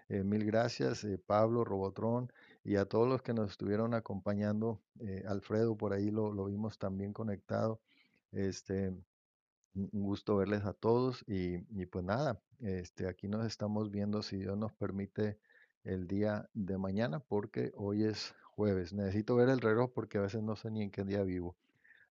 Eh, 0.09 0.23
mil 0.23 0.45
gracias, 0.45 1.03
eh, 1.05 1.19
Pablo, 1.19 1.65
Robotron 1.65 2.33
y 2.63 2.77
a 2.77 2.85
todos 2.85 3.09
los 3.09 3.23
que 3.23 3.33
nos 3.33 3.51
estuvieron 3.51 3.95
acompañando. 3.95 4.83
Eh, 5.01 5.25
Alfredo, 5.27 5.77
por 5.77 5.93
ahí 5.93 6.11
lo, 6.11 6.33
lo, 6.33 6.47
vimos 6.47 6.79
también 6.79 7.13
conectado. 7.13 7.81
Este, 8.33 8.89
un 9.75 10.03
gusto 10.03 10.37
verles 10.37 10.65
a 10.65 10.73
todos 10.73 11.25
y, 11.27 11.65
y, 11.71 11.87
pues 11.87 12.05
nada, 12.05 12.41
este, 12.61 13.09
aquí 13.09 13.29
nos 13.29 13.47
estamos 13.47 13.91
viendo 13.91 14.23
si 14.23 14.37
Dios 14.37 14.57
nos 14.59 14.73
permite 14.73 15.39
el 15.85 16.07
día 16.07 16.49
de 16.53 16.77
mañana 16.77 17.21
porque 17.21 17.73
hoy 17.77 18.05
es 18.05 18.35
jueves. 18.55 18.93
Necesito 18.93 19.37
ver 19.37 19.49
el 19.49 19.61
reloj 19.61 19.93
porque 19.95 20.19
a 20.19 20.23
veces 20.23 20.43
no 20.43 20.57
sé 20.57 20.71
ni 20.71 20.83
en 20.83 20.91
qué 20.91 21.05
día 21.05 21.23
vivo. 21.23 21.57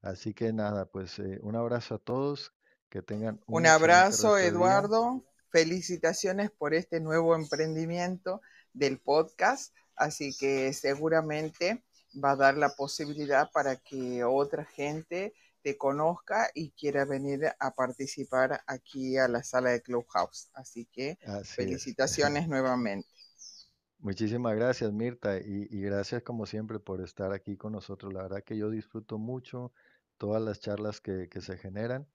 Así 0.02 0.34
que 0.34 0.54
nada, 0.54 0.86
pues 0.86 1.20
eh, 1.20 1.40
un 1.42 1.56
abrazo 1.56 1.96
a 1.96 2.00
todos, 2.00 2.54
que 2.90 3.02
tengan 3.02 3.40
un, 3.46 3.58
un 3.58 3.68
abrazo 3.68 4.38
Eduardo, 4.38 5.24
felicitaciones 5.52 6.50
por 6.52 6.74
este 6.74 7.00
nuevo 7.02 7.36
emprendimiento 7.36 8.42
del 8.74 9.00
podcast, 9.00 9.76
así 10.00 10.36
que 10.36 10.74
seguramente 10.74 11.84
va 12.24 12.32
a 12.32 12.36
dar 12.36 12.58
la 12.58 12.70
posibilidad 12.70 13.52
para 13.52 13.76
que 13.76 14.24
otra 14.24 14.66
gente 14.66 15.34
te 15.62 15.78
conozca 15.78 16.50
y 16.54 16.72
quiera 16.72 17.06
venir 17.06 17.42
a 17.60 17.72
participar 17.72 18.62
aquí 18.66 19.18
a 19.18 19.28
la 19.28 19.44
sala 19.44 19.72
de 19.72 19.82
Clubhouse. 19.82 20.50
Así 20.54 20.86
que 20.86 21.20
Así 21.26 21.56
felicitaciones 21.56 22.44
es. 22.44 22.50
nuevamente. 22.50 23.08
Muchísimas 24.00 24.56
gracias 24.56 24.94
Mirta 24.94 25.38
y, 25.38 25.68
y, 25.70 25.82
gracias 25.82 26.24
como 26.24 26.46
siempre 26.46 26.80
por 26.80 27.02
estar 27.02 27.34
aquí 27.34 27.58
con 27.58 27.74
nosotros. 27.74 28.14
La 28.14 28.24
verdad 28.24 28.44
que 28.44 28.58
yo 28.58 28.70
disfruto 28.70 29.18
mucho 29.18 29.74
todas 30.18 30.42
las 30.42 30.62
charlas 30.62 31.02
que, 31.02 31.28
que 31.28 31.42
se 31.42 31.58
generan 31.58 32.08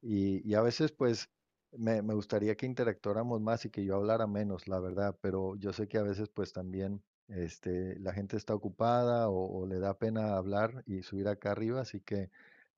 y, 0.00 0.48
y, 0.48 0.54
a 0.54 0.62
veces 0.62 0.92
pues 0.92 1.30
me, 1.72 2.00
me, 2.02 2.14
gustaría 2.14 2.56
que 2.56 2.66
interactuáramos 2.66 3.40
más 3.40 3.64
y 3.64 3.70
que 3.70 3.84
yo 3.84 3.96
hablara 3.96 4.28
menos, 4.28 4.68
la 4.68 4.78
verdad, 4.78 5.18
pero 5.20 5.56
yo 5.56 5.72
sé 5.72 5.88
que 5.88 5.98
a 5.98 6.02
veces 6.02 6.28
pues 6.28 6.52
también 6.52 7.02
este, 7.28 7.98
la 8.00 8.12
gente 8.12 8.36
está 8.36 8.54
ocupada 8.54 9.28
o, 9.28 9.62
o 9.62 9.66
le 9.66 9.78
da 9.78 9.98
pena 9.98 10.36
hablar 10.36 10.82
y 10.86 11.02
subir 11.02 11.28
acá 11.28 11.52
arriba, 11.52 11.80
así 11.80 12.00
que 12.00 12.30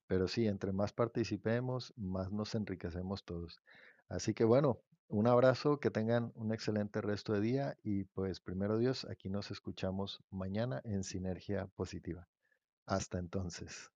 pero 0.07 0.29
sí, 0.29 0.47
entre 0.47 0.73
más 0.73 0.93
participemos, 0.93 1.93
más 1.97 2.31
nos 2.31 2.55
enriquecemos 2.55 3.25
todos. 3.25 3.62
Así 4.09 4.35
que 4.35 4.45
bueno, 4.45 4.81
un 5.09 5.27
abrazo, 5.27 5.81
que 5.81 5.91
tengan 5.91 6.33
un 6.35 6.53
excelente 6.53 7.01
resto 7.01 7.33
de 7.33 7.41
día 7.41 7.79
y 7.83 8.05
pues 8.05 8.41
primero 8.41 8.79
Dios, 8.79 9.07
aquí 9.11 9.29
nos 9.29 9.51
escuchamos 9.51 10.21
mañana 10.31 10.81
en 10.85 11.05
Sinergia 11.05 11.66
Positiva. 11.77 12.29
Hasta 12.87 13.19
entonces. 13.19 13.91